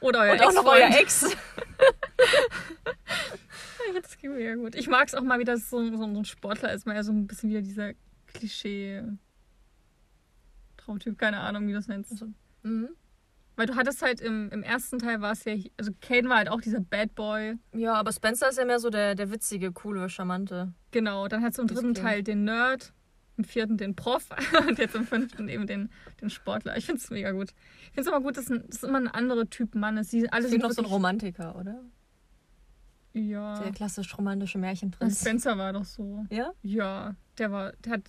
[0.00, 1.26] Oder euer Und auch noch euer Ex.
[3.94, 4.74] Ja, das geht mega gut.
[4.74, 7.12] Ich mag es auch mal wieder, dass so, so ein Sportler ist, mal ja so
[7.12, 7.92] ein bisschen wieder dieser
[8.26, 9.02] Klischee.
[10.76, 12.24] Traumtyp, keine Ahnung, wie du das nennst.
[12.62, 12.90] Mhm.
[13.56, 16.48] Weil du hattest halt im, im ersten Teil war es ja, also Caden war halt
[16.48, 17.56] auch dieser Bad Boy.
[17.72, 20.72] Ja, aber Spencer ist ja mehr so der, der witzige, coole, charmante.
[20.92, 22.92] Genau, dann hast du im dritten Teil den Nerd,
[23.38, 24.28] im vierten den Prof
[24.68, 26.76] und jetzt im fünften eben den, den Sportler.
[26.76, 27.54] Ich finde es mega gut.
[27.80, 30.12] Ich finde es immer gut, dass das immer ein anderer Typ Mann ist.
[30.12, 31.82] Die alle ist noch so ein Romantiker, oder?
[33.14, 33.60] Ja.
[33.60, 35.20] Der klassisch romantische Märchenprinz.
[35.20, 36.26] Spencer war doch so.
[36.30, 36.52] Ja?
[36.62, 38.02] Ja, der war, der hat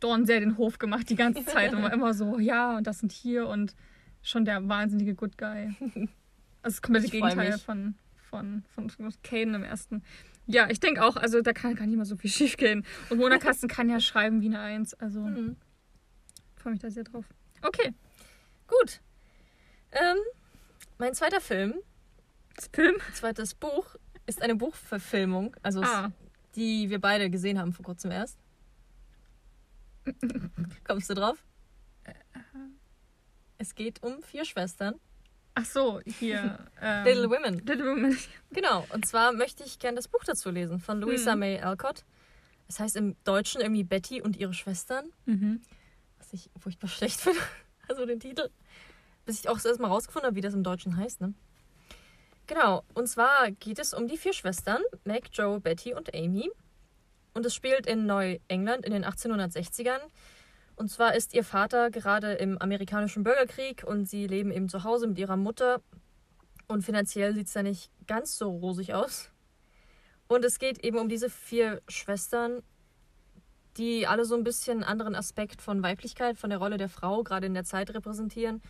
[0.00, 2.98] Dorn sehr den Hof gemacht die ganze Zeit und war immer so, ja, und das
[2.98, 3.74] sind hier und
[4.22, 5.74] schon der wahnsinnige Good Guy.
[6.64, 7.62] Also das komplette Gegenteil mich.
[7.62, 7.96] von,
[8.30, 10.04] von, von, von Caden im ersten.
[10.46, 12.84] Ja, ich denke auch, also da kann gar nicht mal so viel schief gehen.
[13.10, 14.94] Und Mona Kasten kann ja schreiben wie eine Eins.
[14.94, 15.56] Also Mhm.
[16.56, 17.24] freue mich da sehr drauf.
[17.62, 17.92] Okay,
[18.66, 19.00] Gut.
[19.92, 20.16] Ähm,
[20.98, 21.74] mein zweiter Film,
[22.56, 22.96] das Film.
[23.12, 26.10] zweites Buch, ist eine Buchverfilmung, also Ah,
[26.56, 28.38] die wir beide gesehen haben vor kurzem erst.
[30.84, 31.44] Kommst du drauf?
[33.58, 34.94] Es geht um vier Schwestern.
[35.54, 36.58] Ach so, hier.
[36.84, 37.58] Ähm, Little Women.
[37.64, 38.18] Little Women.
[38.50, 38.84] Genau.
[38.92, 41.38] Und zwar möchte ich gerne das Buch dazu lesen von Louisa Mhm.
[41.40, 42.04] May Alcott.
[42.66, 45.06] Das heißt im Deutschen irgendwie Betty und ihre Schwestern.
[45.26, 45.60] Mhm.
[46.18, 47.38] Was ich furchtbar schlecht finde.
[47.88, 48.48] Also den Titel.
[49.26, 51.34] Bis ich auch erst mal rausgefunden habe, wie das im Deutschen heißt, ne?
[52.48, 52.82] Genau.
[52.94, 56.50] Und zwar geht es um die vier Schwestern, Meg, Joe, Betty und Amy.
[57.34, 60.00] Und es spielt in Neuengland in den 1860ern.
[60.76, 65.06] Und zwar ist ihr Vater gerade im amerikanischen Bürgerkrieg und sie leben eben zu Hause
[65.06, 65.80] mit ihrer Mutter.
[66.66, 69.30] Und finanziell sieht es da nicht ganz so rosig aus.
[70.28, 72.62] Und es geht eben um diese vier Schwestern,
[73.76, 77.22] die alle so ein bisschen einen anderen Aspekt von Weiblichkeit, von der Rolle der Frau
[77.22, 78.62] gerade in der Zeit repräsentieren.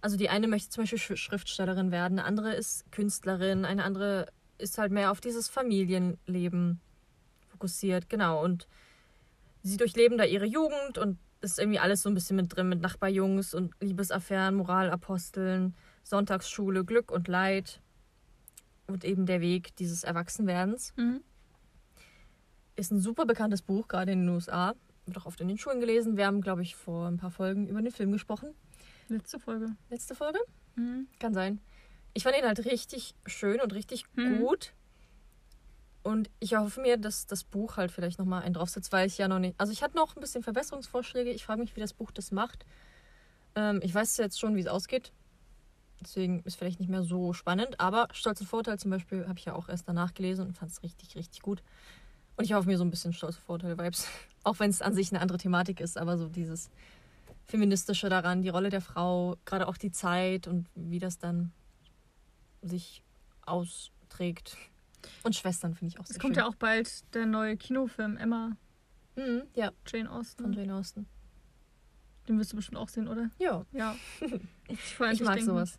[0.00, 4.26] Also die eine möchte zum Beispiel Sch- Schriftstellerin werden, eine andere ist Künstlerin, eine andere
[4.58, 6.80] ist halt mehr auf dieses Familienleben
[7.48, 8.42] fokussiert, genau.
[8.42, 8.66] Und
[9.62, 12.80] sie durchleben da ihre Jugend und ist irgendwie alles so ein bisschen mit drin, mit
[12.80, 15.74] Nachbarjungs und Liebesaffären, Moralaposteln,
[16.04, 17.80] Sonntagsschule, Glück und Leid
[18.86, 20.94] und eben der Weg dieses Erwachsenwerdens.
[20.96, 21.20] Mhm.
[22.76, 24.74] Ist ein super bekanntes Buch, gerade in den USA.
[25.04, 26.16] Wird auch oft in den Schulen gelesen.
[26.16, 28.54] Wir haben, glaube ich, vor ein paar Folgen über den Film gesprochen.
[29.08, 29.76] Letzte Folge.
[29.90, 30.38] Letzte Folge?
[30.76, 31.08] Mhm.
[31.18, 31.60] Kann sein.
[32.14, 34.38] Ich fand ihn halt richtig schön und richtig Mhm.
[34.38, 34.72] gut.
[36.02, 39.28] Und ich hoffe mir, dass das Buch halt vielleicht nochmal einen draufsetzt, weil ich ja
[39.28, 39.54] noch nicht.
[39.58, 41.30] Also ich hatte noch ein bisschen Verbesserungsvorschläge.
[41.30, 42.66] Ich frage mich, wie das Buch das macht.
[43.54, 45.12] Ähm, ich weiß jetzt schon, wie es ausgeht.
[46.00, 47.78] Deswegen ist vielleicht nicht mehr so spannend.
[47.78, 50.72] Aber Stolz und Vorteil zum Beispiel habe ich ja auch erst danach gelesen und fand
[50.72, 51.62] es richtig, richtig gut.
[52.36, 54.08] Und ich hoffe mir so ein bisschen Stolz und Vorteil-Vibes.
[54.44, 56.70] Auch wenn es an sich eine andere Thematik ist, aber so dieses
[57.46, 61.52] Feministische daran, die Rolle der Frau, gerade auch die Zeit und wie das dann
[62.62, 63.04] sich
[63.44, 64.56] austrägt.
[65.22, 66.44] Und Schwestern finde ich auch sehr Es kommt schön.
[66.44, 68.56] ja auch bald der neue Kinofilm Emma,
[69.16, 70.52] Mhm, ja, Jane von Austen.
[70.54, 71.06] Jane Austen.
[72.28, 73.30] Den wirst du bestimmt auch sehen, oder?
[73.38, 73.96] Ja, Ja.
[74.68, 75.44] Ich, ich mag denken.
[75.44, 75.78] sowas.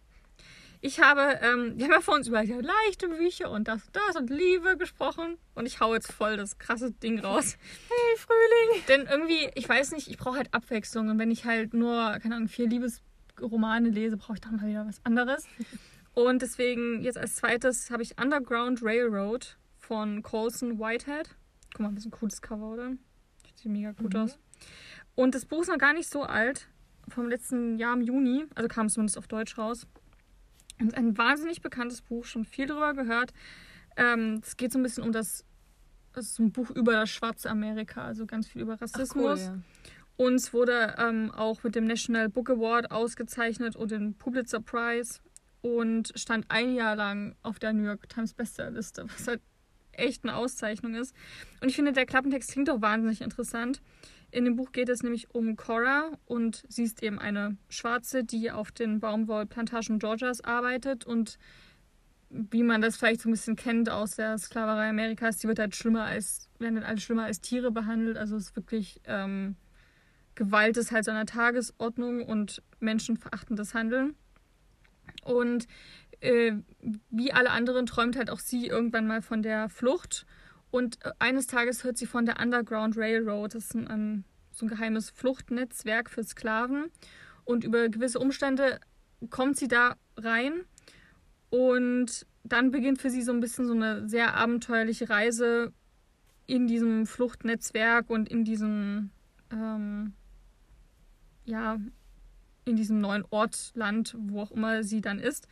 [0.82, 3.96] Ich habe, ähm, wir haben ja vor uns über ja, leichte Bücher und das und
[3.96, 5.38] das und Liebe gesprochen.
[5.56, 7.58] Und ich hau jetzt voll das krasse Ding raus.
[7.90, 8.84] Hey, Frühling!
[8.90, 11.08] Denn irgendwie, ich weiß nicht, ich brauche halt Abwechslung.
[11.10, 14.86] Und wenn ich halt nur, keine Ahnung, vier Liebesromane lese, brauche ich dann mal wieder
[14.86, 15.48] was anderes.
[16.14, 21.30] Und deswegen jetzt als zweites habe ich Underground Railroad von Colson Whitehead.
[21.72, 22.92] Guck mal, das ist ein cooles Cover, oder?
[23.56, 24.20] Sieht mega gut Mhm.
[24.22, 24.40] aus.
[25.16, 26.68] Und das Buch ist noch gar nicht so alt.
[27.10, 28.46] Vom letzten Jahr im Juni.
[28.56, 29.88] Also kam es zumindest auf Deutsch raus.
[30.80, 33.34] Und ist ein wahnsinnig bekanntes Buch, schon viel drüber gehört.
[33.98, 35.46] Ähm, es geht so ein bisschen um das,
[36.16, 39.40] es ist ein Buch über das schwarze Amerika, also ganz viel über Ach, Rassismus.
[39.42, 39.58] cool, ja.
[40.16, 45.20] Und es wurde ähm, auch mit dem National Book Award ausgezeichnet und den Pulitzer Prize
[45.64, 49.42] und stand ein Jahr lang auf der New York Times Bestsellerliste, was halt
[49.94, 51.16] echt eine Auszeichnung ist.
[51.62, 53.82] Und ich finde, der Klappentext klingt auch wahnsinnig interessant.
[54.30, 58.52] In dem Buch geht es nämlich um Cora und sie ist eben eine Schwarze, die
[58.52, 61.38] auf den Baumwollplantagen Georgias arbeitet und
[62.30, 65.76] wie man das vielleicht so ein bisschen kennt aus der Sklaverei Amerikas, die wird halt
[65.76, 68.18] schlimmer als, werden halt alle schlimmer als Tiere behandelt.
[68.18, 69.56] Also es ist wirklich ähm,
[70.36, 74.16] Gewalt ist halt so an der Tagesordnung und menschenverachtendes Handeln.
[75.24, 75.68] Und
[76.20, 76.54] äh,
[77.10, 80.26] wie alle anderen träumt halt auch sie irgendwann mal von der Flucht.
[80.72, 83.56] Und äh, eines Tages hört sie von der Underground Railroad.
[83.56, 86.92] Das ist ein, ein, so ein geheimes Fluchtnetzwerk für Sklaven.
[87.46, 88.80] Und über gewisse Umstände
[89.30, 90.66] kommt sie da rein.
[91.50, 95.72] Und dann beginnt für sie so ein bisschen so eine sehr abenteuerliche Reise
[96.46, 99.12] in diesem Fluchtnetzwerk und in diesem,
[99.52, 100.14] ähm,
[101.46, 101.78] ja,
[102.66, 105.48] in diesem neuen Ort, Land, wo auch immer sie dann ist.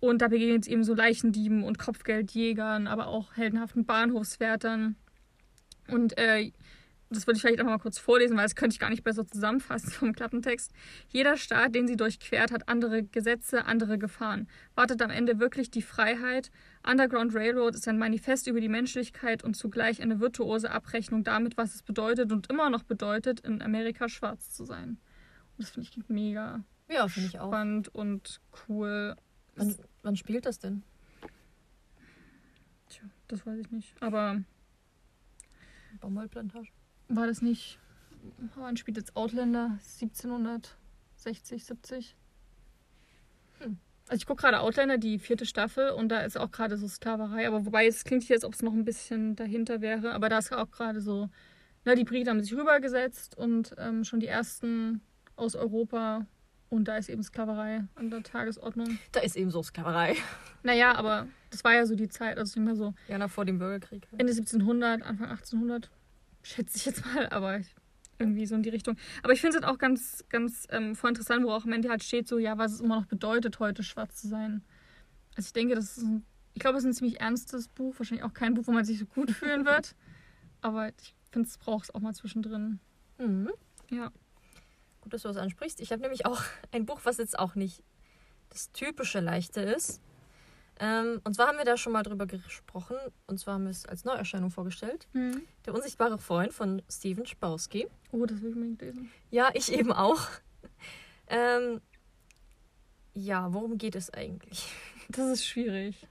[0.00, 4.96] Und da begegnet sie eben so Leichendieben und Kopfgeldjägern, aber auch heldenhaften Bahnhofswärtern.
[5.88, 6.52] Und äh,
[7.10, 9.26] das würde ich vielleicht auch mal kurz vorlesen, weil das könnte ich gar nicht besser
[9.26, 10.72] zusammenfassen vom Klappentext.
[11.08, 14.48] Jeder Staat, den sie durchquert, hat andere Gesetze, andere Gefahren.
[14.74, 16.50] Wartet am Ende wirklich die Freiheit?
[16.86, 21.74] Underground Railroad ist ein Manifest über die Menschlichkeit und zugleich eine virtuose Abrechnung damit, was
[21.74, 24.98] es bedeutet und immer noch bedeutet, in Amerika schwarz zu sein.
[25.58, 27.48] Das finde ich mega Ja, finde ich auch.
[27.48, 29.16] spannend und cool.
[29.56, 30.82] Wann, wann spielt das denn?
[32.88, 33.94] Tja, das weiß ich nicht.
[34.00, 34.42] Aber
[36.00, 36.68] Baumwollplantage.
[37.08, 37.78] war das nicht.
[38.56, 39.78] Wann spielt jetzt Outlander?
[40.00, 42.16] 1760, 70?
[43.60, 43.78] Hm.
[44.08, 47.46] Also ich gucke gerade Outlander, die vierte Staffel, und da ist auch gerade so Sklaverei.
[47.46, 50.12] Aber wobei es klingt hier, als ob es noch ein bisschen dahinter wäre.
[50.12, 51.30] Aber da ist auch gerade so,
[51.84, 55.00] na, die Briten haben sich rübergesetzt und ähm, schon die ersten
[55.36, 56.26] aus Europa.
[56.70, 58.98] Und da ist eben Sklaverei an der Tagesordnung.
[59.12, 60.16] Da ist eben so Sklaverei.
[60.66, 63.44] Naja, aber das war ja so die Zeit, also nicht mehr so Ja, nach vor
[63.44, 64.08] dem Bürgerkrieg.
[64.12, 65.90] Ende 1700, Anfang 1800,
[66.42, 67.60] schätze ich jetzt mal, aber
[68.18, 68.96] irgendwie so in die Richtung.
[69.22, 71.90] Aber ich finde es halt auch ganz, ganz ähm, voll interessant, wo auch am Ende
[71.90, 74.62] halt steht, so, ja, was es immer noch bedeutet, heute schwarz zu sein.
[75.36, 76.24] Also ich denke, das ist ein,
[76.54, 78.98] ich glaube, es ist ein ziemlich ernstes Buch, wahrscheinlich auch kein Buch, wo man sich
[78.98, 79.94] so gut fühlen wird.
[80.62, 82.80] Aber ich finde, es braucht es auch mal zwischendrin.
[83.18, 83.50] Mhm.
[83.90, 84.10] Ja.
[85.04, 85.80] Gut, dass du das ansprichst.
[85.80, 86.42] Ich habe nämlich auch
[86.72, 87.82] ein Buch, was jetzt auch nicht
[88.50, 90.00] das typische Leichte ist.
[90.80, 92.96] Ähm, und zwar haben wir da schon mal drüber gesprochen.
[93.26, 95.06] Und zwar haben wir es als Neuerscheinung vorgestellt.
[95.66, 97.86] Der unsichtbare Freund von Steven Spawski.
[98.10, 99.10] Oh, das will ich unbedingt lesen.
[99.30, 100.20] Ja, ich eben auch.
[101.28, 101.80] Ähm,
[103.12, 104.66] ja, worum geht es eigentlich?
[105.10, 106.08] Das ist schwierig.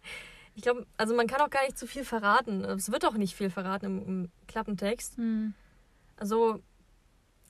[0.54, 2.64] Ich glaube, also man kann auch gar nicht zu viel verraten.
[2.64, 5.18] Es wird auch nicht viel verraten im, im Klappentext.
[5.18, 5.56] Hm.
[6.16, 6.62] Also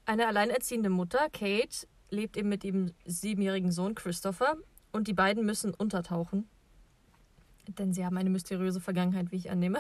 [0.06, 4.58] eine alleinerziehende Mutter, Kate, lebt eben mit ihrem siebenjährigen Sohn Christopher
[4.92, 6.48] und die beiden müssen untertauchen.
[7.68, 9.80] Denn sie haben eine mysteriöse Vergangenheit, wie ich annehme.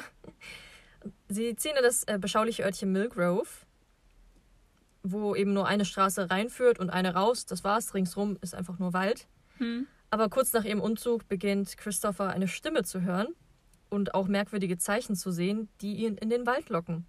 [1.28, 3.65] Sie ziehen in das äh, beschauliche Örtchen Millgrove,
[5.03, 7.45] wo eben nur eine Straße reinführt und eine raus.
[7.45, 7.93] Das war's.
[7.93, 9.28] Ringsrum ist einfach nur Wald.
[9.57, 9.88] Hm.
[10.09, 13.28] Aber kurz nach ihrem Umzug beginnt Christopher eine Stimme zu hören
[13.89, 17.05] und auch merkwürdige Zeichen zu sehen, die ihn in den Wald locken.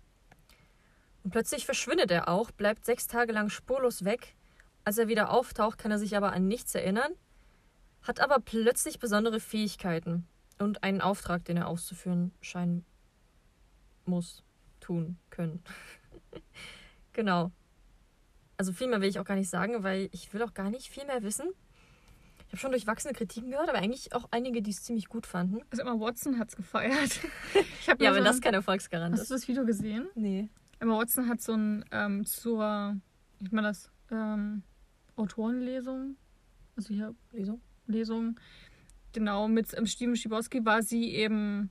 [1.24, 4.36] Und plötzlich verschwindet er auch, bleibt sechs Tage lang spurlos weg.
[4.84, 7.12] Als er wieder auftaucht, kann er sich aber an nichts erinnern,
[8.02, 10.26] hat aber plötzlich besondere Fähigkeiten
[10.58, 12.84] und einen Auftrag, den er auszuführen scheinen
[14.04, 14.44] muss,
[14.80, 15.62] tun, können.
[17.14, 17.50] genau.
[18.58, 20.88] Also viel mehr will ich auch gar nicht sagen, weil ich will auch gar nicht
[20.88, 21.46] viel mehr wissen.
[22.46, 25.62] Ich habe schon durchwachsene Kritiken gehört, aber eigentlich auch einige, die es ziemlich gut fanden.
[25.70, 27.20] Also Emma Watson hat es gefeiert.
[27.98, 30.08] Ja, wenn so das ein- kein Erfolgsgarant Hast du das Video gesehen?
[30.14, 30.48] Nee.
[30.84, 33.00] Emma Watson hat so ein ähm, zur,
[33.40, 34.62] ich meine das, ähm,
[35.16, 36.16] Autorenlesung,
[36.76, 37.58] also hier Wieso?
[37.86, 38.38] Lesung,
[39.14, 41.70] genau, mit ähm, Steven Schiborski war sie eben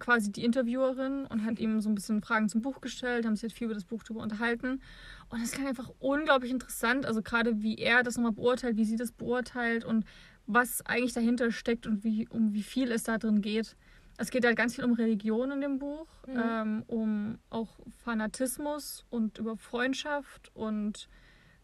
[0.00, 3.44] quasi die Interviewerin und hat ihm so ein bisschen Fragen zum Buch gestellt, haben sich
[3.44, 4.82] halt viel über das Buch darüber unterhalten.
[5.28, 8.96] Und es klang einfach unglaublich interessant, also gerade wie er das nochmal beurteilt, wie sie
[8.96, 10.04] das beurteilt und
[10.48, 13.76] was eigentlich dahinter steckt und wie, um wie viel es da drin geht.
[14.22, 16.40] Es geht halt ganz viel um Religion in dem Buch, Mhm.
[16.40, 21.08] ähm, um auch Fanatismus und über Freundschaft und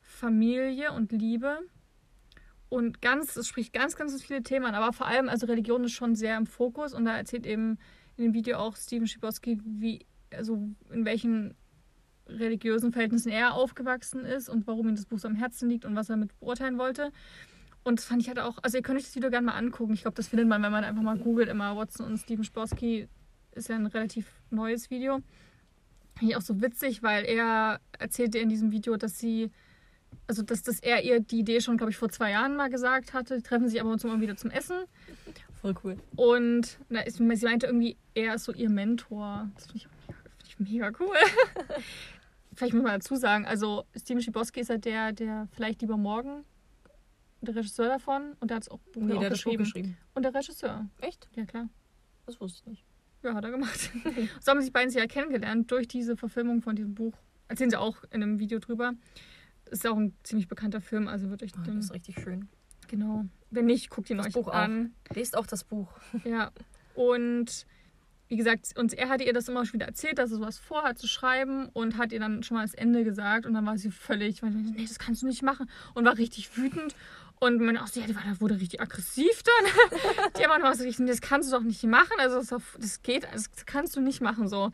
[0.03, 1.61] Familie und Liebe.
[2.69, 5.93] Und ganz, es spricht ganz, ganz viele Themen an, aber vor allem, also Religion ist
[5.93, 7.79] schon sehr im Fokus und da erzählt eben
[8.17, 10.05] in dem Video auch Steven Schiborski, wie,
[10.35, 11.55] also in welchen
[12.27, 15.95] religiösen Verhältnissen er aufgewachsen ist und warum ihm das Buch so am Herzen liegt und
[15.95, 17.13] was er damit beurteilen wollte.
[17.89, 19.95] Und das fand ich halt auch, also ihr könnt euch das Video gerne mal angucken.
[19.95, 23.09] Ich glaube, das findet man, wenn man einfach mal googelt, immer Watson und Steven Schiborski.
[23.53, 25.21] Ist ja ein relativ neues Video.
[26.19, 29.51] Finde ich auch so witzig, weil er erzählte in diesem Video, dass sie,
[30.27, 33.15] also dass, dass er ihr die Idee schon, glaube ich, vor zwei Jahren mal gesagt
[33.15, 33.37] hatte.
[33.39, 34.77] Die treffen sich aber und zu mal wieder zum Essen.
[35.63, 35.97] Voll cool.
[36.15, 39.49] Und na, ist- sie meinte irgendwie, er ist so ihr Mentor.
[39.55, 39.89] Das finde ich,
[40.57, 41.17] find ich mega cool.
[42.55, 46.45] vielleicht muss man dazu sagen, also Steven Schiborski ist ja der, der vielleicht lieber morgen,
[47.47, 48.35] der Regisseur davon.
[48.41, 49.65] Und der hat es auch, Nee, auch geschrieben.
[49.65, 49.97] geschrieben.
[50.15, 50.89] Und der Regisseur.
[51.01, 51.29] Echt?
[51.35, 51.69] Ja, klar.
[52.27, 52.85] Das wusste ich nicht.
[53.23, 53.91] Ja, hat er gemacht.
[54.41, 57.15] so haben sich beiden sich ja kennengelernt durch diese Verfilmung von diesem Buch.
[57.49, 58.93] Erzählen sie auch in einem Video drüber.
[59.71, 62.49] Ist auch ein ziemlich bekannter Film, also wird euch Oh, den, das ist richtig schön.
[62.87, 63.25] genau.
[63.51, 64.95] Wenn nicht, guckt ihn Das euch Buch an.
[65.15, 65.91] Lest auch das Buch.
[66.25, 66.53] Ja.
[66.95, 67.67] Und
[68.29, 70.99] wie gesagt, und er hatte ihr das immer schon wieder erzählt, dass er sowas vorhat
[70.99, 73.91] zu schreiben und hat ihr dann schon mal das Ende gesagt und dann war sie
[73.91, 76.95] völlig, weil nee, das kannst du nicht machen und war richtig wütend.
[77.41, 80.01] Und man auch so, ja, die war, da wurde richtig aggressiv dann.
[80.39, 82.15] die haben auch so richtig, nee, das kannst du doch nicht machen.
[82.19, 84.73] Also das, das geht, das kannst du nicht machen so.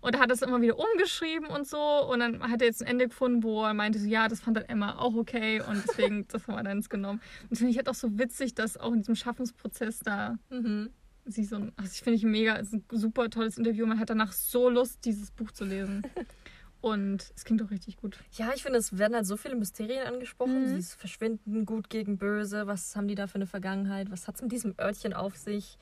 [0.00, 1.78] Und er hat das immer wieder umgeschrieben und so.
[1.78, 4.56] Und dann hat er jetzt ein Ende gefunden, wo er meinte, so, ja, das fand
[4.56, 5.60] dann Emma auch okay.
[5.60, 7.20] Und deswegen, das haben wir dann genommen.
[7.42, 10.90] Und das finde ich halt auch so witzig, dass auch in diesem Schaffensprozess da Mhm.
[11.24, 13.86] Sie so ein, also ich finde ich mega, es ist ein super tolles Interview.
[13.86, 16.02] Man hat danach so Lust, dieses Buch zu lesen.
[16.80, 18.18] Und es klingt auch richtig gut.
[18.32, 20.64] Ja, ich finde, es werden halt so viele Mysterien angesprochen.
[20.64, 20.74] Mhm.
[20.74, 22.66] Dieses Verschwinden, Gut gegen Böse.
[22.66, 24.10] Was haben die da für eine Vergangenheit?
[24.10, 25.78] Was hat es mit diesem Örtchen auf sich?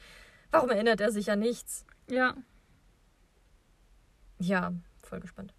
[0.53, 1.84] Warum erinnert er sich an nichts?
[2.09, 2.36] Ja.
[4.38, 4.72] Ja,
[5.03, 5.55] voll gespannt.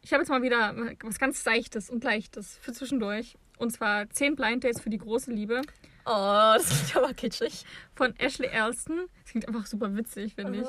[0.00, 3.36] Ich habe jetzt mal wieder was ganz Seichtes und Leichtes für zwischendurch.
[3.60, 5.62] Und zwar 10 Blind Dates für die große Liebe
[6.06, 7.64] Oh, das klingt aber kitschig.
[7.94, 9.06] von Ashley Elston.
[9.22, 10.68] Das klingt einfach super witzig, finde ich.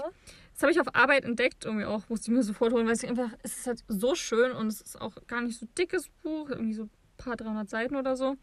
[0.53, 3.03] Das habe ich auf Arbeit entdeckt, irgendwie auch, musste ich mir sofort holen, weil es
[3.03, 6.49] einfach, es ist halt so schön und es ist auch gar nicht so dickes Buch,
[6.49, 8.35] irgendwie so ein paar 300 Seiten oder so.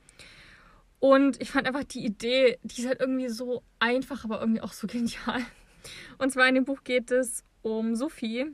[0.98, 4.72] Und ich fand einfach die Idee, die ist halt irgendwie so einfach, aber irgendwie auch
[4.72, 5.42] so genial.
[6.16, 8.46] Und zwar in dem Buch geht es um Sophie.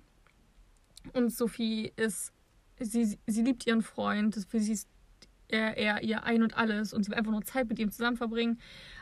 [1.13, 2.33] Und Sophie ist,
[2.81, 4.89] sie, sie liebt ihren Freund, für sie ist
[5.49, 8.17] er, er ihr Ein und Alles und sie will einfach nur Zeit mit ihm zusammen
[8.17, 8.59] verbringen.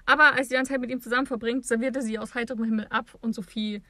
[0.06, 2.86] Aber als sie dann Zeit mit ihm zusammen verbringt, serviert er sie aus heiterem Himmel
[2.90, 3.82] ab und Sophie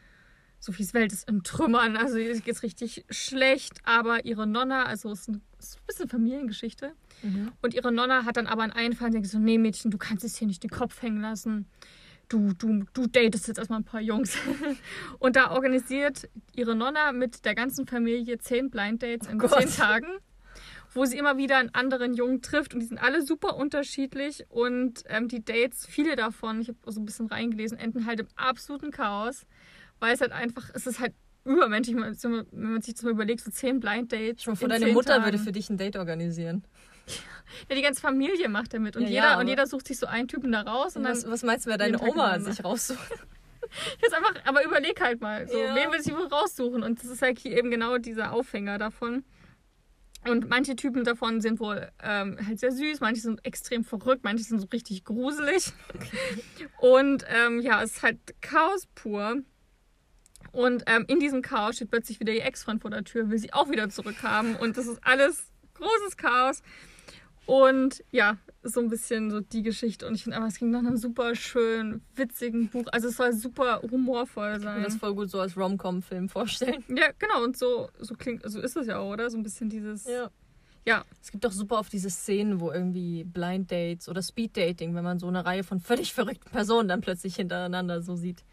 [0.65, 5.23] Sophies Welt ist in Trümmern, also ihr geht's richtig schlecht, aber ihre Nonna, also es
[5.23, 6.93] ist, ein, es ist ein bisschen Familiengeschichte,
[7.25, 7.51] Mhm.
[7.63, 10.25] und ihre Nonna hat dann aber einen Einfall und denkt so, nee Mädchen, du kannst
[10.25, 11.67] es hier nicht den Kopf hängen lassen.
[12.29, 14.37] Du, du, du datest jetzt erstmal ein paar Jungs.
[15.19, 19.63] Und da organisiert ihre Nonna mit der ganzen Familie zehn Blind Dates in Oh Gott.
[19.63, 20.07] zehn Tagen,
[20.95, 22.75] wo sie immer wieder einen anderen Jungen trifft.
[22.75, 24.45] Und die sind alle super unterschiedlich.
[24.49, 28.29] Und ähm, die Dates, viele davon, ich habe so ein bisschen reingelesen, enden halt im
[28.37, 29.47] absoluten Chaos.
[30.01, 31.15] Weil es halt einfach, es ist halt
[31.45, 34.43] übermenschlich, wenn man sich das mal überlegt, so zehn Blind Dates.
[34.43, 35.25] Schon vor in deine Mutter Tagen.
[35.25, 36.65] würde für dich ein Date organisieren.
[37.69, 38.97] Ja, die ganze Familie macht er mit.
[38.97, 40.97] Und, Ja, jeder, ja, und jeder sucht sich so einen Typen da raus.
[40.97, 42.99] Und dann was, was meinst du, wer deine Oma sich raussucht?
[44.01, 45.75] Jetzt einfach, aber überleg halt mal, so, Ja.
[45.75, 46.83] wen will sie wohl raussuchen?
[46.83, 49.25] Und das ist halt hier eben genau dieser Aufhänger davon.
[50.27, 54.45] Und manche Typen davon sind wohl ähm, halt sehr süß, manche sind extrem verrückt, manche
[54.45, 55.73] sind so richtig gruselig.
[56.81, 59.43] Und ähm, ja, es ist halt Chaos pur.
[60.53, 63.53] Und ähm, in diesem Chaos steht plötzlich wieder ihr Ex-Freund vor der Tür, will sie
[63.53, 64.55] auch wieder zurückhaben.
[64.57, 66.63] Und das ist alles großes Chaos.
[67.47, 70.07] Und ja, so ein bisschen so die Geschichte.
[70.07, 72.85] Und ich finde aber, es ging nach einem super schönen, witzigen Buch.
[72.93, 74.85] Also es soll super humorvoll Ich kann mir sein.
[74.85, 76.85] das voll gut so als Rom-Com-Film vorstellen.
[76.97, 77.43] Ja, genau.
[77.43, 79.31] Und so, so klingt, so ist es ja auch, oder?
[79.31, 80.07] So ein bisschen dieses.
[80.07, 81.05] Ja.
[81.21, 85.05] Es gibt doch super oft diese Szenen, wo irgendwie Blind Dates oder Speed Dating, wenn
[85.05, 88.45] man so eine Reihe von völlig verrückten Personen dann plötzlich hintereinander so sieht.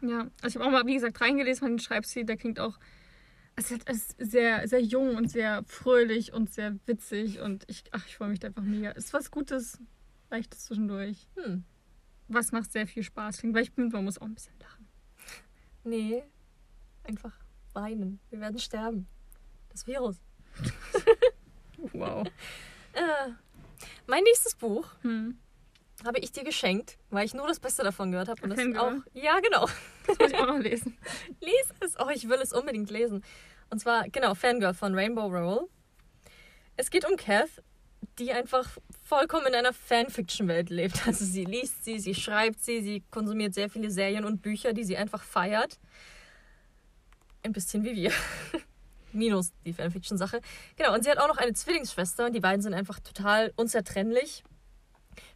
[0.00, 2.78] Ja, also ich habe auch mal, wie gesagt, reingelesen von den Schreibstil, der klingt auch
[3.56, 8.16] es ist, sehr, sehr jung und sehr fröhlich und sehr witzig und ich, ach, ich
[8.16, 8.90] freue mich da einfach mega.
[8.92, 9.78] Es ist was Gutes,
[10.30, 11.64] Leichtes zwischendurch, Hm.
[12.28, 14.88] was nach sehr viel Spaß klingt, weil ich bin, man muss auch ein bisschen lachen.
[15.84, 16.22] Nee.
[17.02, 17.34] Einfach
[17.74, 18.18] weinen.
[18.30, 19.06] Wir werden sterben.
[19.70, 20.16] Das Virus.
[21.92, 22.26] Wow.
[22.94, 23.30] Äh,
[24.06, 25.38] mein nächstes Buch Hm.
[26.04, 28.42] Habe ich dir geschenkt, weil ich nur das Beste davon gehört habe.
[28.42, 28.92] Und das ist auch.
[29.12, 29.66] Ja, genau.
[30.06, 30.96] Das muss ich auch noch lesen.
[31.40, 31.94] Lies es.
[31.98, 33.24] Oh, ich will es unbedingt lesen.
[33.70, 35.66] Und zwar, genau, Fangirl von Rainbow Rowell.
[36.76, 37.62] Es geht um Kath,
[38.18, 38.68] die einfach
[39.02, 41.00] vollkommen in einer Fanfiction-Welt lebt.
[41.06, 44.84] Also sie liest sie, sie schreibt sie, sie konsumiert sehr viele Serien und Bücher, die
[44.84, 45.78] sie einfach feiert.
[47.42, 48.12] Ein bisschen wie wir.
[49.12, 50.40] Minus die Fanfiction-Sache.
[50.76, 54.42] Genau, und sie hat auch noch eine Zwillingsschwester und die beiden sind einfach total unzertrennlich.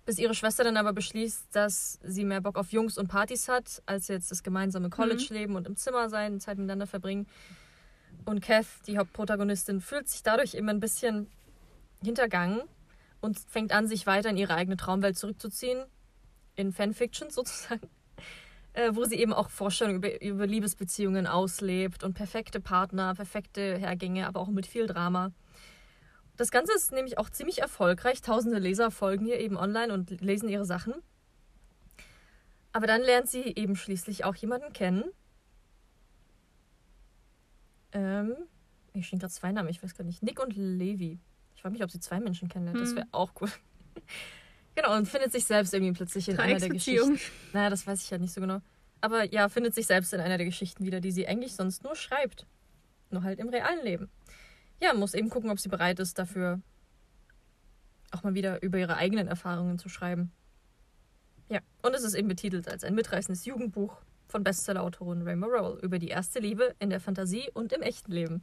[0.08, 3.82] Bis ihre Schwester dann aber beschließt, dass sie mehr Bock auf Jungs und Partys hat,
[3.84, 7.26] als jetzt das gemeinsame College-Leben und im Zimmer sein, Zeit miteinander verbringen.
[8.24, 11.26] Und Kath, die Hauptprotagonistin, fühlt sich dadurch immer ein bisschen
[12.02, 12.62] hintergangen
[13.20, 15.84] und fängt an, sich weiter in ihre eigene Traumwelt zurückzuziehen.
[16.56, 17.82] In Fanfiction sozusagen.
[18.74, 24.26] Äh, wo sie eben auch Vorstellungen über, über Liebesbeziehungen auslebt und perfekte Partner, perfekte Hergänge,
[24.26, 25.32] aber auch mit viel Drama.
[26.38, 28.22] Das Ganze ist nämlich auch ziemlich erfolgreich.
[28.22, 30.94] Tausende Leser folgen ihr eben online und lesen ihre Sachen.
[32.72, 35.04] Aber dann lernt sie eben schließlich auch jemanden kennen.
[37.92, 38.36] Ähm,
[38.92, 40.22] hier stehen gerade zwei Namen, ich weiß gar nicht.
[40.22, 41.18] Nick und Levi.
[41.56, 42.80] Ich frage mich, ob sie zwei Menschen kennenlernt.
[42.80, 42.96] Das Hm.
[42.98, 43.50] wäre auch cool.
[44.76, 46.68] genau, und findet sich selbst irgendwie plötzlich in einer der.
[46.68, 47.18] Geschichten.
[47.52, 48.60] Naja, das weiß ich ja nicht so genau.
[49.00, 51.96] Aber ja, findet sich selbst in einer der Geschichten wieder, die sie eigentlich sonst nur
[51.96, 52.46] schreibt.
[53.10, 54.08] Nur halt im realen Leben.
[54.80, 56.60] Ja, muss eben gucken, ob sie bereit ist, dafür
[58.10, 60.32] auch mal wieder über ihre eigenen Erfahrungen zu schreiben.
[61.48, 63.96] Ja, und es ist eben betitelt als ein mitreißendes Jugendbuch
[64.28, 68.42] von Bestsellerautorin Rainbow Rowell über die erste Liebe in der Fantasie und im echten Leben.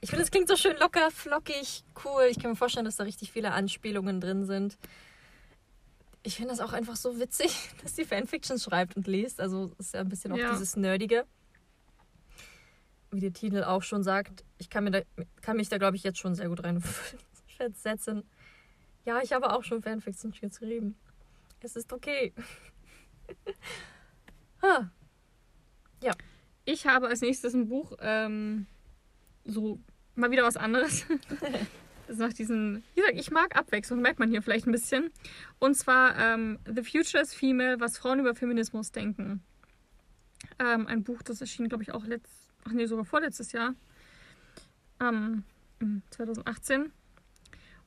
[0.00, 2.24] Ich finde, es klingt so schön locker, flockig, cool.
[2.30, 4.78] Ich kann mir vorstellen, dass da richtig viele Anspielungen drin sind.
[6.22, 9.40] Ich finde das auch einfach so witzig, dass sie Fanfictions schreibt und liest.
[9.40, 10.50] Also es ist ja ein bisschen auch Ja.
[10.52, 11.24] dieses Nerdige.
[13.10, 15.00] Wie der Titel auch schon sagt, ich kann, mir da,
[15.40, 18.24] kann mich da, glaube ich, jetzt schon sehr gut reinversetzen.
[19.06, 20.94] Ja, ich habe auch schon Fanfictions geschrieben.
[21.60, 22.34] Es ist okay.
[24.62, 24.90] ah,
[26.64, 28.66] Ich habe als nächstes ein Buch, ähm,
[29.44, 29.80] so
[30.14, 31.06] mal wieder was anderes.
[32.06, 35.12] Das ist nach diesen, wie gesagt, ich mag Abwechslung, merkt man hier vielleicht ein bisschen.
[35.60, 39.44] Und zwar ähm, The Future is Female, was Frauen über Feminismus denken.
[40.58, 43.74] Ähm, ein Buch, das erschien, glaube ich, auch letzt, ach nee, sogar vorletztes Jahr.
[45.00, 45.44] Ähm,
[45.80, 46.92] im 2018.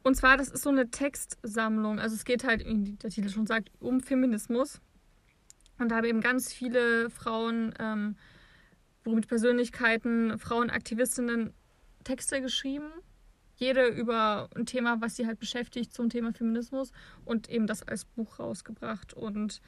[0.04, 2.00] Und zwar, das ist so eine Textsammlung.
[2.00, 4.82] Also es geht halt, wie der Titel schon sagt, um Feminismus.
[5.80, 8.16] Und da haben eben ganz viele Frauen ähm,
[9.04, 11.54] womit Persönlichkeiten, Frauenaktivistinnen
[12.04, 12.90] Texte geschrieben.
[13.56, 16.92] Jede über ein Thema, was sie halt beschäftigt zum Thema Feminismus
[17.24, 19.14] und eben das als Buch rausgebracht.
[19.14, 19.62] Und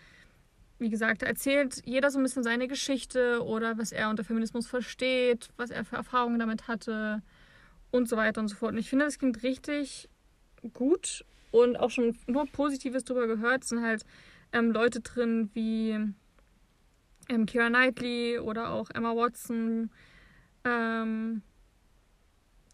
[0.78, 5.50] wie gesagt, erzählt jeder so ein bisschen seine Geschichte oder was er unter Feminismus versteht,
[5.58, 7.22] was er für Erfahrungen damit hatte
[7.92, 8.74] und so weiter und so fort.
[8.74, 10.10] Und ich finde, das klingt richtig
[10.74, 13.64] gut und auch schon nur Positives drüber gehört.
[13.64, 14.04] Es sind halt
[14.52, 15.92] ähm, Leute drin wie
[17.30, 19.90] ähm, Keira Knightley oder auch Emma Watson,
[20.66, 21.42] ähm,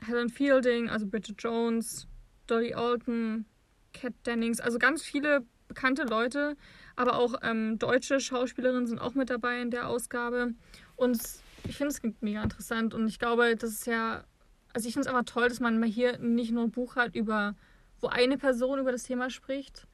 [0.06, 2.08] Helen Fielding, also Bridget Jones,
[2.48, 3.46] Dolly Alton,
[3.94, 6.58] Kat Dennings, also ganz viele bekannte Leute,
[7.02, 10.54] aber auch ähm, deutsche Schauspielerinnen sind auch mit dabei in der Ausgabe.
[10.96, 11.20] Und
[11.68, 14.24] ich finde es mega interessant und ich glaube, das ist ja,
[14.72, 17.16] also ich finde es einfach toll, dass man mal hier nicht nur ein Buch hat
[17.16, 17.56] über,
[18.02, 19.88] wo eine Person über das Thema spricht,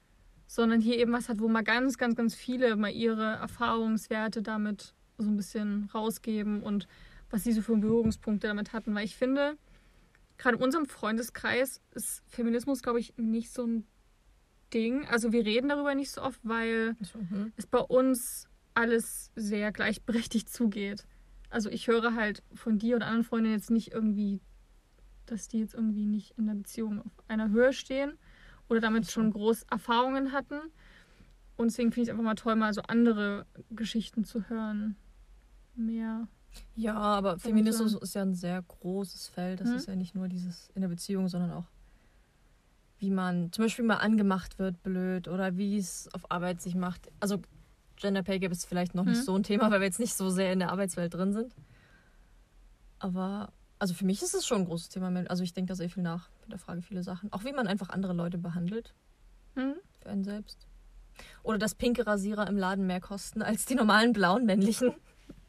[0.46, 4.94] sondern hier eben was hat, wo mal ganz, ganz, ganz viele mal ihre Erfahrungswerte damit
[5.16, 6.86] so ein bisschen rausgeben und
[7.30, 8.94] was sie so für Berührungspunkte damit hatten.
[8.94, 9.56] Weil ich finde,
[10.36, 13.86] gerade in unserem Freundeskreis ist Feminismus, glaube ich, nicht so ein
[14.72, 15.06] Ding.
[15.06, 17.52] Also wir reden darüber nicht so oft, weil So, hm.
[17.56, 21.06] es bei uns alles sehr gleichberechtigt zugeht.
[21.50, 24.40] Also ich höre halt von dir oder anderen Freundinnen jetzt nicht irgendwie,
[25.26, 28.18] dass die jetzt irgendwie nicht in der Beziehung auf einer Höhe stehen
[28.68, 30.60] oder damit schon groß Erfahrungen hatten.
[31.56, 34.96] Und deswegen finde ich es einfach mal toll, mal so andere Geschichten zu hören.
[35.74, 36.28] Mehr.
[36.76, 39.60] Ja, aber Feminismus ist ja ein sehr großes Feld.
[39.60, 39.76] Das Hm?
[39.76, 41.66] ist ja nicht nur dieses in der Beziehung, sondern auch,
[42.98, 47.08] wie man zum Beispiel mal angemacht wird, blöd, oder wie es auf Arbeit sich macht.
[47.20, 47.40] Also
[47.96, 49.24] Gender Pay Gap ist vielleicht noch nicht Hm?
[49.24, 51.54] so ein Thema, weil wir jetzt nicht so sehr in der Arbeitswelt drin sind.
[52.98, 55.12] Aber also für mich ist es schon ein großes Thema.
[55.28, 57.32] Also ich denke da sehr viel nach, hinterfrage viele Sachen.
[57.32, 58.94] Auch wie man einfach andere Leute behandelt,
[59.54, 59.74] Hm?
[60.00, 60.66] für einen selbst.
[61.42, 64.94] Oder dass pinke Rasierer im Laden mehr kosten als die normalen blauen männlichen.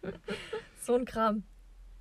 [0.82, 1.44] so ein Kram.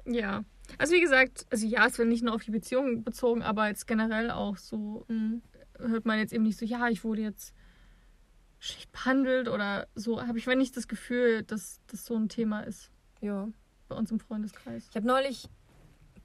[0.07, 0.45] Ja.
[0.77, 3.87] Also wie gesagt, also ja, es wird nicht nur auf die Beziehung bezogen, aber jetzt
[3.87, 5.43] generell auch so Mhm.
[5.79, 7.55] hört man jetzt eben nicht so, ja, ich wurde jetzt
[8.59, 10.21] schlecht behandelt oder so.
[10.27, 12.91] Habe ich wenn nicht das Gefühl, dass das so ein Thema ist
[13.21, 13.49] Ja.
[13.89, 14.87] bei uns im Freundeskreis.
[14.91, 15.49] Ich habe neulich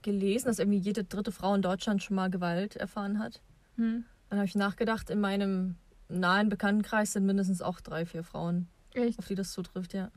[0.02, 3.42] gelesen, dass irgendwie jede dritte Frau in Deutschland schon mal Gewalt erfahren hat.
[3.76, 4.04] Hm.
[4.30, 5.76] Dann habe ich nachgedacht, in meinem
[6.10, 9.18] nahen Bekanntenkreis sind mindestens auch drei, vier Frauen, Echt?
[9.20, 10.12] auf die das zutrifft, ja.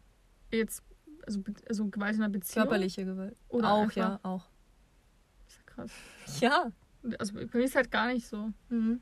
[0.51, 0.83] Jetzt,
[1.27, 2.65] also, also Gewalt in einer Beziehung?
[2.67, 3.37] Körperliche Gewalt.
[3.49, 4.49] Oder auch, einfach- ja, auch.
[5.47, 5.93] Ist ja krass.
[6.41, 6.73] Ja.
[7.19, 8.53] Also bei mir ist halt gar nicht so.
[8.69, 9.01] Mhm.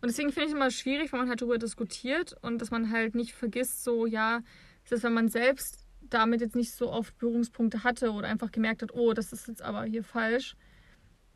[0.00, 2.90] Und deswegen finde ich es immer schwierig, wenn man halt darüber diskutiert und dass man
[2.90, 4.40] halt nicht vergisst, so, ja,
[4.84, 8.82] das ist, wenn man selbst damit jetzt nicht so oft Berührungspunkte hatte oder einfach gemerkt
[8.82, 10.54] hat, oh, das ist jetzt aber hier falsch,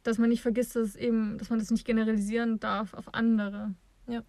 [0.03, 3.75] dass man nicht vergisst, dass es eben, dass man das nicht generalisieren darf auf andere.
[4.07, 4.23] Ja.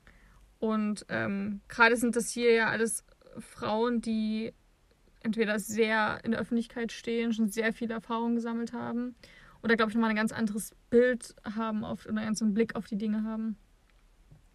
[0.58, 3.04] Und ähm, gerade sind das hier ja alles
[3.38, 4.54] Frauen, die
[5.22, 9.16] entweder sehr in der Öffentlichkeit stehen, schon sehr viel Erfahrung gesammelt haben
[9.62, 12.76] oder, glaube ich, nochmal ein ganz anderes Bild haben auf, oder einen ganz anderen Blick
[12.76, 13.58] auf die Dinge haben.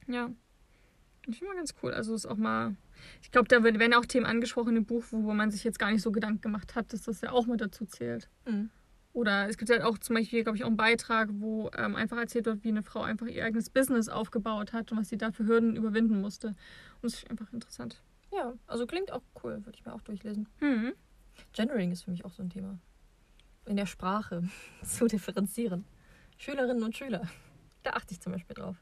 [0.06, 0.30] Ja.
[1.26, 1.92] Ich finde mal ganz cool.
[1.92, 2.76] Also ist auch mal.
[3.22, 5.90] Ich glaube, da werden ja auch Themen angesprochen im Buch, wo man sich jetzt gar
[5.90, 8.28] nicht so Gedanken gemacht hat, dass das ja auch mit dazu zählt.
[8.46, 8.70] Mhm.
[9.12, 12.16] Oder es gibt halt auch zum Beispiel, glaube ich, auch einen Beitrag, wo ähm, einfach
[12.16, 15.32] erzählt wird, wie eine Frau einfach ihr eigenes Business aufgebaut hat und was sie da
[15.32, 16.48] für Hürden überwinden musste.
[16.48, 16.56] Und
[17.02, 18.02] das finde ich einfach interessant.
[18.36, 20.48] Ja, also klingt auch cool, würde ich mir auch durchlesen.
[20.58, 20.92] Hm.
[21.52, 22.78] Gendering ist für mich auch so ein Thema.
[23.66, 24.42] In der Sprache
[24.84, 25.84] zu differenzieren.
[26.36, 27.28] Schülerinnen und Schüler.
[27.82, 28.76] Da achte ich zum Beispiel drauf.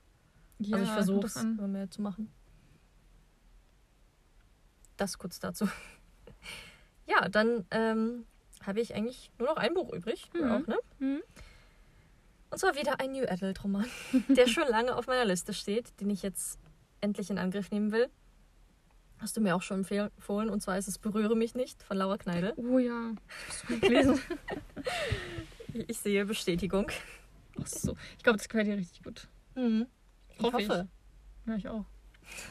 [0.59, 2.32] Ja, also ich versuche es immer mehr zu machen.
[4.96, 5.68] Das kurz dazu.
[7.05, 8.26] Ja, dann ähm,
[8.62, 10.30] habe ich eigentlich nur noch ein Buch übrig.
[10.34, 10.50] Mhm.
[10.50, 10.78] Auch, ne?
[11.00, 11.22] Mhm.
[12.48, 13.86] Und zwar wieder ein New Adult Roman,
[14.28, 16.61] der schon lange auf meiner Liste steht, den ich jetzt
[17.00, 18.09] endlich in Angriff nehmen will.
[19.23, 22.18] Hast du mir auch schon empfohlen, und zwar ist es Berühre mich nicht von Laura
[22.18, 22.55] Kneide.
[22.57, 23.12] Oh ja,
[23.47, 24.20] das gut gelesen.
[25.89, 26.91] Ich sehe Bestätigung.
[27.59, 27.97] Ach so.
[28.18, 29.27] Ich glaube, das gefällt dir richtig gut.
[29.55, 29.87] Mhm.
[30.37, 30.68] Ich Hoffe ich.
[30.68, 31.87] Ja, ich auch.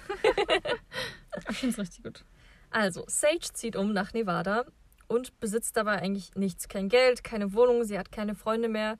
[1.51, 2.25] ich finde es richtig gut.
[2.71, 4.65] Also, Sage zieht um nach Nevada
[5.07, 6.67] und besitzt dabei eigentlich nichts.
[6.67, 8.97] Kein Geld, keine Wohnung, sie hat keine Freunde mehr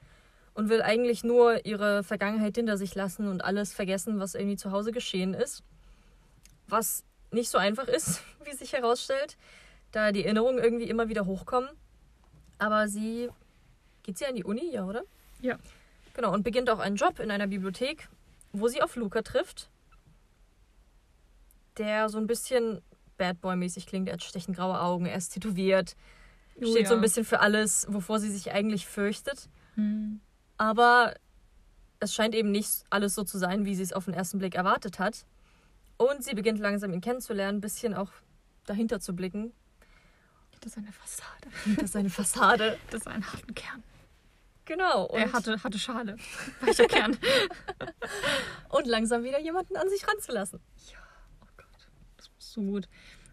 [0.54, 4.72] und will eigentlich nur ihre Vergangenheit hinter sich lassen und alles vergessen, was irgendwie zu
[4.72, 5.64] Hause geschehen ist.
[6.68, 9.38] Was nicht so einfach ist, wie sich herausstellt,
[9.92, 11.70] da die Erinnerungen irgendwie immer wieder hochkommen.
[12.58, 13.30] Aber sie
[14.04, 15.04] geht sie an die Uni, ja, oder?
[15.42, 15.58] Ja.
[16.14, 18.10] Genau, und beginnt auch einen Job in einer Bibliothek,
[18.52, 19.70] wo sie auf Luca trifft,
[21.78, 22.82] der so ein bisschen
[23.18, 24.08] Bad Boy-mäßig klingt.
[24.08, 25.96] Er hat stechend graue Augen, er ist tätowiert,
[26.60, 26.90] Oh steht ja.
[26.90, 29.50] so ein bisschen für alles, wovor sie sich eigentlich fürchtet.
[29.76, 30.20] Hm.
[30.58, 31.16] Aber
[32.00, 34.56] es scheint eben nicht alles so zu sein, wie sie es auf den ersten Blick
[34.56, 35.26] erwartet hat.
[36.02, 38.12] Und sie beginnt langsam ihn kennenzulernen, ein bisschen auch
[38.66, 39.54] dahinter zu blicken.
[40.64, 41.48] Das ist eine Fassade.
[41.76, 42.78] Das ist eine Fassade.
[42.92, 43.84] Das ist ein harten Kern.
[44.66, 45.06] Genau.
[45.06, 46.18] Und, er hatte, hatte Schale.
[46.60, 47.18] Weicher Kern.
[48.70, 50.60] und langsam wieder jemanden an sich ranzulassen.
[51.42, 52.88] Oh Gott, das ist so gut.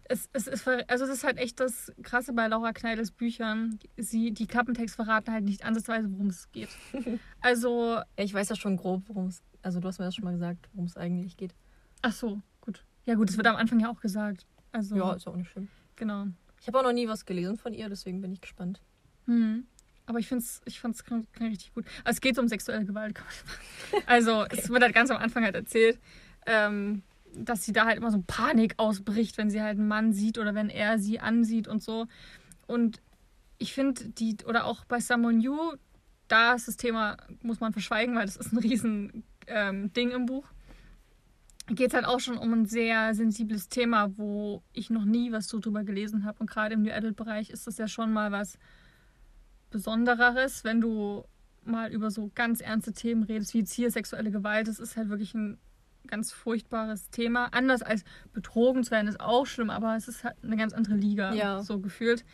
[0.05, 3.77] Es, es ist, also das ist halt echt das Krasse bei Laura Kneides Büchern.
[3.95, 6.69] Sie, die Klappentext verraten halt nicht ansatzweise, worum es geht.
[7.41, 9.43] Also, Ja, ich weiß ja schon grob, worum es.
[9.61, 11.53] Also, du hast mir das schon mal gesagt, worum es eigentlich geht.
[12.01, 12.41] ach so.
[13.05, 14.45] Ja gut, das wird am Anfang ja auch gesagt.
[14.71, 15.67] Also, Ja, ist auch nicht schlimm.
[15.95, 16.27] genau.
[16.61, 18.81] Ich habe auch noch nie was gelesen von ihr, deswegen bin ich gespannt.
[19.25, 19.65] Hm.
[20.05, 21.03] Aber ich finde es ich fand's
[21.39, 21.85] richtig gut.
[22.03, 23.19] Also es geht um sexuelle Gewalt.
[24.07, 25.99] Also es wird halt ganz am Anfang halt erzählt,
[26.45, 30.37] ähm, dass sie da halt immer so Panik ausbricht, wenn sie halt einen Mann sieht
[30.37, 32.07] oder wenn er sie ansieht und so.
[32.67, 33.01] Und
[33.59, 35.73] ich finde die, oder auch bei Someone New,
[36.27, 40.25] da ist das Thema, muss man verschweigen, weil das ist ein riesen ähm, Ding im
[40.25, 40.45] Buch.
[41.69, 45.47] Geht es halt auch schon um ein sehr sensibles Thema, wo ich noch nie was
[45.47, 46.39] so drüber gelesen habe.
[46.39, 48.57] Und gerade im New Adult-Bereich ist das ja schon mal was
[49.69, 51.23] Besondereres, wenn du
[51.63, 54.67] mal über so ganz ernste Themen redest, wie jetzt hier sexuelle Gewalt.
[54.67, 55.59] Das ist halt wirklich ein
[56.07, 57.45] ganz furchtbares Thema.
[57.51, 58.03] Anders als
[58.33, 61.61] betrogen zu werden, ist auch schlimm, aber es ist halt eine ganz andere Liga, Ja.
[61.61, 62.25] so gefühlt.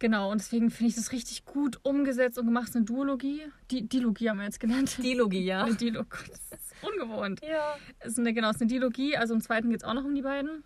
[0.00, 2.64] Genau, und deswegen finde ich das richtig gut umgesetzt und gemacht.
[2.64, 3.40] Es ist eine Duologie.
[3.70, 4.98] Die Dilogie haben wir jetzt genannt.
[5.02, 5.64] Dialogie, ja.
[5.64, 6.08] Eine Dilogie.
[6.82, 7.40] Ungewohnt.
[7.42, 7.76] Ja.
[8.00, 9.16] Es ist eine, genau, es ist eine Dilogie.
[9.16, 10.62] Also im zweiten geht es auch noch um die beiden.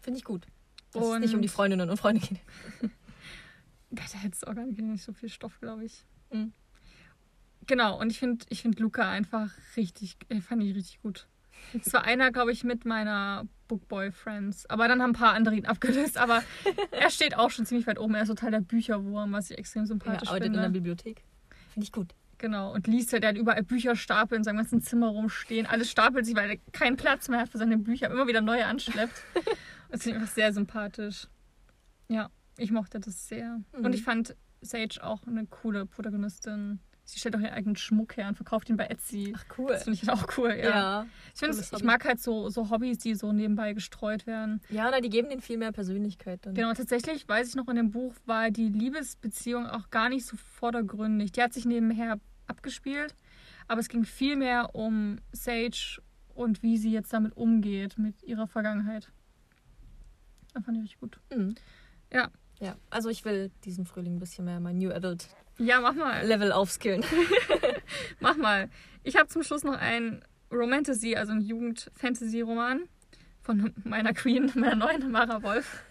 [0.00, 0.46] Finde ich gut.
[0.92, 2.38] Dass es Und- nicht um die Freundinnen und Freunde geht.
[3.90, 6.04] Da hätte es auch gar nicht, so viel Stoff, glaube ich.
[6.30, 6.52] Mhm.
[7.66, 11.26] Genau, und ich finde ich find Luca einfach richtig, äh, fand ich richtig gut.
[11.72, 14.66] Es war einer, glaube ich, mit meiner Bookboy Friends.
[14.68, 16.18] Aber dann haben ein paar andere ihn abgelöst.
[16.18, 16.42] Aber
[16.90, 18.14] er steht auch schon ziemlich weit oben.
[18.14, 20.78] Er ist total der Bücherwurm, was ich extrem Ja, sympathisch arbeitet in der finde.
[20.80, 21.24] Bibliothek.
[21.72, 22.14] Finde ich gut.
[22.38, 25.66] Genau, und liest halt, der hat überall Bücherstapel in seinem ganzen Zimmer rumstehen.
[25.66, 28.66] Alles stapelt sich, weil er keinen Platz mehr hat für seine Bücher, immer wieder neue
[28.66, 29.22] anschleppt.
[29.90, 31.28] Das finde ich einfach sehr sympathisch.
[32.08, 32.28] Ja,
[32.58, 33.62] ich mochte das sehr.
[33.74, 33.86] Mhm.
[33.86, 36.80] Und ich fand Sage auch eine coole Protagonistin.
[37.08, 39.32] Sie stellt auch ihren eigenen Schmuck her und verkauft ihn bei Etsy.
[39.34, 39.68] Ach, cool.
[39.68, 40.68] Das finde ich halt auch cool, ja.
[40.68, 41.06] Ja.
[41.34, 44.60] ich cooles ich mag halt so, so Hobbys, die so nebenbei gestreut werden.
[44.68, 46.54] Ja, na, die geben denen viel mehr Persönlichkeit dann.
[46.54, 50.36] Genau, tatsächlich weiß ich noch in dem Buch war die Liebesbeziehung auch gar nicht so
[50.36, 51.32] vordergründig.
[51.32, 53.14] Die hat sich nebenher abgespielt,
[53.68, 56.02] aber es ging viel mehr um Sage
[56.34, 59.10] und wie sie jetzt damit umgeht, mit ihrer Vergangenheit.
[60.52, 61.18] Das fand ich richtig gut.
[61.34, 61.54] Mhm.
[62.12, 62.30] Ja.
[62.60, 65.28] Ja, also ich will diesen Frühling ein bisschen mehr mein New Adult
[65.58, 66.24] Ja, mach mal.
[66.26, 67.04] Level aufskillen.
[68.20, 68.68] Mach mal.
[69.02, 72.88] Ich habe zum Schluss noch ein Romantasy, also ein Jugend-Fantasy-Roman
[73.40, 75.82] von meiner Queen, meiner neuen Mara Wolf.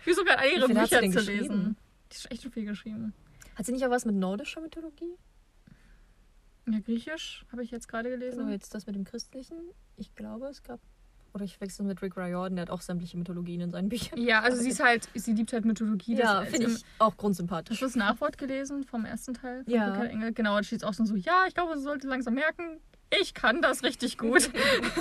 [0.00, 1.76] Ich will sogar alle Wie ihre viel hat sie Bücher zu lesen.
[2.12, 3.14] Die ist echt schon viel geschrieben.
[3.54, 5.14] Hat sie nicht auch was mit nordischer Mythologie?
[6.66, 8.48] Ja, Griechisch habe ich jetzt gerade Genau, gelesen.
[8.50, 9.56] jetzt das mit dem Christlichen.
[9.96, 10.80] Ich glaube, es gab.
[11.34, 14.18] Oder ich wechsle mit Rick Riordan, der hat auch sämtliche Mythologien in seinen Büchern.
[14.22, 16.14] Ja, also sie ist halt, sie liebt halt Mythologie.
[16.14, 17.80] Ja, finde ich auch Hast grundsympathisch.
[17.80, 19.64] du das Nachwort gelesen vom ersten Teil?
[19.64, 20.04] Von Ja.
[20.04, 20.32] Engel?
[20.32, 22.78] Genau, da steht auch so, so, ja, ich glaube, sie sollte langsam merken,
[23.20, 24.48] ich kann das richtig gut.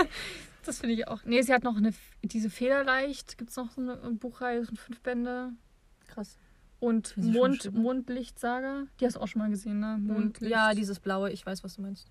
[0.66, 1.24] das finde ich auch.
[1.24, 5.02] Nee, sie hat noch eine, diese Federleicht, gibt es noch so eine Buchreihe, so fünf
[5.02, 5.52] Bände.
[6.08, 6.38] Krass.
[6.80, 7.72] Und Mond.
[7.74, 9.98] Mondlichtsaga, die hast du auch schon mal gesehen, ne?
[10.02, 10.52] Mondlicht.
[10.52, 12.08] Ja, dieses blaue, ich weiß, was du meinst.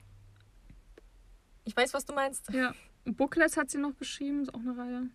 [1.65, 2.51] Ich weiß, was du meinst.
[2.53, 2.73] Ja,
[3.05, 5.09] Bookless hat sie noch geschrieben, ist auch eine Reihe.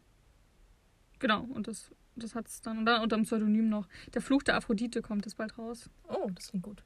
[1.19, 2.79] Genau, und das, das hat es dann.
[2.79, 3.87] Und dann unter dem Pseudonym noch.
[4.13, 5.89] Der Fluch der Aphrodite kommt jetzt bald raus.
[6.07, 6.83] Oh, das klingt gut.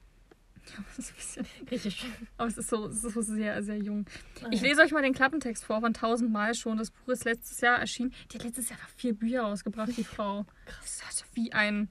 [0.68, 1.46] Ja, das ist ein bisschen.
[1.66, 2.06] Griechisch.
[2.38, 4.06] Aber es ist so, es ist so sehr, sehr jung.
[4.44, 4.68] Ah, Ich ja.
[4.70, 6.78] lese euch mal den Klappentext vor von tausendmal schon.
[6.78, 8.14] Das Buch ist letztes Jahr erschienen.
[8.32, 10.46] Die hat letztes Jahr noch vier Bücher rausgebracht, die Frau.
[10.66, 11.02] Krass.
[11.06, 11.90] Das ist wie ein.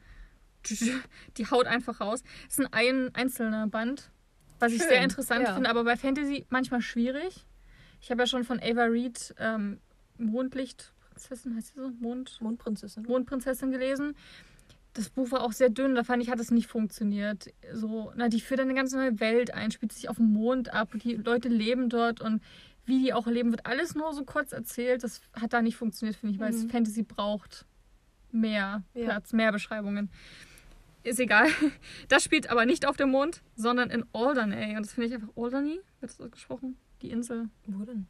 [1.36, 2.22] Die haut einfach raus.
[2.48, 4.10] Es ist ein, ein einzelner Band,
[4.58, 5.54] was ich Schön, sehr interessant ja.
[5.54, 7.46] finde, aber bei Fantasy manchmal schwierig.
[8.00, 9.78] Ich habe ja schon von Ava Reed ähm,
[10.18, 11.90] Mondlichtprinzessin, heißt sie so?
[12.00, 13.04] Mond, Mondprinzessin.
[13.04, 14.14] Mondprinzessin gelesen.
[14.94, 17.52] Das Buch war auch sehr dünn, da fand ich, hat es nicht funktioniert.
[17.72, 20.88] So, na, die führt eine ganz neue Welt ein, spielt sich auf dem Mond ab,
[20.94, 22.42] die Leute leben dort und
[22.86, 25.04] wie die auch leben, wird alles nur so kurz erzählt.
[25.04, 26.70] Das hat da nicht funktioniert, finde ich, weil Mhm.
[26.70, 27.66] Fantasy braucht
[28.32, 29.04] mehr Ja.
[29.04, 30.10] Platz, mehr Beschreibungen.
[31.04, 31.46] Ist egal.
[32.08, 34.76] Das spielt aber nicht auf dem Mond, sondern in Alderney.
[34.76, 36.76] Und das finde ich einfach Alderney, wird das ausgesprochen?
[37.02, 37.48] Die Insel.
[37.66, 38.06] Wo denn?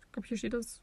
[0.00, 0.80] Ich glaube, hier steht das.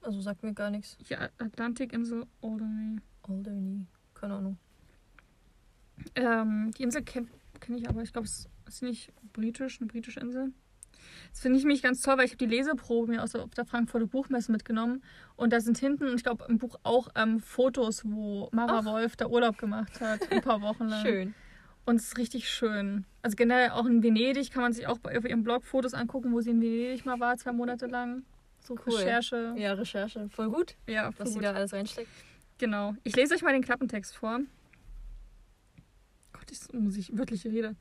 [0.00, 0.96] Also sagt mir gar nichts.
[1.04, 3.00] Hier, Atlantikinsel Alderney.
[3.22, 3.86] Alderney.
[4.14, 4.58] Keine Ahnung.
[6.14, 7.28] Ähm, die Insel kenne
[7.60, 10.52] kenn ich aber, ich glaube, es ist nicht britisch, eine britische Insel.
[11.30, 13.54] Das finde ich mich ganz toll, weil ich habe die Leseprobe mir aus der, auf
[13.54, 15.02] der Frankfurter Buchmesse mitgenommen.
[15.36, 18.84] Und da sind hinten, ich glaube im Buch auch ähm, Fotos, wo Mara Ach.
[18.84, 21.04] Wolf da Urlaub gemacht hat, ein paar Wochen lang.
[21.04, 21.34] Schön.
[21.88, 23.06] Und es ist richtig schön.
[23.22, 26.32] Also generell auch in Venedig kann man sich auch bei, auf ihrem Blog Fotos angucken,
[26.34, 28.24] wo sie in Venedig mal war, zwei Monate lang.
[28.60, 28.94] So Cool.
[28.96, 29.54] Recherche.
[29.56, 30.28] Ja, Recherche.
[30.28, 31.44] Voll gut, Ja, voll was sie gut.
[31.44, 32.10] da alles reinsteckt.
[32.58, 32.94] Genau.
[33.04, 34.40] Ich lese euch mal den Klappentext vor.
[36.34, 37.74] Gott, das muss ich wörtliche Rede.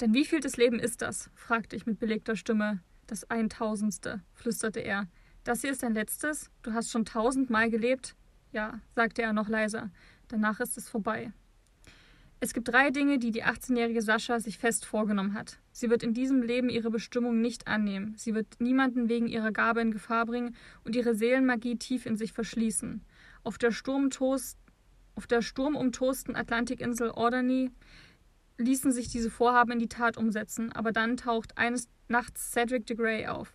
[0.00, 1.30] Denn wie viel des Leben ist das?
[1.36, 2.80] fragte ich mit belegter Stimme.
[3.06, 5.06] Das Eintausendste, flüsterte er.
[5.44, 6.50] Das hier ist dein letztes?
[6.62, 8.16] Du hast schon tausendmal gelebt?
[8.50, 9.90] Ja, sagte er noch leiser.
[10.26, 11.32] Danach ist es vorbei.
[12.44, 15.60] Es gibt drei Dinge, die die 18-jährige Sascha sich fest vorgenommen hat.
[15.72, 18.12] Sie wird in diesem Leben ihre Bestimmung nicht annehmen.
[18.18, 22.34] Sie wird niemanden wegen ihrer Gabe in Gefahr bringen und ihre Seelenmagie tief in sich
[22.34, 23.02] verschließen.
[23.44, 27.70] Auf der, auf der sturmumtosten Atlantikinsel Alderney
[28.58, 32.94] ließen sich diese Vorhaben in die Tat umsetzen, aber dann taucht eines Nachts Cedric de
[32.94, 33.54] Grey auf.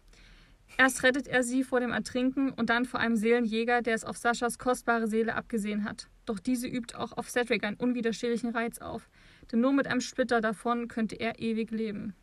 [0.78, 4.18] Erst rettet er sie vor dem Ertrinken und dann vor einem Seelenjäger, der es auf
[4.18, 6.08] Saschas kostbare Seele abgesehen hat.
[6.26, 9.10] Doch diese übt auch auf Cedric einen unwiderstehlichen Reiz auf,
[9.52, 12.14] denn nur mit einem Splitter davon könnte er ewig leben.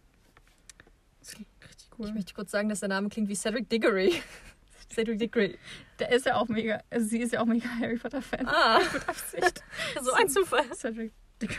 [1.20, 2.06] Das klingt richtig cool.
[2.06, 4.14] Ich möchte kurz sagen, dass der Name klingt wie Cedric Diggory.
[4.92, 5.58] Cedric Diggory.
[5.98, 8.46] Der ist ja auch mega, also sie ist ja auch mega Harry Potter Fan.
[8.46, 9.64] Ah, Mit Absicht.
[10.02, 10.72] so ein Zufall.
[10.72, 11.58] Cedric Diggory.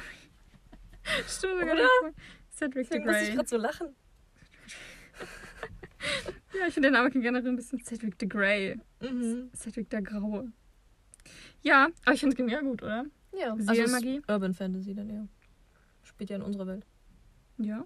[1.27, 1.88] Stimmt Oder?
[2.49, 3.95] Cedric the Deswegen muss ich gerade so lachen.
[6.59, 8.79] Ja, ich finde den Namen generell ein bisschen Cedric the Grey.
[9.01, 9.49] Mhm.
[9.55, 10.51] Cedric der Graue.
[11.61, 13.05] Ja, aber ich finde es mega gut, oder?
[13.37, 14.17] Ja, also Seelenmagie?
[14.17, 15.27] ist Urban Fantasy dann eher.
[16.03, 16.85] Spielt ja in unserer Welt.
[17.57, 17.85] Ja.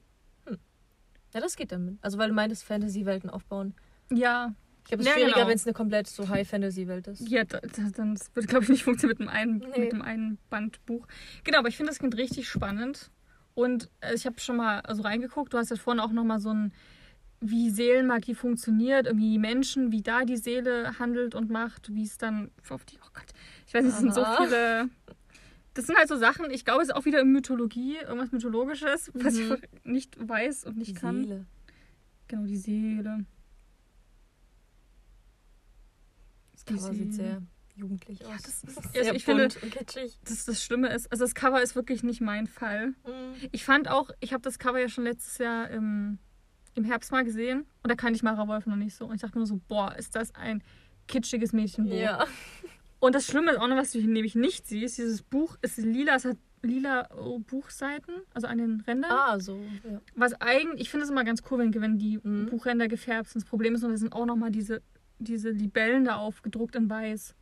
[1.33, 1.97] Ja, das geht damit.
[2.01, 3.73] Also weil du meintest, Fantasy-Welten aufbauen.
[4.11, 4.53] Ja.
[4.83, 5.47] Ich glaube, es Ja, ist schwieriger, genau.
[5.47, 7.21] wenn es eine komplett so High-Fantasy-Welt ist.
[7.29, 9.79] Ja, da- da- dann das wird, glaube ich, nicht funktionieren mit dem einen, Nee.
[9.79, 11.07] mit dem einen Bandbuch.
[11.45, 13.11] Genau, aber ich finde das klingt richtig spannend.
[13.53, 15.53] Und äh, ich habe schon mal also reingeguckt.
[15.53, 16.73] Du hast ja vorhin auch noch mal so ein,
[17.43, 22.51] wie Seelenmagie funktioniert, irgendwie Menschen, wie da die Seele handelt und macht, wie es dann
[22.69, 23.25] auf die, oh Gott,
[23.67, 24.89] ich weiß nicht, es sind so viele.
[25.73, 29.09] Das sind halt so Sachen, ich glaube, es ist auch wieder in Mythologie, irgendwas Mythologisches,
[29.13, 29.51] was ich Mhm.
[29.53, 31.21] einfach nicht weiß und nicht Die kann.
[31.23, 31.45] Seele.
[32.27, 33.25] Genau, die Seele.
[36.53, 37.27] Das Cover Die sieht Seele.
[37.29, 37.41] sehr
[37.75, 38.41] jugendlich aus.
[38.43, 40.19] das ist- sehr also ich finde- und kitschig.
[40.25, 42.93] Das, das Schlimme ist, also das Cover ist wirklich nicht mein Fall.
[43.51, 46.19] Ich fand auch, ich habe das Cover ja schon letztes Jahr im,
[46.75, 49.05] im Herbst mal gesehen und da kannte ich Mara Wolf noch nicht so.
[49.05, 50.63] Und ich dachte nur so, boah, ist das ein
[51.07, 51.95] kitschiges Mädchenbuch.
[51.97, 52.25] Ja.
[52.99, 55.77] Und das Schlimme ist auch noch, was du hier nämlich nicht siehst, dieses Buch ist
[55.77, 59.11] lila, es hat lila oh, Buchseiten, also an den Rändern.
[59.11, 59.59] Ah, so.
[59.83, 59.99] Ja.
[60.15, 62.45] Was eigentlich, ich finde es immer ganz cool, wenn, wenn die Mhm.
[62.47, 63.41] Buchränder gefärbt sind.
[63.41, 64.81] Das Problem ist nur, da sind auch nochmal diese,
[65.17, 67.35] diese Libellen da aufgedruckt in weiß,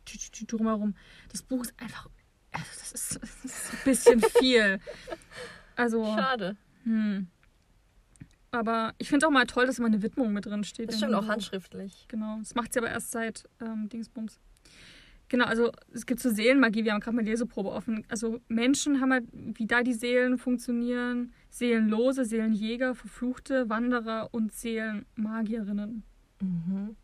[0.46, 0.94] drumherum.
[1.30, 2.08] Das Buch ist einfach,
[2.52, 4.80] also das ist, das ist ein bisschen viel.
[5.76, 6.56] Also, Schade.
[6.84, 7.28] hm.
[8.52, 10.88] Aber ich finde es auch mal toll, dass immer eine Widmung mit drin steht.
[10.88, 12.06] Das stimmt auch handschriftlich.
[12.08, 14.40] Genau, das macht sie aber erst seit ähm, Dingsbums.
[15.28, 18.04] Genau, also es gibt so Seelenmagie, wir haben gerade mal Leseprobe offen.
[18.08, 21.32] Also Menschen haben halt, wie da die Seelen funktionieren.
[21.50, 26.02] Seelenlose, Seelenjäger, Verfluchte, Wanderer und Seelenmagierinnen.
[26.40, 26.96] Mhm.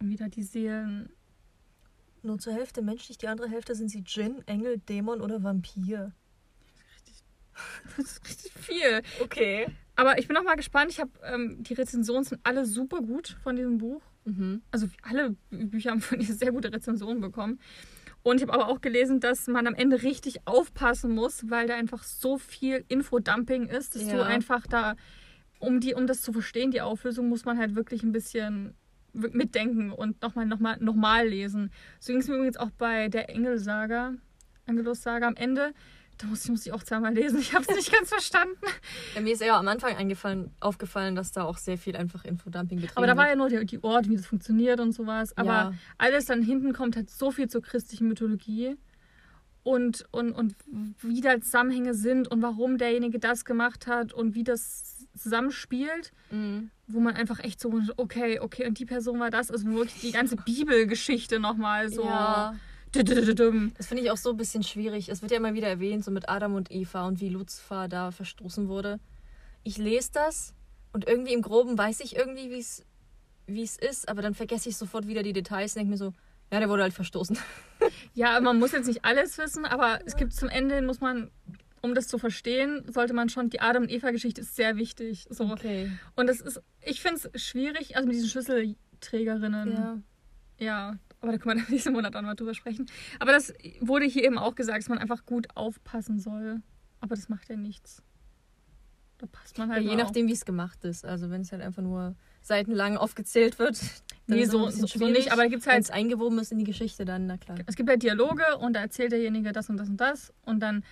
[0.00, 1.10] Und wie da die Seelen.
[2.22, 6.12] Nur zur Hälfte menschlich, die andere Hälfte sind sie Djinn, Engel, Dämon oder Vampir.
[7.96, 9.02] Das ist richtig viel.
[9.22, 9.66] Okay.
[9.94, 10.90] Aber ich bin auch mal gespannt.
[10.90, 14.02] Ich habe ähm, die Rezensionen sind alle super gut von diesem Buch.
[14.28, 14.62] Mhm.
[14.72, 17.60] also alle Bücher haben von ihr sehr gute Rezensionen bekommen.
[18.24, 21.76] Und ich habe aber auch gelesen, dass man am Ende richtig aufpassen muss, weil da
[21.76, 24.24] einfach so viel Infodumping ist, dass du Ja.
[24.24, 24.96] einfach da,
[25.60, 28.74] um, die, um das zu verstehen, die Auflösung, muss man halt wirklich ein bisschen
[29.12, 31.70] mitdenken und nochmal noch mal, noch mal lesen.
[32.00, 34.14] So ging es mir übrigens auch bei der Engelsaga,
[34.66, 35.72] Angelus-Saga am Ende.
[36.18, 37.38] Da muss ich, muss ich auch zweimal lesen.
[37.40, 38.56] Ich habe es nicht ganz verstanden.
[39.14, 42.80] Ja, mir ist eher am Anfang eingefallen, aufgefallen, dass da auch sehr viel einfach Infodumping
[42.80, 45.36] betrieben Aber da war ja nur die, die Ort, wie das funktioniert und sowas.
[45.36, 45.72] Aber Ja.
[45.98, 48.76] alles dann hinten kommt halt so viel zur christlichen Mythologie
[49.62, 50.54] und, und, und
[51.00, 56.70] wie da Zusammenhänge sind und warum derjenige das gemacht hat und wie das zusammenspielt, Mhm.
[56.86, 60.12] wo man einfach echt so, okay, okay, und die Person war das, also wirklich die
[60.12, 62.04] ganze Bibelgeschichte nochmal so.
[62.04, 62.54] Ja.
[62.92, 65.08] Das finde ich auch so ein bisschen schwierig.
[65.08, 68.10] Es wird ja immer wieder erwähnt, so mit Adam und Eva und wie Luzifer da
[68.10, 68.98] verstoßen wurde.
[69.64, 70.54] Ich lese das
[70.92, 75.06] und irgendwie im Groben weiß ich irgendwie, wie es ist, aber dann vergesse ich sofort
[75.08, 76.12] wieder die Details und denke mir so,
[76.50, 77.38] ja, der wurde halt verstoßen.
[78.14, 81.30] Ja, man muss jetzt nicht alles wissen, aber es gibt zum Ende, muss man,
[81.82, 85.26] um das zu verstehen, sollte man schon, die Adam und Eva-Geschichte ist sehr wichtig.
[85.28, 85.44] So.
[85.44, 85.92] Okay.
[86.16, 89.72] Und das ist, ich finde es schwierig, also mit diesen Schlüsselträgerinnen.
[89.72, 89.98] Ja.
[90.58, 92.86] Ja, aber da können wir dann nächsten Monat dann mal drüber sprechen.
[93.18, 96.62] Aber das wurde hier eben auch gesagt, dass man einfach gut aufpassen soll.
[97.00, 98.02] Aber das macht ja nichts.
[99.18, 101.04] Da passt man Ja, halt je mal nachdem, wie es gemacht ist.
[101.04, 103.80] Also wenn es halt einfach nur seitenlang aufgezählt wird,
[104.26, 105.32] dann Nee, ist so, so, nicht.
[105.32, 107.58] Aber da es Wenn halt es eingewoben ist in die Geschichte, dann na klar.
[107.66, 110.84] es gibt halt Dialoge und da erzählt derjenige das und das und das und dann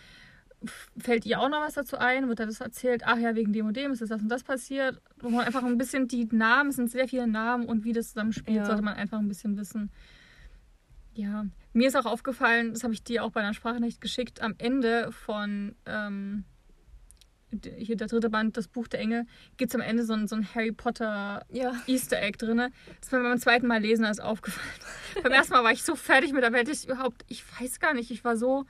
[0.96, 3.66] fällt ihr auch noch was dazu ein, wird da das erzählt, ach ja, wegen dem
[3.66, 5.00] und dem ist das, das und das passiert.
[5.20, 8.08] Wo man einfach ein bisschen die Namen, es sind sehr viele Namen und wie das
[8.08, 8.64] zusammenspielt, Ja.
[8.64, 9.90] sollte man einfach ein bisschen wissen.
[11.14, 14.54] Ja, mir ist auch aufgefallen, das habe ich dir auch bei einer Sprachnachricht geschickt, am
[14.58, 16.44] Ende von ähm,
[17.76, 19.26] hier der dritte Band, das Buch der Engel,
[19.56, 21.72] gibt es am Ende so ein, so ein Harry Potter Ja.
[21.86, 22.58] Easter Egg drin.
[22.58, 22.72] Das
[23.02, 24.66] ist mir beim zweiten Mal lesen ist aufgefallen.
[25.22, 27.94] beim ersten Mal war ich so fertig mit der Welt, ich überhaupt, ich weiß gar
[27.94, 28.64] nicht, ich war so,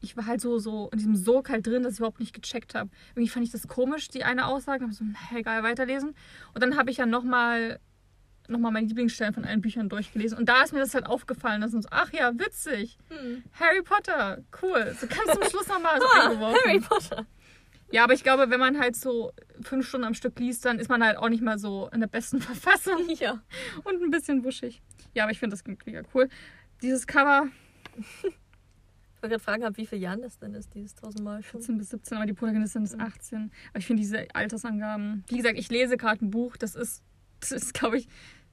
[0.00, 2.74] ich war halt so, so in diesem Sog halt drin, dass ich überhaupt nicht gecheckt
[2.74, 2.90] habe.
[3.14, 6.14] Irgendwie fand ich das komisch, die eine Aussage, habe so, na, egal, weiterlesen.
[6.52, 7.80] Und dann habe ich ja nochmal
[8.48, 10.36] noch mal meine Lieblingsstellen von allen Büchern durchgelesen.
[10.38, 12.98] Und da ist mir das halt aufgefallen, dass so, ach ja, witzig.
[13.08, 13.42] Hm.
[13.58, 14.94] Harry Potter, cool.
[15.00, 16.58] So ganz zum Schluss nochmal so Ah, eingeworfen.
[16.66, 17.26] Harry Potter.
[17.90, 20.88] Ja, aber ich glaube, wenn man halt so fünf Stunden am Stück liest, dann ist
[20.88, 23.40] man halt auch nicht mal so in der besten Verfassung Ja.
[23.84, 24.82] und ein bisschen wuschig.
[25.14, 26.28] Ja, aber ich finde das klingt mega cool.
[26.82, 27.46] Dieses Cover,
[27.96, 28.24] Ich
[29.22, 31.60] wollte gerade fragen, ab wie vielen Jahren das denn ist, dieses tausendmal schon.
[31.60, 33.50] 14 bis 17, aber die Protagonistin ist 18.
[33.70, 37.02] Aber ich finde diese Altersangaben, wie gesagt, ich lese gerade ein Buch, das ist,
[37.50, 38.08] das ist, glaube ich,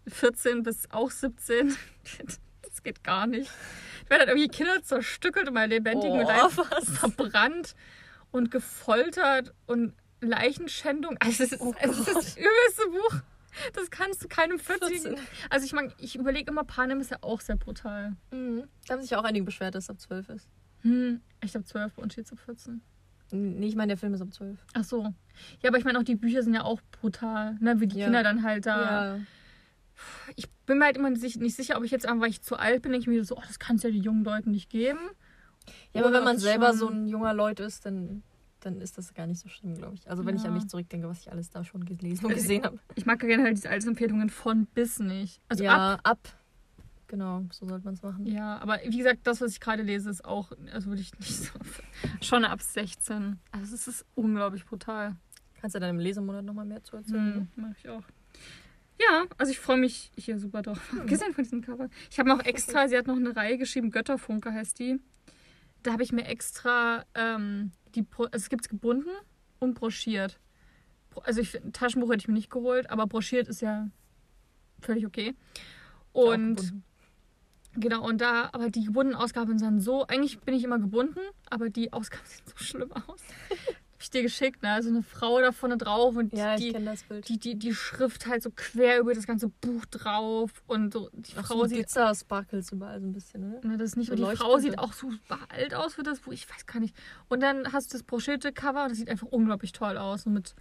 [0.07, 1.75] 14 bis auch 17.
[2.63, 3.51] Das geht gar nicht.
[4.05, 6.89] Ich werde halt irgendwie Kinder zerstückelt und mein lebendigen Oh, Leib was?
[6.89, 7.75] verbrannt
[8.31, 11.17] und gefoltert und Leichenschändung.
[11.19, 13.21] Also es ist, Oh es ist das übelste Buch.
[13.73, 14.87] Das kannst du keinem 14.
[14.87, 15.15] 14.
[15.49, 18.15] Also ich meine, ich überlege immer, Panem ist ja auch sehr brutal.
[18.31, 18.63] Mhm.
[18.87, 20.47] Da haben sich ja auch einige beschwert, dass es ab 12 ist.
[20.83, 22.81] Hm, ich habe 12 und steht ab 14.
[23.31, 24.57] Nee, ich meine, der Film ist ab 12.
[24.73, 25.13] Ach so.
[25.61, 27.55] Ja, aber ich meine, auch die Bücher sind ja auch brutal.
[27.59, 27.79] Ne?
[27.79, 28.05] Wie die Ja.
[28.05, 29.15] Kinder dann halt da.
[29.15, 29.19] Ja.
[30.35, 32.55] Ich bin mir halt immer nicht, nicht sicher, ob ich jetzt einfach, weil ich zu
[32.57, 34.69] alt bin, denke ich mir so, oh, das kann es ja den jungen Leuten nicht
[34.69, 34.99] geben.
[35.93, 38.23] Ja, aber wenn man selber so ein junger Leut ist, dann,
[38.61, 40.09] dann ist das gar nicht so schlimm, glaube ich.
[40.09, 40.47] Also wenn ich Ja.
[40.49, 42.79] an mich zurückdenke, was ich alles da schon gelesen und Also gesehen habe.
[42.95, 45.39] Ich mag ja gerne halt diese Altersempfehlungen von bis nicht.
[45.49, 45.99] Also ja, ab.
[46.03, 46.19] ab.
[47.07, 48.25] Genau, so sollte man es machen.
[48.25, 51.35] Ja, aber wie gesagt, das, was ich gerade lese, ist auch, also würde ich nicht
[51.43, 51.51] so.
[52.21, 53.37] Schon ab 16.
[53.51, 55.17] Also es ist unglaublich brutal.
[55.61, 57.35] Kannst du dann im Lesemonat nochmal mehr zu erzählen?
[57.35, 58.03] Hm, mach ich auch.
[58.99, 60.79] Ja, also ich freue mich hier super drauf.
[61.05, 61.89] Gesehen von diesem Cover.
[62.09, 64.99] Ich habe noch extra, sie hat noch eine Reihe geschrieben, Götterfunke heißt die.
[65.83, 69.09] Da habe ich mir extra ähm, die, also es gibt es gebunden
[69.59, 70.39] und broschiert.
[71.09, 73.89] Bro- Also ich ein Taschenbuch hätte ich mir nicht geholt, aber broschiert ist ja
[74.81, 75.33] völlig okay.
[76.13, 76.73] Und
[77.73, 81.19] genau, und da, aber die gebundenen Ausgaben sind so, eigentlich bin ich immer gebunden,
[81.49, 83.21] aber die Ausgaben sehen so schlimm aus.
[84.01, 84.71] Ich dir geschickt, ne?
[84.71, 86.73] Also eine Frau da vorne drauf und Ja, die,
[87.27, 91.09] die, die, die Schrift halt so quer über das ganze Buch drauf und so.
[91.13, 93.61] Die Auch Frau so sieht Glitzer, Sparkles überall so ein bisschen, ne?
[93.63, 94.13] ne, das ist nicht so.
[94.13, 96.33] Und die Frau sieht auch super alt aus für das Buch.
[96.33, 96.95] Ich weiß gar nicht.
[97.29, 100.25] Und dann hast du das broschierte Cover und das sieht einfach unglaublich toll aus.
[100.25, 100.55] Und mit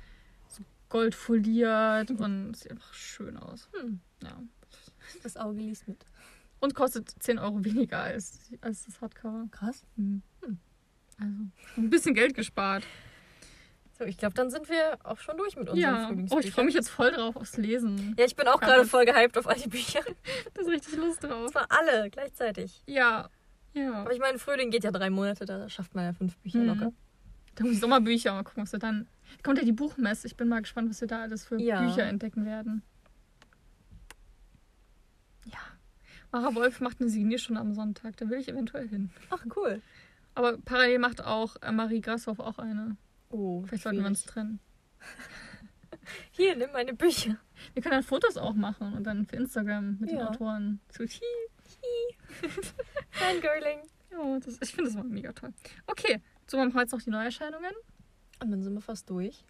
[0.49, 3.71] so Gold foliert und sieht einfach schön aus.
[3.73, 4.01] Hm.
[4.23, 4.43] ja.
[5.23, 6.05] Das Auge liest mit.
[6.61, 9.49] und kostet 10 Euro weniger als, als das Hardcover.
[9.51, 9.83] Krass.
[9.97, 10.23] hm.
[11.19, 11.37] also
[11.79, 12.85] ein bisschen Geld gespart
[14.01, 16.47] So, ich glaube, dann sind wir auch schon durch mit unseren ja oh Frühlingsbüchern.
[16.49, 19.05] ich freue mich jetzt voll drauf aufs Lesen Ja, ich bin auch gerade das- voll
[19.05, 20.01] gehypt auf all die Bücher.
[20.55, 22.83] da ist richtig Lust drauf Das waren alle gleichzeitig.
[22.87, 23.29] ja
[23.75, 26.59] ja Aber ich meine, Frühling geht ja drei Monate, da schafft man ja fünf Bücher
[26.61, 26.67] Mhm.
[26.67, 26.93] locker.
[27.57, 29.07] Da muss ich Sommerbücher mal gucken, was wir dann.
[29.43, 30.27] Kommt ja die Buchmesse.
[30.27, 31.83] Ich bin mal gespannt, was wir da alles für Ja.
[31.83, 32.83] Bücher entdecken werden.
[35.45, 35.59] Ja.
[36.33, 38.17] Mara Wolf macht eine Signier schon am Sonntag.
[38.17, 39.11] Da will ich eventuell hin.
[39.31, 39.83] Ach, cool.
[40.35, 42.97] Aber parallel macht auch äh, Marie Grashoff auch eine.
[43.31, 44.59] Oh, Vielleicht sollten wir uns trennen.
[46.33, 47.37] Hier, nimm meine Bücher.
[47.75, 50.29] Wir können dann Fotos auch machen und dann für Instagram mit den Ja.
[50.31, 50.81] Autoren.
[50.91, 52.17] So, hi.
[53.11, 53.79] Fangirling.
[54.11, 55.53] Ja, das, ich finde das mal mega toll.
[55.87, 57.73] Okay, so haben wir heute noch die Neuerscheinungen.
[58.41, 59.45] Und dann sind wir fast durch.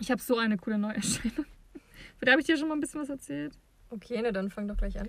[0.00, 1.36] Ich habe so eine coole Neuerscheinung.
[1.44, 3.56] Von der habe ich dir schon mal ein bisschen was erzählt.
[3.90, 5.08] Okay, na dann fang doch gleich an.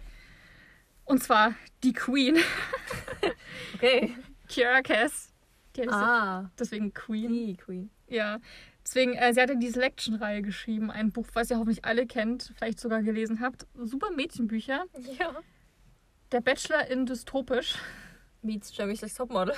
[1.06, 2.38] Und zwar die Queen,
[3.76, 4.16] Okay.
[4.48, 5.34] Kiara Cass.
[5.90, 7.32] Ah, deswegen Queen.
[7.34, 7.90] die Queen.
[8.08, 8.40] Ja.
[8.86, 10.92] Deswegen, äh, sie hat ja die Selection-Reihe geschrieben.
[10.92, 13.66] Ein Buch, was ihr hoffentlich alle kennt, vielleicht sogar gelesen habt.
[13.76, 14.86] Super Mädchenbücher.
[15.18, 15.36] Ja.
[16.32, 17.76] Der Bachelor in Dystopisch.
[18.42, 19.56] Meets Jeremy's Next Topmodel.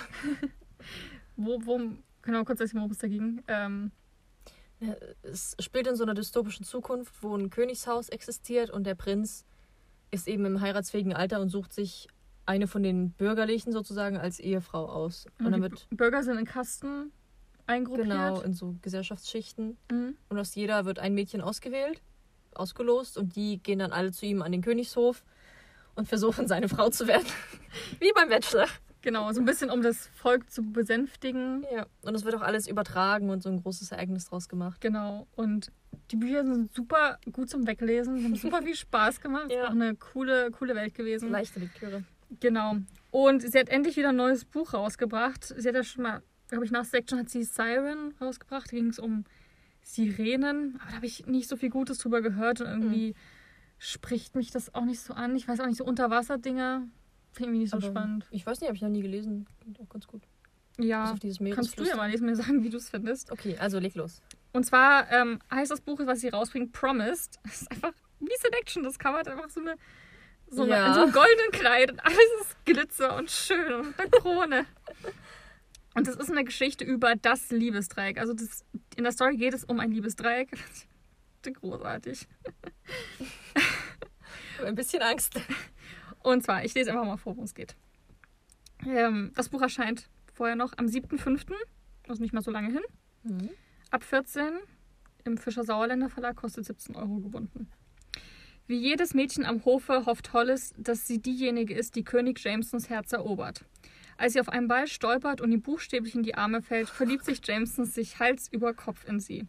[1.36, 3.44] Wo, wo, mal kurz erzählen, worum es da ging?
[3.50, 3.92] Ähm,
[5.24, 9.44] Es spielt in so einer dystopischen Zukunft, wo ein Königshaus existiert und der Prinz
[10.16, 12.08] ist eben im heiratsfähigen Alter und sucht sich
[12.46, 15.26] eine von den Bürgerlichen sozusagen als Ehefrau aus.
[15.40, 17.12] Und die wird Bürger sind in Kasten
[17.68, 18.08] eingruppiert.
[18.08, 20.16] genau in so Gesellschaftsschichten Mhm.
[20.30, 22.02] und aus jeder wird ein Mädchen ausgewählt,
[22.54, 25.24] ausgelost und die gehen dann alle zu ihm an den Königshof
[25.96, 27.26] und versuchen seine Frau zu werden.
[28.00, 28.68] Wie beim Bachelor.
[29.06, 31.64] Genau, so ein bisschen, um das Volk zu besänftigen.
[31.72, 31.86] Ja.
[32.02, 34.82] Und es wird auch alles übertragen und so ein großes Ereignis draus gemacht.
[34.82, 35.28] Genau.
[35.36, 35.72] Und
[36.10, 38.24] die Bücher sind super gut zum Weglesen.
[38.24, 39.52] Haben super viel Spaß gemacht.
[39.52, 39.62] Ja.
[39.62, 41.30] Ist auch eine coole, coole Welt gewesen.
[41.30, 42.04] Leichte Lektüre.
[42.40, 42.78] Genau.
[43.12, 45.54] Und sie hat endlich wieder ein neues Buch rausgebracht.
[45.56, 48.72] Sie hat ja schon mal, glaube ich, nach Section hat sie Siren rausgebracht.
[48.72, 49.26] Da ging es um
[49.84, 50.80] Sirenen.
[50.82, 52.62] Aber da habe ich nicht so viel Gutes drüber gehört.
[52.62, 53.14] Und irgendwie
[53.78, 55.36] spricht mich das auch nicht so an.
[55.36, 56.88] Ich weiß auch nicht, so Unterwasserdinger.
[57.36, 58.26] Finde ich nicht so Aber spannend.
[58.32, 59.46] Ich weiß nicht, habe ich noch nie gelesen.
[59.62, 60.24] Klingt auch ganz gut.
[60.80, 61.16] Ja.
[61.54, 63.32] Kannst du ja mal mir sagen, wie du es findest.
[63.32, 64.22] Okay, also leg los.
[64.54, 67.40] Und zwar ähm, heißt das Buch, was sie rausbringt, Promised.
[67.44, 68.84] Das ist einfach wie Selection.
[68.84, 69.76] Das Cover hat einfach so eine.
[70.48, 70.88] So Ja.
[70.88, 74.66] in so einem goldenen Kleid und alles ist Glitzer und schön und eine Krone.
[75.98, 78.20] Und das ist eine Geschichte über das Liebesdreieck.
[78.20, 78.66] Also das,
[78.98, 80.50] in der Story geht es um ein Liebesdreieck.
[81.62, 82.28] Großartig.
[84.62, 85.40] Ein bisschen Angst.
[86.26, 87.76] Und zwar, ich lese einfach mal vor, worum es geht.
[88.84, 91.54] Ähm, das Buch erscheint vorher noch am 7.5.,
[92.08, 92.82] also nicht mal so lange hin.
[93.24, 93.50] Mhm.
[93.92, 94.54] Ab 14
[95.24, 97.70] im Fischer Sauerländer Verlag kostet 17 Euro gebunden.
[98.66, 103.14] Wie jedes Mädchen am Hofe hofft Hollis, dass sie diejenige ist, die König Jamesons Herz
[103.14, 103.64] erobert.
[104.18, 107.46] Als sie auf einem Ball stolpert und ihm buchstäblich in die Arme fällt, verliebt sich
[107.46, 109.46] Jameson sich Hals über Kopf in sie.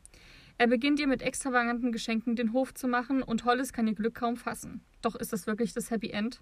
[0.58, 4.14] Er beginnt ihr mit extravaganten Geschenken den Hof zu machen und Hollis kann ihr Glück
[4.14, 4.80] kaum fassen.
[5.02, 6.40] Doch ist es wirklich das Happy End?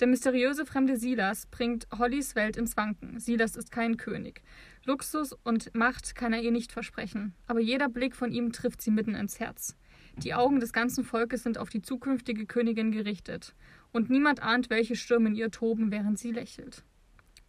[0.00, 3.20] Der mysteriöse fremde Silas bringt Hollys Welt ins Wanken.
[3.20, 4.42] Silas ist kein König.
[4.84, 7.34] Luxus und Macht kann er ihr nicht versprechen.
[7.46, 9.76] Aber jeder Blick von ihm trifft sie mitten ins Herz.
[10.16, 13.54] Die Augen des ganzen Volkes sind auf die zukünftige Königin gerichtet.
[13.92, 16.82] Und niemand ahnt, welche Stürme in ihr toben, während sie lächelt.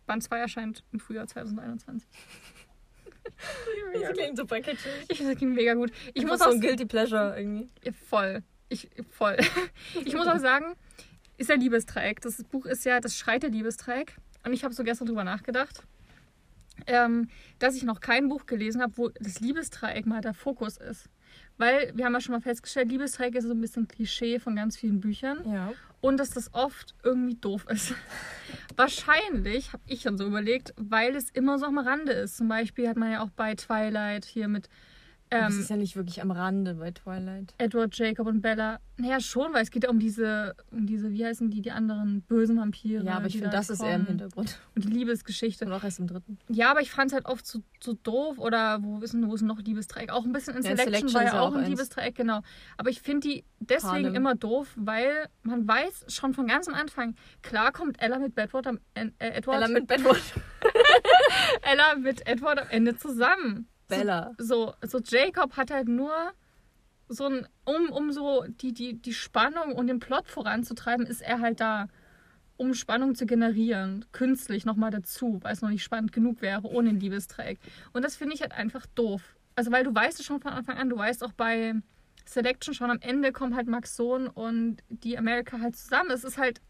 [0.05, 2.07] Band 2 erscheint im Frühjahr 2021.
[3.93, 4.91] Das klingt super kitschig.
[5.07, 5.91] Ich finde, das klingt mega gut.
[6.07, 7.69] Ich Ich muss auch so ein Guilty Pleasure irgendwie.
[7.83, 8.43] Ja, voll.
[8.69, 9.37] Ich, voll.
[10.05, 10.73] Ich muss auch sagen,
[11.37, 12.21] ist ja Liebestreik.
[12.21, 14.15] Das Buch ist ja, das schreit der Liebestreik.
[14.45, 15.83] Und ich habe so gestern drüber nachgedacht,
[16.87, 17.29] ähm,
[17.59, 21.09] dass ich noch kein Buch gelesen habe, wo das Liebestreieck mal der Fokus ist.
[21.57, 24.75] Weil wir haben ja schon mal festgestellt, Liebestreieck ist so ein bisschen Klischee von ganz
[24.77, 25.71] vielen Büchern Ja.
[26.01, 27.93] und dass das oft irgendwie doof ist.
[28.75, 32.37] Wahrscheinlich, habe ich dann so überlegt, weil es immer so am Rande ist.
[32.37, 34.67] Zum Beispiel hat man ja auch bei Twilight hier mit
[35.33, 37.53] das ähm, ist ja nicht wirklich am Rande bei Twilight.
[37.57, 38.79] Edward, Jacob und Bella.
[38.97, 42.21] Naja, schon, weil es geht ja um diese, um diese, wie heißen die, die anderen
[42.21, 43.03] bösen Vampire.
[43.03, 44.19] Ja, aber ich finde, da das ist eher im kommen.
[44.19, 44.59] Hintergrund.
[44.75, 45.65] Und die Liebesgeschichte.
[45.65, 46.37] Und auch erst im dritten.
[46.49, 49.41] Ja, aber ich fand es halt oft so, so doof oder wo wissen, wo ist
[49.41, 50.11] noch Liebestreieck?
[50.11, 51.69] Auch ein bisschen in Ja, Selection, Selection war ist ja auch auch ein eins.
[51.69, 52.41] Liebestreieck, genau.
[52.77, 54.15] Aber ich finde die deswegen Harlem.
[54.15, 58.67] immer doof, weil man weiß schon von ganz am Anfang, klar kommt Ella mit Bedward
[58.67, 60.21] am äh, Edward, Bella mit Bedward.
[61.63, 63.67] Ella mit Edward am Ende zusammen.
[63.87, 64.31] Bella.
[64.37, 66.13] so, so Jacob hat halt nur
[67.09, 71.39] so ein, um, um so die, die, die Spannung und den Plot voranzutreiben, ist er
[71.39, 71.87] halt da,
[72.57, 76.89] um Spannung zu generieren, künstlich nochmal dazu, weil es noch nicht spannend genug wäre, ohne
[76.89, 77.59] ein Liebestreieck.
[77.93, 79.35] Und das finde ich halt einfach doof.
[79.55, 81.75] Also, weil du weißt es schon von Anfang an, du weißt auch bei
[82.25, 86.11] Selection schon am Ende kommen halt Max Sohn und die Amerika halt zusammen.
[86.11, 86.61] Es ist halt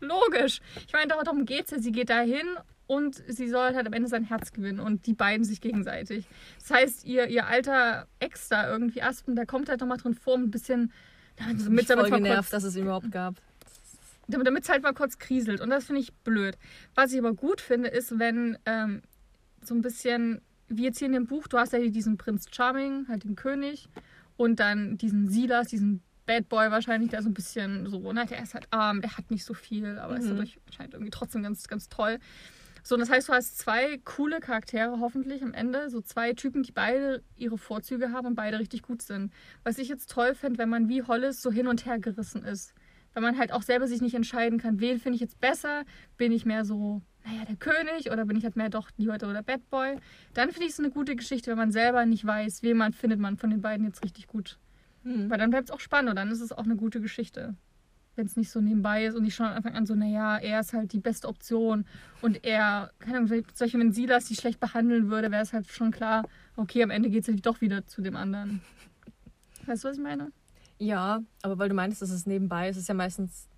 [0.00, 0.60] logisch.
[0.86, 1.78] Ich meine, darum geht es ja.
[1.78, 2.46] Sie geht da hin
[2.86, 6.26] und sie soll halt am Ende sein Herz gewinnen und die beiden sich gegenseitig.
[6.60, 10.36] Das heißt, ihr, ihr alter Ex da irgendwie, Aspen, der kommt halt nochmal drin vor,
[10.36, 10.92] ein bisschen
[11.36, 13.34] damit, Mit damit, voll mal genervt, kurz, dass es überhaupt gab.
[14.28, 15.60] damit es halt mal kurz kriselt.
[15.60, 16.56] Und das finde ich blöd.
[16.94, 19.02] Was ich aber gut finde, ist, wenn ähm,
[19.62, 22.46] so ein bisschen, wie jetzt hier in dem Buch, du hast ja hier diesen Prinz
[22.50, 23.88] Charming, halt den König,
[24.36, 28.42] und dann diesen Silas, diesen Bad Boy wahrscheinlich, der so ein bisschen so, ne, der
[28.42, 30.30] ist halt arm, der hat nicht so viel, aber ist Mhm.
[30.30, 32.18] dadurch anscheinend irgendwie trotzdem ganz, ganz toll.
[32.86, 36.62] So, und das heißt, du hast zwei coole Charaktere hoffentlich am Ende, so zwei Typen,
[36.62, 39.32] die beide ihre Vorzüge haben und beide richtig gut sind.
[39.64, 42.74] Was ich jetzt toll fände, wenn man wie Hollis so hin und her gerissen ist.
[43.12, 45.82] Wenn man halt auch selber sich nicht entscheiden kann, wen finde ich jetzt besser,
[46.16, 49.42] bin ich mehr so, naja, der König oder bin ich halt mehr doch lieber der
[49.42, 49.96] Bad Boy.
[50.34, 53.18] Dann finde ich es eine gute Geschichte, wenn man selber nicht weiß, wen man findet
[53.18, 54.60] man von den beiden jetzt richtig gut.
[55.02, 55.28] Hm.
[55.28, 57.56] Weil dann bleibt es auch spannend und dann ist es auch eine gute Geschichte.
[58.16, 60.60] Wenn es nicht so nebenbei ist und nicht schon von Anfang an so, naja, er
[60.60, 61.84] ist halt die beste Option
[62.22, 65.52] und er, keine Ahnung, vielleicht- zum Beispiel, wenn Silas die schlecht behandeln würde, wäre es
[65.52, 66.24] halt schon klar,
[66.56, 68.62] okay, am Ende geht es doch wieder zu dem anderen.
[69.66, 70.32] Weißt du, was ich meine?
[70.78, 73.48] Ja, aber weil du meinst, dass es nebenbei ist, ist ja meistens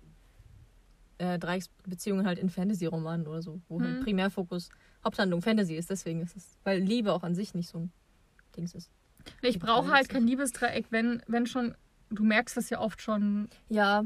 [1.19, 3.83] äh, Dreiecksbeziehungen halt in Fantasy-Romanen oder so, wo Mhm.
[3.83, 4.69] halt Primärfokus
[5.03, 5.89] Haupthandlung Fantasy ist.
[5.89, 7.91] Deswegen ist es, weil Liebe auch an sich nicht so ein
[8.55, 8.89] Dings ist.
[9.41, 11.75] Ich brauche halt kein Liebesdreieck, wenn, wenn schon,
[12.09, 13.49] du merkst das ja oft schon.
[13.67, 14.05] Ja,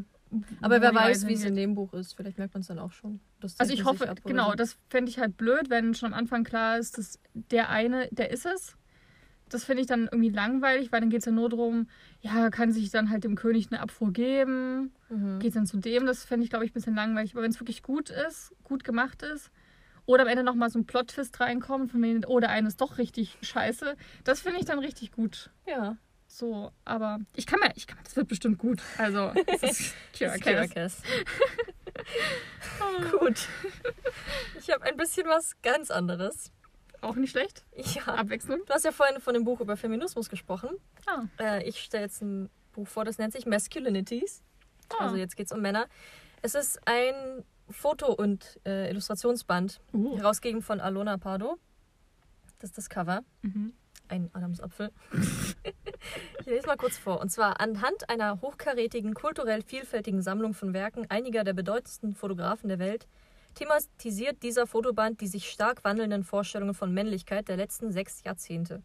[0.61, 2.13] aber wer weiß, wie es in dem Buch ist.
[2.13, 3.19] Vielleicht merkt man es dann auch schon.
[3.57, 4.55] Also ich hoffe, genau, so.
[4.55, 8.31] das fände ich halt blöd, wenn schon am Anfang klar ist, dass der eine, der
[8.31, 8.77] ist es.
[9.49, 11.87] Das finde ich dann irgendwie langweilig, weil dann geht es ja nur darum,
[12.21, 15.39] ja, kann sich dann halt dem König eine Abfuhr geben, Mhm.
[15.39, 16.05] geht dann zu dem.
[16.07, 17.33] Das fände ich, glaube ich, ein bisschen langweilig.
[17.33, 19.51] Aber wenn es wirklich gut ist, gut gemacht ist,
[20.05, 22.97] oder am Ende nochmal so ein Plot-Twist reinkommt, von wegen, oh, der eine ist doch
[22.97, 25.51] richtig scheiße, das finde ich dann richtig gut.
[25.67, 25.97] Ja,
[26.35, 28.81] So, aber ich kann mir, ich kann das wird bestimmt gut.
[28.97, 31.01] Also, es ist Kira das ist Kira Cass.
[31.03, 33.11] Cass.
[33.19, 33.47] Gut.
[34.59, 36.51] Ich habe ein bisschen was ganz anderes.
[37.01, 37.63] Auch nicht schlecht.
[37.75, 38.15] Ja.
[38.15, 38.61] Abwechslung.
[38.65, 40.69] Du hast ja vorhin von dem Buch über Feminismus gesprochen.
[41.05, 41.25] Ah.
[41.39, 44.41] Äh, ich stelle jetzt ein Buch vor, das nennt sich Masculinities.
[44.89, 45.03] Ah.
[45.03, 45.85] Also jetzt geht es um Männer.
[46.41, 50.17] Es ist ein Foto- und äh, Illustrationsband, Uh.
[50.17, 51.59] herausgegeben von Alona Pardo.
[52.57, 53.21] Das ist das Cover.
[53.43, 53.73] Mhm.
[54.09, 54.91] Ein Adamsapfel.
[56.39, 57.19] ich lese mal kurz vor.
[57.21, 62.79] Und zwar anhand einer hochkarätigen, kulturell vielfältigen Sammlung von Werken einiger der bedeutendsten Fotografen der
[62.79, 63.07] Welt
[63.55, 68.81] thematisiert dieser Fotoband die sich stark wandelnden Vorstellungen von Männlichkeit der letzten sechs Jahrzehnte.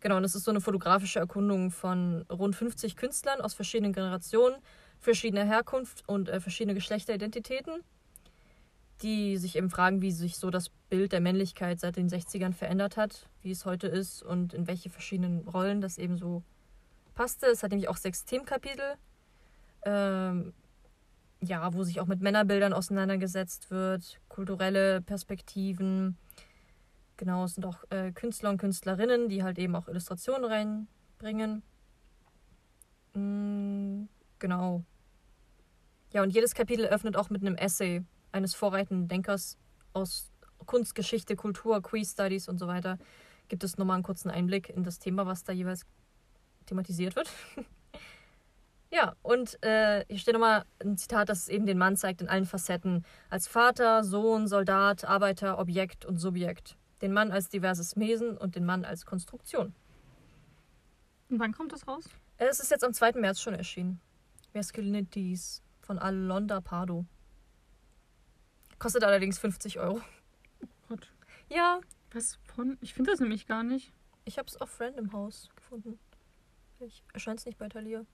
[0.00, 4.56] Genau, und das ist so eine fotografische Erkundung von rund 50 Künstlern aus verschiedenen Generationen,
[5.00, 7.82] verschiedener Herkunft und äh, verschiedene Geschlechteridentitäten,
[9.02, 12.96] die sich eben fragen, wie sich so das Bild der Männlichkeit seit den 60ern verändert
[12.96, 16.42] hat, wie es heute ist und in welche verschiedenen Rollen das eben so
[17.14, 17.46] passte.
[17.46, 18.94] Es hat nämlich auch sechs Themenkapitel,
[19.84, 20.54] ähm,
[21.42, 26.16] ja, wo sich auch mit Männerbildern auseinandergesetzt wird, kulturelle Perspektiven.
[27.18, 31.62] Genau, es sind auch äh, Künstler und Künstlerinnen, die halt eben auch Illustrationen reinbringen.
[33.14, 34.08] Mm,
[34.38, 34.84] genau.
[36.12, 38.02] Ja, und jedes Kapitel öffnet auch mit einem Essay
[38.36, 39.58] eines vorreitenden Denkers
[39.92, 40.30] aus
[40.66, 42.98] Kunst, Geschichte, Kultur, Queer Studies und so weiter.
[43.48, 45.86] Gibt es nochmal einen kurzen Einblick in das Thema, was da jeweils
[46.66, 47.30] thematisiert wird.
[48.90, 52.44] ja, und äh, hier steht nochmal ein Zitat, das eben den Mann zeigt in allen
[52.44, 53.04] Facetten.
[53.30, 56.76] Als Vater, Sohn, Soldat, Arbeiter, Objekt und Subjekt.
[57.02, 59.74] Den Mann als diverses Wesen und den Mann als Konstruktion.
[61.28, 62.04] Und wann kommt das raus?
[62.38, 63.12] Es ist jetzt am 2.
[63.12, 64.00] März schon erschienen.
[64.52, 67.06] Masculinities von Alonda Pardo.
[68.78, 70.00] Kostet allerdings 50 Euro.
[70.88, 71.12] Gott.
[71.48, 71.80] Ja,
[72.12, 72.78] Was von?
[72.80, 73.92] Ich finde das nämlich gar nicht.
[74.24, 75.98] ich habe es auf Random House gefunden.
[76.80, 78.04] Ich erscheint es nicht bei Thalia.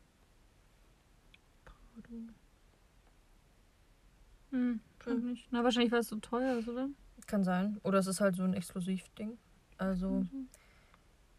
[4.51, 5.31] Hm, schon Hm.
[5.31, 5.49] nicht.
[5.51, 6.89] Na, wahrscheinlich, weil es so teuer ist, oder?
[7.27, 7.79] Kann sein.
[7.83, 9.39] Oder es ist halt so ein Exklusivding.
[9.79, 10.49] Also, Mhm.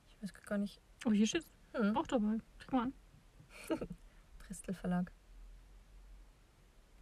[0.10, 0.82] ich weiß gar nicht.
[1.06, 1.96] Oh, hier steht Hm.
[1.96, 2.40] auch dabei.
[2.60, 2.94] Guck mal an.
[4.40, 5.12] Prestel Verlag.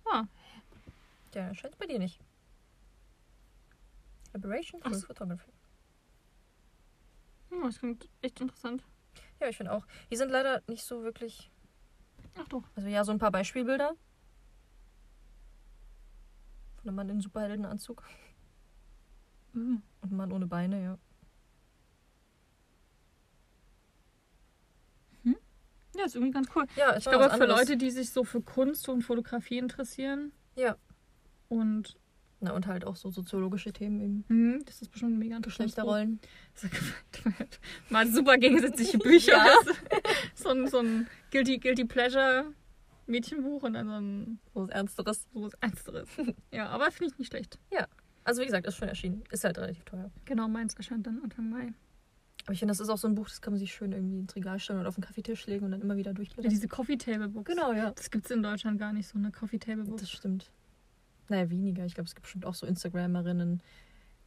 [0.05, 0.25] Ah.
[1.33, 2.19] Ja, erscheint bei dir nicht.
[4.33, 4.99] Liberation Ach for.
[4.99, 5.51] Photography.
[7.49, 8.83] Hm, das klingt echt interessant.
[9.39, 9.85] Ja, ich finde auch.
[10.09, 11.51] Hier sind leider nicht so wirklich.
[12.37, 12.63] Ach doch.
[12.75, 13.95] Also ja, so ein paar Beispielbilder.
[16.77, 18.03] Von einem Mann in Superheldenanzug.
[19.53, 19.81] Mhm.
[20.01, 20.97] Und einem Mann ohne Beine, ja.
[25.95, 26.65] Ja, ist irgendwie ganz cool.
[26.75, 30.31] Ja, Ich glaube, für Leute, die sich so für Kunst und Fotografie interessieren.
[30.55, 30.77] Ja.
[31.51, 31.97] Und
[32.39, 34.23] Na, und halt auch so soziologische Themen eben.
[34.27, 35.67] hm, das ist bestimmt mega interessant.
[35.67, 36.19] Geschlechterrollen.
[37.89, 39.33] Mal super gegensätzliche Bücher.
[39.33, 39.53] Ja.
[40.35, 42.45] so, ein, so ein Guilty, Guilty Pleasure
[43.05, 45.27] Mädchenbuch und dann so ein So was Ernsteres.
[45.33, 46.07] so was Ernsteres.
[46.51, 47.59] ja, aber finde ich nicht schlecht.
[48.23, 49.23] Also wie gesagt, ist schon erschienen.
[49.31, 50.09] Ist halt relativ teuer.
[50.25, 51.73] Genau, meins erscheint dann Anfang Mai.
[52.45, 54.19] Aber ich finde, das ist auch so ein Buch, das kann man sich schön irgendwie
[54.19, 56.49] ins Regal stellen und auf den Kaffeetisch legen und dann immer wieder Ja, durchblättern.
[56.49, 57.49] diese Coffee Table Books.
[57.51, 57.91] genau, ja.
[57.91, 59.97] Das gibt es in Deutschland gar nicht, so eine Coffee Table Book.
[59.99, 60.49] Das stimmt.
[61.29, 61.85] Naja, weniger.
[61.85, 63.61] Ich glaube, es gibt bestimmt auch so Instagramerinnen,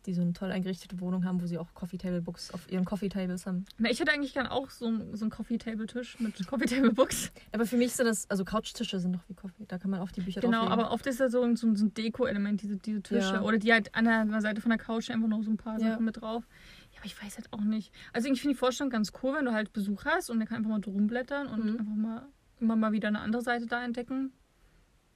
[0.06, 2.84] die so eine toll eingerichtete Wohnung haben, wo sie auch Coffee Table Books auf ihren
[2.84, 3.64] Coffee Tables haben.
[3.78, 6.66] Na, ich hätte eigentlich gern auch so, ein- so einen Coffee Table Tisch mit Coffee
[6.66, 7.30] Table Books.
[7.52, 9.64] Aber für mich sind das, also Couchtische sind doch wie Coffee.
[9.66, 11.94] Da kann man auf die Bücher Genau, aber oft ist da so ein, so ein
[11.94, 13.34] Deko-Element, diese, diese Tische.
[13.34, 13.40] Ja.
[13.42, 15.56] Oder die halt an der, an der Seite von der Couch einfach noch so ein
[15.56, 15.92] paar Ja.
[15.92, 16.44] Sachen mit drauf.
[16.92, 17.90] Ja, aber ich weiß halt auch nicht.
[18.12, 20.58] Also ich finde die Vorstellung ganz cool, wenn du halt Besuch hast und der kann
[20.58, 21.78] einfach mal drum blättern und Mhm.
[21.80, 22.26] einfach mal
[22.60, 24.32] immer mal wieder eine andere Seite da entdecken.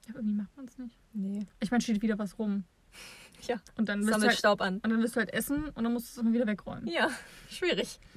[0.09, 0.97] Ja, irgendwie macht man es nicht.
[1.13, 1.47] Nee.
[1.61, 2.65] Ich meine, steht wieder was rum.
[3.47, 3.61] Ja.
[3.77, 4.81] Und dann, Sammelt halt, Staub an.
[4.81, 6.89] und dann willst du halt essen und dann musst du es immer wieder wegräumen.
[6.89, 7.09] Ja,
[7.49, 8.01] schwierig.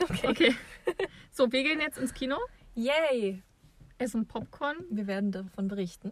[0.00, 0.28] Okay.
[0.28, 0.54] Okay.
[1.30, 2.36] So, wir gehen jetzt ins Kino,
[2.74, 3.42] Yay!
[3.98, 4.76] essen Popcorn.
[4.90, 6.10] Wir werden davon berichten.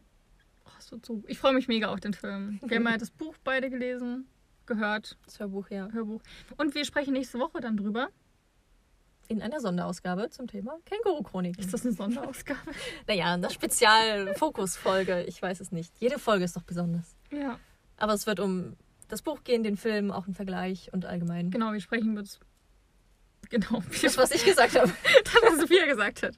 [0.64, 2.60] Oh, es wird so, ich freue mich mega auf den Film.
[2.62, 4.28] Wir haben ja das Buch beide gelesen,
[4.66, 5.88] gehört, Das Hörbuch, ja.
[5.90, 6.20] Hörbuch.
[6.58, 8.10] Und wir sprechen nächste Woche dann drüber.
[9.30, 11.62] In einer Sonderausgabe zum Thema Känguru-Chroniken.
[11.62, 12.58] Ist das eine Sonderausgabe?
[13.06, 15.22] Naja, eine Spezial-Fokus-Folge.
[15.22, 15.94] Ich weiß es nicht.
[16.00, 17.14] Jede Folge ist doch besonders.
[17.30, 17.60] ja.
[17.96, 18.76] Aber es wird um
[19.06, 21.50] das Buch gehen, den Film, auch im Vergleich und allgemein.
[21.50, 22.40] Genau, wir sprechen über das.
[23.50, 24.88] Genau, wie Das, was ich gesagt habe.
[25.24, 26.34] das, was Sophia gesagt hat.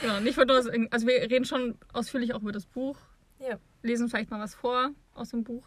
[0.00, 2.98] Genau, nicht nur das, also wir reden schon ausführlich auch über das Buch.
[3.40, 3.58] Ja.
[3.82, 5.64] Lesen vielleicht mal was vor aus dem Buch.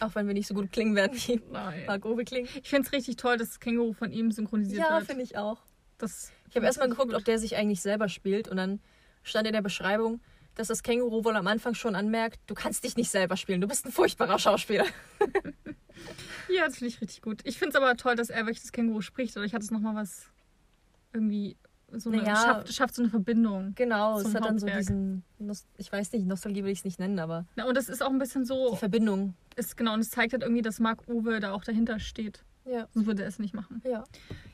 [0.00, 1.40] Auch wenn wir nicht so gut klingen werden wie.
[1.86, 2.48] Margot klingen.
[2.62, 5.06] Ich finde es richtig toll, dass das Känguru von ihm synchronisiert Ja, wird.
[5.06, 5.58] finde ich auch.
[5.98, 8.80] Das Ich habe erstmal geguckt, ob der sich eigentlich selber spielt und dann
[9.22, 10.20] stand in der Beschreibung,
[10.54, 13.66] dass das Känguru wohl am Anfang schon anmerkt, du kannst dich nicht selber spielen, du
[13.68, 14.86] bist ein furchtbarer Schauspieler.
[16.48, 17.40] Ja, das finde ich richtig gut.
[17.44, 19.36] Ich finde es aber toll, dass er wirklich das Känguru spricht.
[19.36, 20.26] Oder ich hatte es nochmal was
[21.12, 21.56] irgendwie
[22.00, 22.36] so eine, Naja.
[22.36, 23.72] schafft, schafft so eine Verbindung.
[23.74, 24.78] Genau, es hat dann so Hauptwerk.
[24.80, 25.24] diesen,
[25.78, 28.10] ich weiß nicht, Nostalgie will ich es nicht nennen, aber Na, und das ist auch
[28.10, 29.34] ein bisschen die so, Verbindung.
[29.56, 32.44] ist genau, und es zeigt halt irgendwie, dass Marc Uwe da auch dahinter steht.
[32.66, 32.88] Ja.
[32.94, 33.82] Sonst würde er es nicht machen.
[33.84, 34.04] Ja.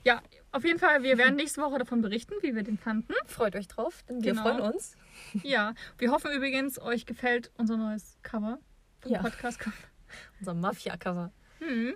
[0.03, 3.13] Ja, auf jeden Fall, wir werden nächste Woche davon berichten, wie wir den fanden.
[3.27, 4.43] Freut euch drauf, denn wir Genau.
[4.43, 4.97] freuen uns.
[5.45, 8.59] Ja, wir hoffen übrigens, euch gefällt unser neues Cover
[9.01, 9.21] vom Ja.
[9.23, 9.61] Podcast.
[10.41, 11.31] Unser Mafia-Cover.
[11.61, 11.95] Hm,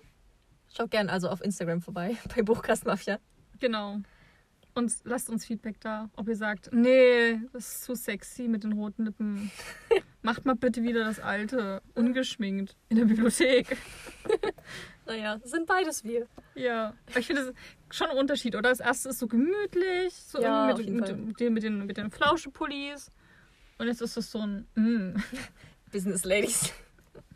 [0.72, 3.18] Schaut gern also auf Instagram vorbei, bei Buchkast Mafia.
[3.58, 4.00] genau.
[4.76, 8.72] Und lasst uns Feedback da, ob ihr sagt, nee, das ist zu sexy mit den
[8.72, 9.52] roten Lippen.
[10.22, 13.76] Macht mal bitte wieder das alte, ungeschminkt, in der Bibliothek.
[15.06, 16.26] Naja, sind beides wir.
[16.54, 17.54] Ja, aber ich finde es
[17.94, 18.70] schon ein Unterschied, oder?
[18.70, 22.10] Das erste ist so gemütlich, so Ja, mit, mit, mit, den, mit, den, mit den
[22.10, 23.10] Flauschepullis.
[23.76, 25.22] Und jetzt ist es so ein, mm,
[25.92, 26.72] Business Ladies.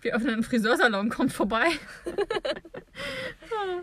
[0.00, 1.66] wir öffnen einen Friseursalon, kommt vorbei.
[2.06, 3.82] Ja,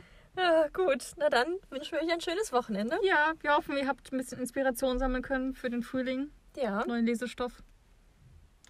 [0.74, 2.98] gut, na dann wünschen wir euch ein schönes Wochenende.
[3.04, 7.06] Ja, wir hoffen, ihr habt ein bisschen Inspiration sammeln können für den Frühling, Ja, neuen
[7.06, 7.64] Lesestoff.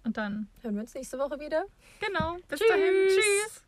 [0.04, 1.64] Und dann, hören wir uns nächste Woche wieder.
[2.00, 2.68] genau, bis Tschüss.
[2.68, 3.65] dahin, tschüss.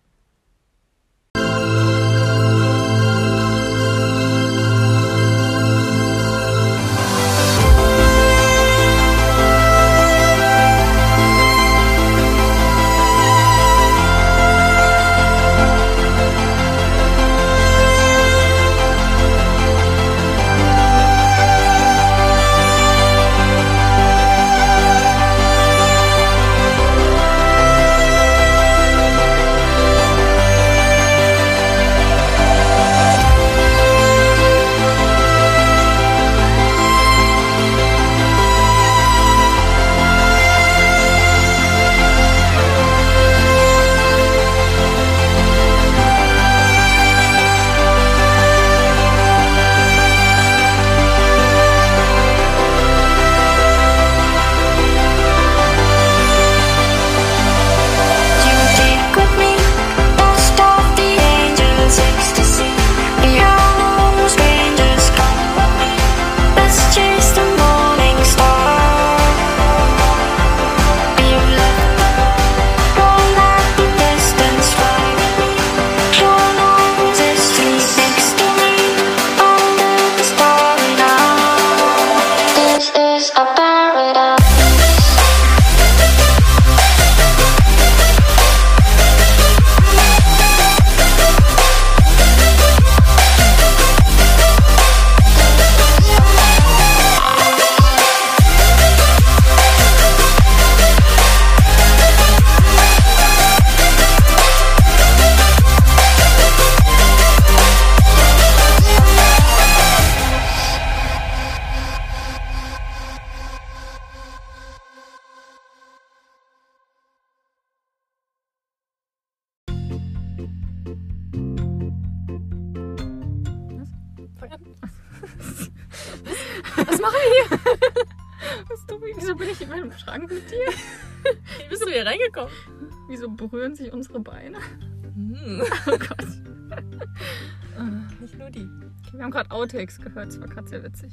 [139.68, 141.12] Outtakes gehört, das war gerade sehr witzig.